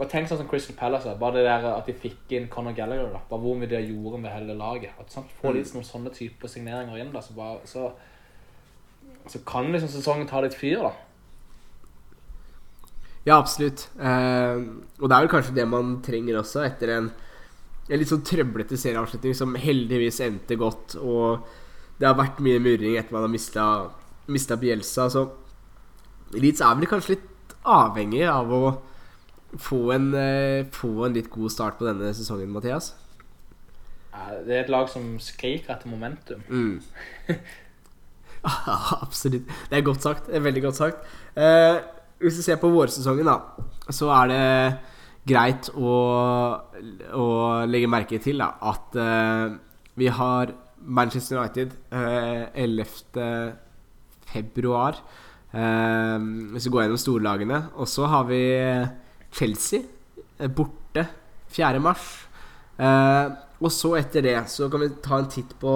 [0.00, 1.12] bare Tenk sånn som Crystal Palace.
[1.20, 3.10] Bare det der at de fikk inn Conor Gallagher.
[3.12, 3.18] da.
[3.28, 4.94] Bare hvor mye det gjorde med hele laget.
[4.98, 5.28] At sant?
[5.42, 7.90] Få litt noen sånne typer signeringer inn, da, så, bare, så,
[9.28, 10.94] så kan liksom sesongen ta litt fyr, da.
[13.26, 13.90] Ja, absolutt.
[14.00, 14.62] Eh,
[15.02, 17.10] og det er vel kanskje det man trenger også, etter en,
[17.90, 20.96] en litt sånn trøblete serieavslutning som heldigvis endte godt.
[20.96, 21.44] Og
[22.00, 25.10] det har vært mye murring etter man har mista, Bielsa.
[25.12, 25.28] Så
[26.40, 27.29] Leeds er vel kanskje litt
[27.64, 28.64] avhengig av å
[29.58, 32.94] få en, eh, få en litt god start på denne sesongen, Mathias.
[34.44, 36.42] Det er et lag som skriker etter momentum.
[36.48, 36.80] Mm.
[39.04, 39.48] absolutt.
[39.70, 40.26] Det er godt sagt.
[40.26, 40.96] Det er veldig godt sagt.
[41.36, 41.80] Eh,
[42.20, 43.38] hvis du ser på vårsesongen, da,
[43.90, 44.44] så er det
[45.30, 45.94] greit å,
[47.16, 47.26] å
[47.68, 49.56] legge merke til da, at eh,
[50.00, 53.56] vi har Manchester United eh, 11.
[54.32, 55.00] februar.
[55.50, 56.16] Eh,
[56.54, 57.62] hvis vi går gjennom storlagene.
[57.76, 58.42] Og så har vi
[59.34, 59.82] Chelsea
[60.38, 61.06] eh, borte
[61.50, 61.80] 4.
[61.82, 62.06] mars.
[62.80, 63.26] Eh,
[63.60, 65.74] og så etter det så kan vi ta en titt på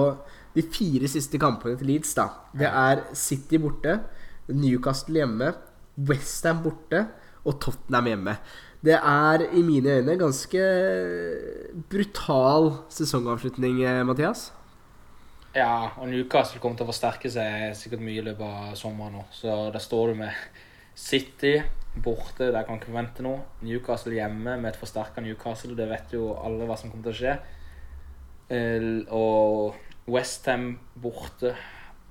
[0.55, 2.15] de fire siste kampene til Leeds.
[2.17, 3.99] da Det er City borte,
[4.47, 5.53] Newcastle hjemme,
[5.97, 7.05] Westham borte
[7.45, 8.37] og Tottenham hjemme.
[8.85, 10.61] Det er i mine øyne ganske
[11.89, 14.51] brutal sesongavslutning, eh, Mathias.
[15.55, 19.25] Ja, og Newcastle kommer til å forsterke seg sikkert mye i løpet av sommeren nå.
[19.31, 20.47] Så der står du med
[20.95, 21.53] City
[22.03, 23.39] borte, der kan ikke forvente noe.
[23.63, 27.19] Newcastle hjemme med et forsterka Newcastle, det vet jo alle hva som kommer til å
[27.21, 27.37] skje.
[28.51, 31.55] Eh, og Westham borte.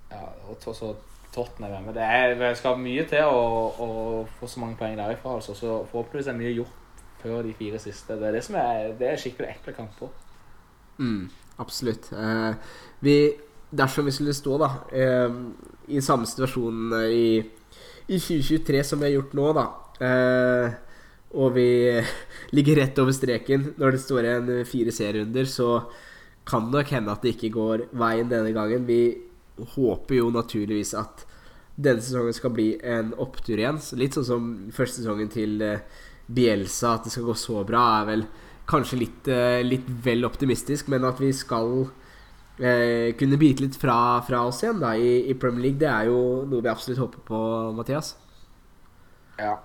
[0.09, 0.95] Ja, og så
[1.35, 1.95] Tottenham hjemme.
[1.95, 3.45] Det, er, det skal mye til å,
[3.77, 3.89] å
[4.39, 5.57] få så mange poeng derifra, altså.
[5.59, 6.81] Så forhåpentligvis er mye gjort
[7.23, 8.17] før de fire siste.
[8.21, 10.13] Det er det som er, det er skikkelig ekle kamper.
[10.99, 11.27] Mm,
[11.63, 12.11] absolutt.
[12.13, 12.55] Eh,
[13.05, 13.17] vi,
[13.71, 15.37] dersom vi skulle stå da eh,
[15.95, 17.29] i samme situasjon eh, i,
[18.07, 19.67] i 2023 som vi har gjort nå, da
[20.07, 20.81] eh,
[21.35, 21.69] og vi
[22.57, 25.69] ligger rett over streken når det står igjen fire serierunder, så
[26.45, 28.85] kan det nok hende at det ikke går veien denne gangen.
[28.87, 29.17] Vi
[29.75, 31.25] håper jo naturligvis at
[31.75, 33.81] denne sesongen skal bli en opptur igjen.
[33.99, 35.83] Litt sånn som første sesongen til eh,
[36.27, 38.27] Bielsa, at det skal gå så bra, er vel
[38.71, 41.86] kanskje litt, eh, litt vel optimistisk, men at vi skal
[42.59, 46.09] eh, kunne bite litt fra, fra oss igjen da, i, i Premier League, det er
[46.11, 46.19] jo
[46.49, 47.43] noe vi absolutt håper på,
[47.77, 48.15] Mathias.
[49.39, 49.59] Ja.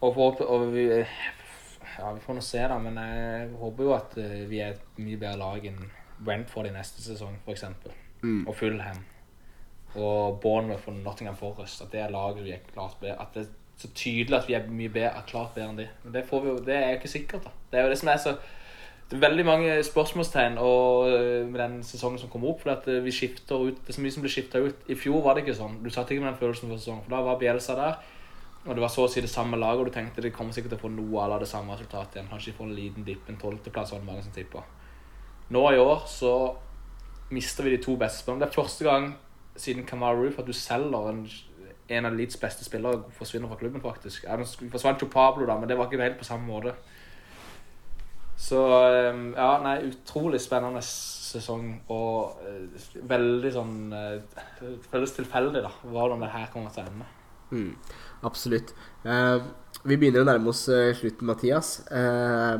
[0.00, 2.78] Og, for, og vi, ja, vi får nå se, da.
[2.82, 5.84] Men jeg håper jo at eh, vi er et mye bedre lag enn
[6.16, 7.64] Brentford i neste sesong, f.eks.
[8.22, 8.42] Mm.
[8.46, 9.04] Og Fulham.
[9.96, 11.82] Og Bournemouth og Nottingham Forest.
[11.84, 13.46] At det er laget vi er klart bedre At det
[13.76, 15.88] så tydelig at vi er mye bedre, klart bedre enn de.
[16.04, 17.50] Men det, vi det er jo ikke sikkert, da.
[17.72, 18.36] Det er jo det som er så
[19.06, 22.62] det er veldig mange spørsmålstegn og, øh, med den sesongen som kommer opp.
[22.62, 24.74] For at øh, vi skifter ut Det er så mye som blir skifta ut.
[24.88, 25.76] I fjor var det ikke sånn.
[25.84, 27.04] Du satt ikke med den følelsen for sesongen.
[27.04, 28.00] For da var Bielsa der.
[28.66, 30.74] Og det var så å si det samme laget, og du tenkte de kommer sikkert
[30.74, 32.30] til å få noe av det samme resultatet igjen.
[32.32, 34.64] Kanskje de får en liten dipp, en tolvteplass, var det mange som tippa.
[35.54, 36.32] Nå i år så
[37.30, 38.42] mister vi de to beste spillerne.
[38.42, 39.12] Det er første gang
[39.56, 41.22] siden Kamara Roof at du selger en,
[41.88, 44.26] en av Leeds beste spillere forsvinner fra klubben, faktisk.
[44.60, 46.74] Vi forsvant jo Pablo, da, men det var ikke helt på samme måte.
[48.36, 54.42] Så um, ja, nei, utrolig spennende sesong og uh, veldig sånn uh,
[54.90, 57.06] Føles tilfeldig, da, hvordan det her kommer til å ende.
[57.50, 57.76] Mm,
[58.26, 58.72] absolutt.
[59.06, 59.36] Eh,
[59.86, 61.78] vi begynner å nærme oss eh, slutten, Mathias.
[61.86, 62.56] Eh,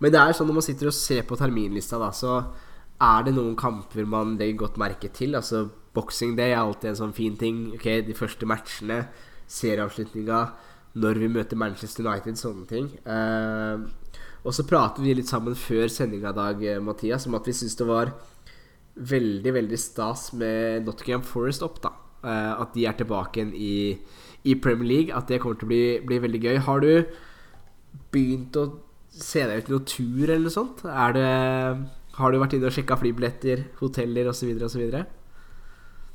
[0.00, 2.40] men det er sånn når man sitter og ser på terminlista, da, så
[3.00, 5.36] er det noen kamper man legger godt merke til.
[5.38, 7.70] Altså Boxing Day er alltid en sånn fin ting.
[7.74, 9.02] Ok, De første matchene,
[9.50, 10.40] serieavslutninga,
[11.00, 12.90] når vi møter Manchester United, sånne ting.
[13.06, 13.86] Uh,
[14.46, 17.52] og så pratet vi litt sammen før sendinga i dag, eh, Mathias, om at vi
[17.52, 18.14] syns det var
[18.96, 21.92] veldig, veldig stas med Nottingham Forest opp, da.
[22.20, 23.98] Uh, at de er tilbake igjen i,
[24.44, 25.16] i Premier League.
[25.16, 26.56] At det kommer til å bli, bli veldig gøy.
[26.66, 26.92] Har du
[28.14, 28.66] begynt å
[29.10, 30.84] se deg ut noe tur eller noe sånt?
[30.84, 31.30] Det
[32.20, 34.52] Har du vært inne og sjekka flybilletter, hoteller osv.
[34.68, 35.00] osv.?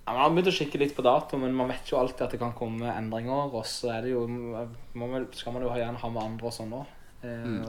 [0.06, 2.34] Ja, man har begynt å kikke litt på dato, men man vet jo alltid at
[2.36, 3.49] det kan komme endringer.
[3.49, 6.76] Og så er det jo, man, skal man jo gjerne ha med andre og sånn
[6.77, 6.91] òg.
[7.26, 7.64] Mm.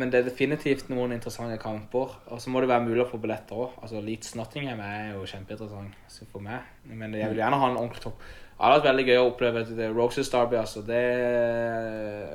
[0.00, 2.16] Men det er definitivt noen interessante kamper.
[2.32, 3.76] Og så må det være mulig å få billetter òg.
[3.84, 6.66] Altså, Leeds Nottingham er jo kjempeinteressant for meg.
[6.90, 8.26] Men jeg vil gjerne ha en ordentlig topp.
[8.52, 10.58] Det hadde vært veldig gøy å oppleve det et Roses Derby.
[10.58, 10.82] Altså.
[10.86, 11.04] Det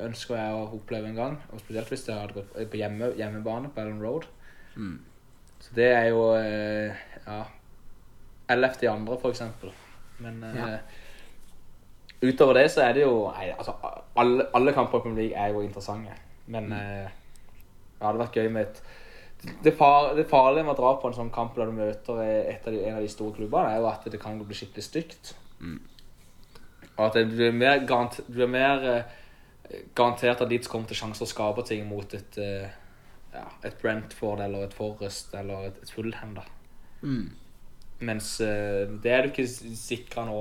[0.06, 1.36] ønsker jeg å oppleve en gang.
[1.52, 4.28] Og spesielt hvis det hadde gått på hjemme, hjemmebane på Ellen Road.
[5.60, 6.94] Så det er jo eh,
[7.26, 7.42] ja,
[8.50, 8.82] 11.
[8.82, 9.72] i andre, for eksempel.
[10.24, 10.72] Men ja.
[10.74, 13.74] uh, utover det så er det jo nei, altså,
[14.18, 16.16] alle, alle kamper i Premier League er jo interessante.
[16.48, 17.10] Men eh,
[17.98, 18.82] det hadde vært gøy med et
[19.62, 22.64] det, far, det farlige med å dra på en sånn kamp der du møter et
[22.66, 25.30] av de, en av de store klubbene, er jo at det kan bli skikkelig stygt.
[26.96, 30.90] Og at det, du er mer, garant, du er mer eh, garantert at Leeds kommer
[30.90, 32.66] til sjanser å skape ting mot et, eh,
[33.36, 36.34] ja, et Brentford eller et Forest eller et, et Fullhem.
[36.40, 36.48] da.
[38.00, 39.46] Mens eh, det er du ikke
[39.76, 40.38] sikra nå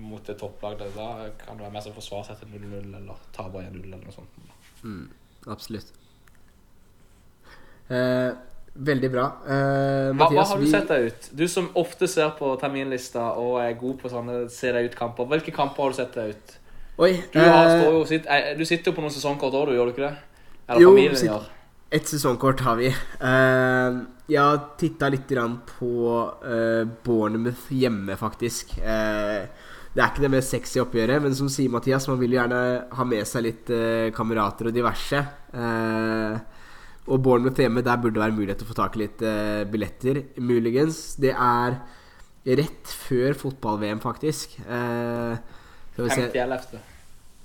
[0.00, 0.78] mot et topplag.
[0.96, 4.14] Da kan det være mer som forsvarer seg til 0-0 eller taper 1-0 eller noe
[4.14, 5.10] sånt.
[5.50, 5.90] Absolutt.
[7.90, 8.30] Eh,
[8.74, 9.24] veldig bra.
[9.44, 11.28] Eh, Hva, hva har du vi- sett deg ut?
[11.36, 15.26] Du som ofte ser på terminlista og er god på sånne se deg ut-kamper.
[15.26, 16.56] Hvilke kamper har du sett deg ut?
[17.00, 17.12] Oi.
[17.32, 19.72] Du, har, eh, står jo, sitt, eh, du sitter jo på noen sesongkort òg, du
[19.76, 20.16] gjør du ikke det?
[20.68, 21.44] Eller Jo, familien gjør.
[21.90, 22.92] Et sesongkort har vi.
[23.18, 25.90] Uh, jeg har titta litt grann på
[26.22, 28.76] uh, Bournemouth hjemme, faktisk.
[28.78, 29.48] Uh,
[29.90, 32.58] det er ikke det mest sexy oppgjøret, men som sier Mathias, man vil gjerne
[32.94, 35.18] ha med seg litt eh, kamerater og diverse.
[35.50, 36.36] Eh,
[37.10, 39.64] og Bournemouth hjemme, der burde det være mulighet til å få tak i litt eh,
[39.66, 41.00] billetter, muligens.
[41.18, 41.80] Det er
[42.60, 44.60] rett før fotball-VM, faktisk.
[44.62, 45.34] Eh,
[45.90, 46.86] skal vi se 50 11.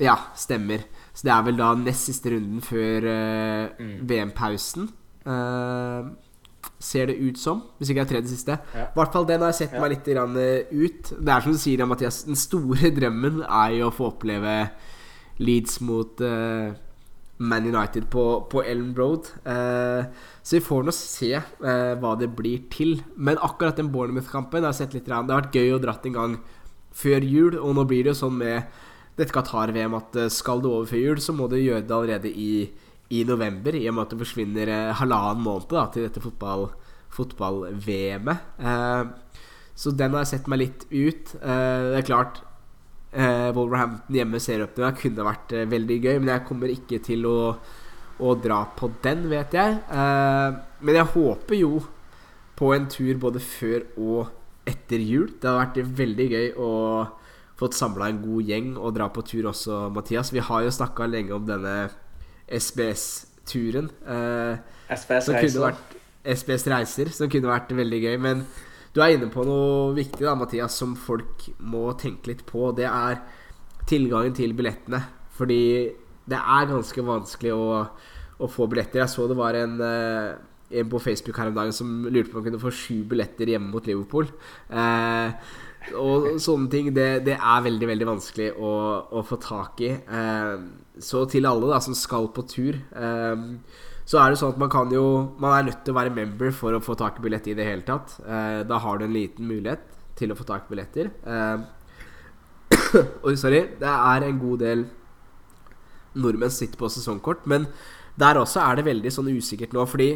[0.06, 0.86] ja, stemmer.
[1.16, 4.90] Så det er vel da nest siste runden før eh, VM-pausen.
[5.26, 6.12] Uh,
[6.82, 7.62] ser det ut som.
[7.80, 8.58] Hvis ikke det er tredje siste.
[8.76, 8.88] I Ja.
[8.98, 9.80] hvert fall den har jeg sett Ja.
[9.82, 11.14] meg litt grann, eh, ut.
[11.24, 12.24] Det er som du sier, Mathias.
[12.26, 14.72] Den store drømmen er jo å få oppleve
[15.40, 16.74] Leeds mot uh,
[17.40, 19.28] Man United på, på Ellen Road.
[19.46, 20.06] Uh,
[20.44, 23.02] så vi får nå se uh, hva det blir til.
[23.18, 25.28] Men akkurat den Bournemouth-kampen har jeg sett litt grann.
[25.28, 26.38] Det har vært gøy å dratt en gang
[26.96, 28.64] før jul, og nå blir det jo sånn med
[29.16, 32.32] dette Qatar-VM at eh, skal du over før jul, så må du gjøre det allerede
[32.32, 32.66] i,
[33.16, 36.72] i november, i og med at det forsvinner eh, halvannen måned da, til dette fotball-
[37.16, 38.52] fotball-VM-et.
[38.60, 39.40] Eh,
[39.76, 41.34] så den har jeg sett meg litt ut.
[41.42, 42.40] Eh, det er klart
[43.12, 47.38] eh, Wolverhampton hjemme serieåpninga kunne vært eh, veldig gøy, men jeg kommer ikke til å,
[48.20, 49.80] å dra på den, vet jeg.
[49.92, 51.74] Men jeg håper jo
[52.56, 54.32] på en tur både før og
[54.68, 55.28] etter jul.
[55.36, 56.72] Det hadde vært veldig gøy å
[57.60, 60.34] fått samla en god gjeng og dra på tur også, Mathias.
[60.36, 61.76] Vi har jo snakka lenge om denne
[62.52, 63.90] SBS-turen.
[64.06, 64.58] Eh,
[64.92, 65.78] SBS-reiser.
[66.26, 68.16] SBS Reiser, som kunne vært veldig gøy.
[68.22, 68.46] Men
[68.96, 72.72] du er inne på noe viktig, da, Mathias, som folk må tenke litt på.
[72.76, 73.22] Det er
[73.88, 75.04] tilgangen til billettene.
[75.36, 75.62] Fordi
[76.26, 77.86] det er ganske vanskelig å,
[78.42, 79.04] å få billetter.
[79.04, 80.36] Jeg så det var en, eh,
[80.70, 83.52] en på Facebook her om dagen som lurte på om han kunne få sju billetter
[83.54, 84.30] hjemme mot Liverpool.
[84.70, 85.56] Eh,
[86.02, 88.72] og sånne ting, det, det er veldig, veldig vanskelig å,
[89.14, 89.92] å få tak i.
[89.94, 90.56] Eh,
[91.04, 93.44] så til alle da som skal på tur eh,
[94.06, 95.06] så er det sånn at man kan jo
[95.42, 97.66] Man er nødt til å være member for å få tak i billett i det
[97.66, 98.20] hele tatt.
[98.22, 99.82] Eh, da har du en liten mulighet
[100.16, 101.10] til å få tak i billetter.
[101.26, 101.66] Eh,
[103.26, 103.66] Oi, sorry.
[103.82, 104.86] Det er en god del
[106.16, 107.66] nordmenn sitter på sesongkort, men
[108.16, 110.14] der også er det veldig sånn usikkert nå, fordi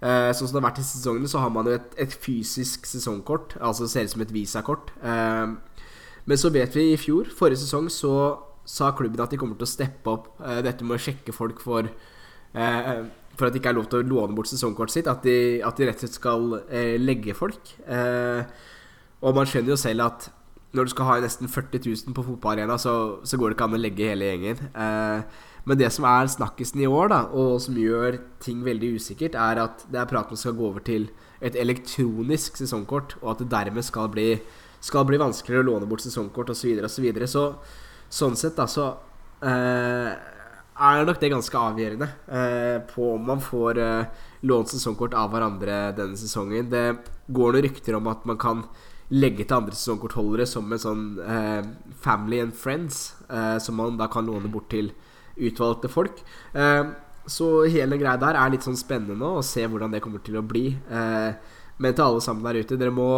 [0.00, 2.88] eh, sånn som det har vært i sesongene, så har man jo et, et fysisk
[2.88, 4.92] sesongkort, altså ser ut som et visakort.
[5.02, 5.56] Uh,
[6.26, 8.12] men så vet vi i fjor, forrige sesong, så
[8.66, 11.62] sa klubben at de kommer til å steppe opp uh, dette med å sjekke folk
[11.64, 11.92] for
[12.56, 15.08] For at det ikke er lov til å låne bort sesongkortet sitt.
[15.12, 16.54] At de, at de rett og slett skal
[16.96, 17.72] legge folk.
[17.84, 20.28] Og man skjønner jo selv at
[20.76, 22.94] når du skal ha nesten 40 000 på fotballarena, så,
[23.24, 24.62] så går det ikke an å legge hele gjengen.
[24.84, 29.34] Eh, men det som er snakkisen i år, da, og som gjør ting veldig usikkert,
[29.34, 31.08] er at det er prat om skal gå over til
[31.42, 34.28] et elektronisk sesongkort, og at det dermed skal bli,
[34.78, 36.78] skal bli vanskeligere å låne bort sesongkort osv.
[36.86, 37.44] Så, videre, og så,
[38.06, 38.92] så sånn sett, da, så
[39.42, 40.14] eh,
[40.76, 45.80] er nok det ganske avgjørende eh, på om man får eh, lånt sesongkort av hverandre
[45.96, 46.70] denne sesongen.
[46.70, 46.84] Det
[47.26, 48.62] går noen rykter om at man kan
[49.10, 51.66] legge til andre sesongkortholdere som en sånn eh,
[52.02, 54.92] family and friends, eh, som man da kan låne bort til
[55.36, 56.22] utvalgte folk.
[56.54, 56.84] Eh,
[57.26, 60.44] så hele greia der er litt sånn spennende å se hvordan det kommer til å
[60.46, 60.68] bli.
[60.74, 63.10] Eh, men til alle sammen der ute, dere må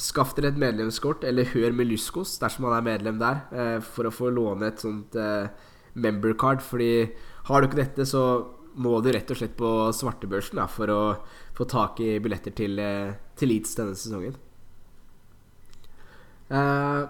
[0.00, 4.08] skaffe dere et medlemskort, eller hør med Luskos dersom man er medlem der, eh, for
[4.08, 5.68] å få låne et sånt membercard.
[5.94, 6.62] member card.
[6.62, 7.12] Fordi
[7.44, 11.02] har du ikke dette, så må du rett og slett på svartebørsen da, for å
[11.54, 12.80] få tak i billetter til,
[13.36, 14.34] til Leeds denne sesongen.
[16.52, 17.02] Eh,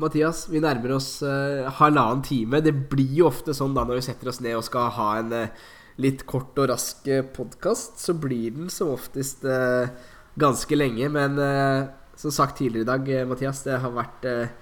[0.00, 2.62] Mathias, vi nærmer oss uh, halvannen time.
[2.64, 5.34] Det blir jo ofte sånn da når vi setter oss ned og skal ha en
[5.36, 5.68] uh,
[6.00, 9.92] litt kort og rask podkast, så blir den som oftest uh,
[10.38, 11.08] ganske lenge.
[11.12, 11.86] Men eh,
[12.16, 14.52] som sagt tidligere i dag, eh, Mathias, det har vært eh,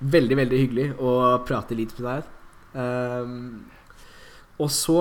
[0.00, 1.14] veldig, veldig hyggelig å
[1.46, 2.36] prate litt med deg.
[2.70, 3.66] Um,
[4.62, 5.00] og så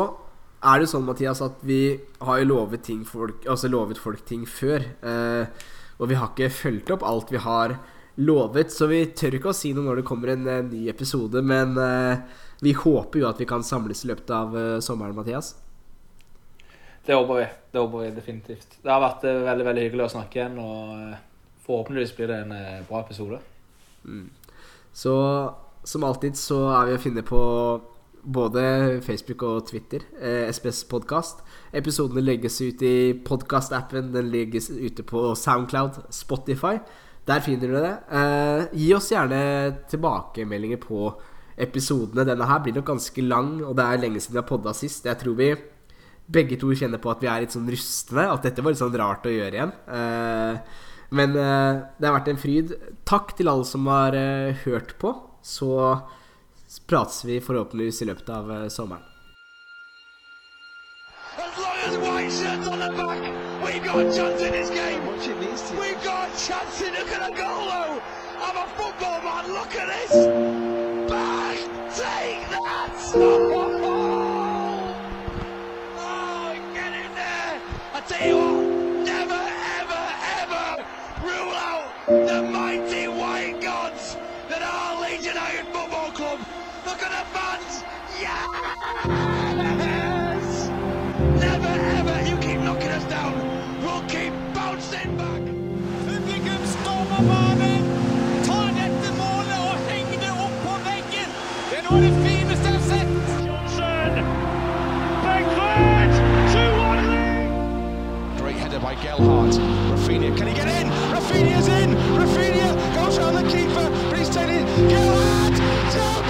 [0.66, 4.46] er det sånn, Mathias, at vi har jo lovet, ting folk, altså lovet folk ting
[4.50, 4.84] før.
[4.84, 7.78] Eh, og vi har ikke fulgt opp alt vi har
[8.20, 11.42] lovet, så vi tør ikke å si noe når det kommer en, eh, ny episode.
[11.46, 12.20] Men uh,
[12.64, 15.54] vi håper jo at vi kan samles i løpet av uh, sommeren, Mathias.
[17.06, 17.48] Det håper vi.
[17.72, 18.76] Det håper vi definitivt.
[18.84, 22.54] Det har vært veldig veldig hyggelig å snakke igjen, og forhåpentligvis blir det en
[22.90, 23.40] bra episode.
[24.94, 25.16] Så
[25.84, 27.40] som alltid så er vi å finne på
[28.24, 28.62] både
[29.06, 30.04] Facebook og Twitter.
[30.22, 31.44] Eh, SPS Podkast.
[31.74, 34.12] Episodene legges ut i podkastappen.
[34.14, 36.78] Den legges ute på Soundcloud, Spotify.
[37.28, 37.96] Der finner du det.
[38.16, 39.42] Eh, gi oss gjerne
[39.92, 41.12] tilbakemeldinger på
[41.60, 42.26] episodene.
[42.26, 45.06] Denne her blir nok ganske lang, og det er lenge siden vi har podda sist.
[45.06, 45.52] Jeg tror vi
[46.30, 48.28] begge to kjenner på at vi er litt sånn rustne.
[48.30, 49.76] At dette var litt sånn rart å gjøre igjen.
[49.98, 52.74] Eh, men eh, det har vært en fryd.
[53.10, 55.14] Takk til alle som har eh, hørt på.
[55.46, 55.70] Så
[56.90, 59.06] prates vi forhåpentligvis i løpet av eh, sommeren.
[61.40, 63.19] As long as white shirts on the back,
[63.94, 65.08] got a chance in this game.
[65.80, 68.02] We've got a chance in look at a goal though.
[68.40, 70.28] I'm a football man, look at this.
[71.10, 71.58] Bang!
[71.90, 73.12] Take that!
[73.16, 73.56] Oh,
[75.98, 77.62] oh get in there!
[77.94, 79.44] I tell you what, never,
[79.82, 80.04] ever,
[80.38, 80.86] ever
[81.24, 84.18] rule out the mighty white gods
[84.50, 86.40] that are Leeds United Football Club.
[86.86, 87.84] Look at the fans!
[88.22, 89.39] Yes!
[109.20, 109.58] Header.
[109.92, 110.88] Rafinha, can he get in?
[111.12, 111.96] Rafinha's in!
[112.16, 114.90] Rafinha goes around the keeper, but he's taken it.
[114.90, 115.56] Gelhardt!
[115.94, 116.24] Joe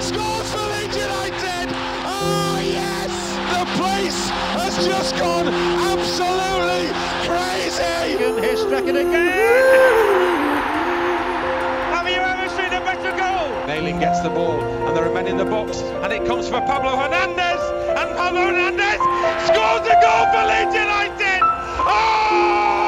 [0.00, 1.68] scores for Leeds United!
[2.04, 3.12] Oh yes!
[3.52, 5.48] The place has just gone
[5.92, 6.88] absolutely
[7.28, 8.16] crazy!
[8.40, 9.12] Here's it again.
[11.92, 13.66] Have you ever seen a better goal?
[13.66, 16.60] Nailing gets the ball, and there are men in the box, and it comes for
[16.62, 17.60] Pablo Hernandez,
[17.98, 19.00] and Pablo Hernandez
[19.46, 20.12] scores a goal!
[21.84, 22.81] Ah!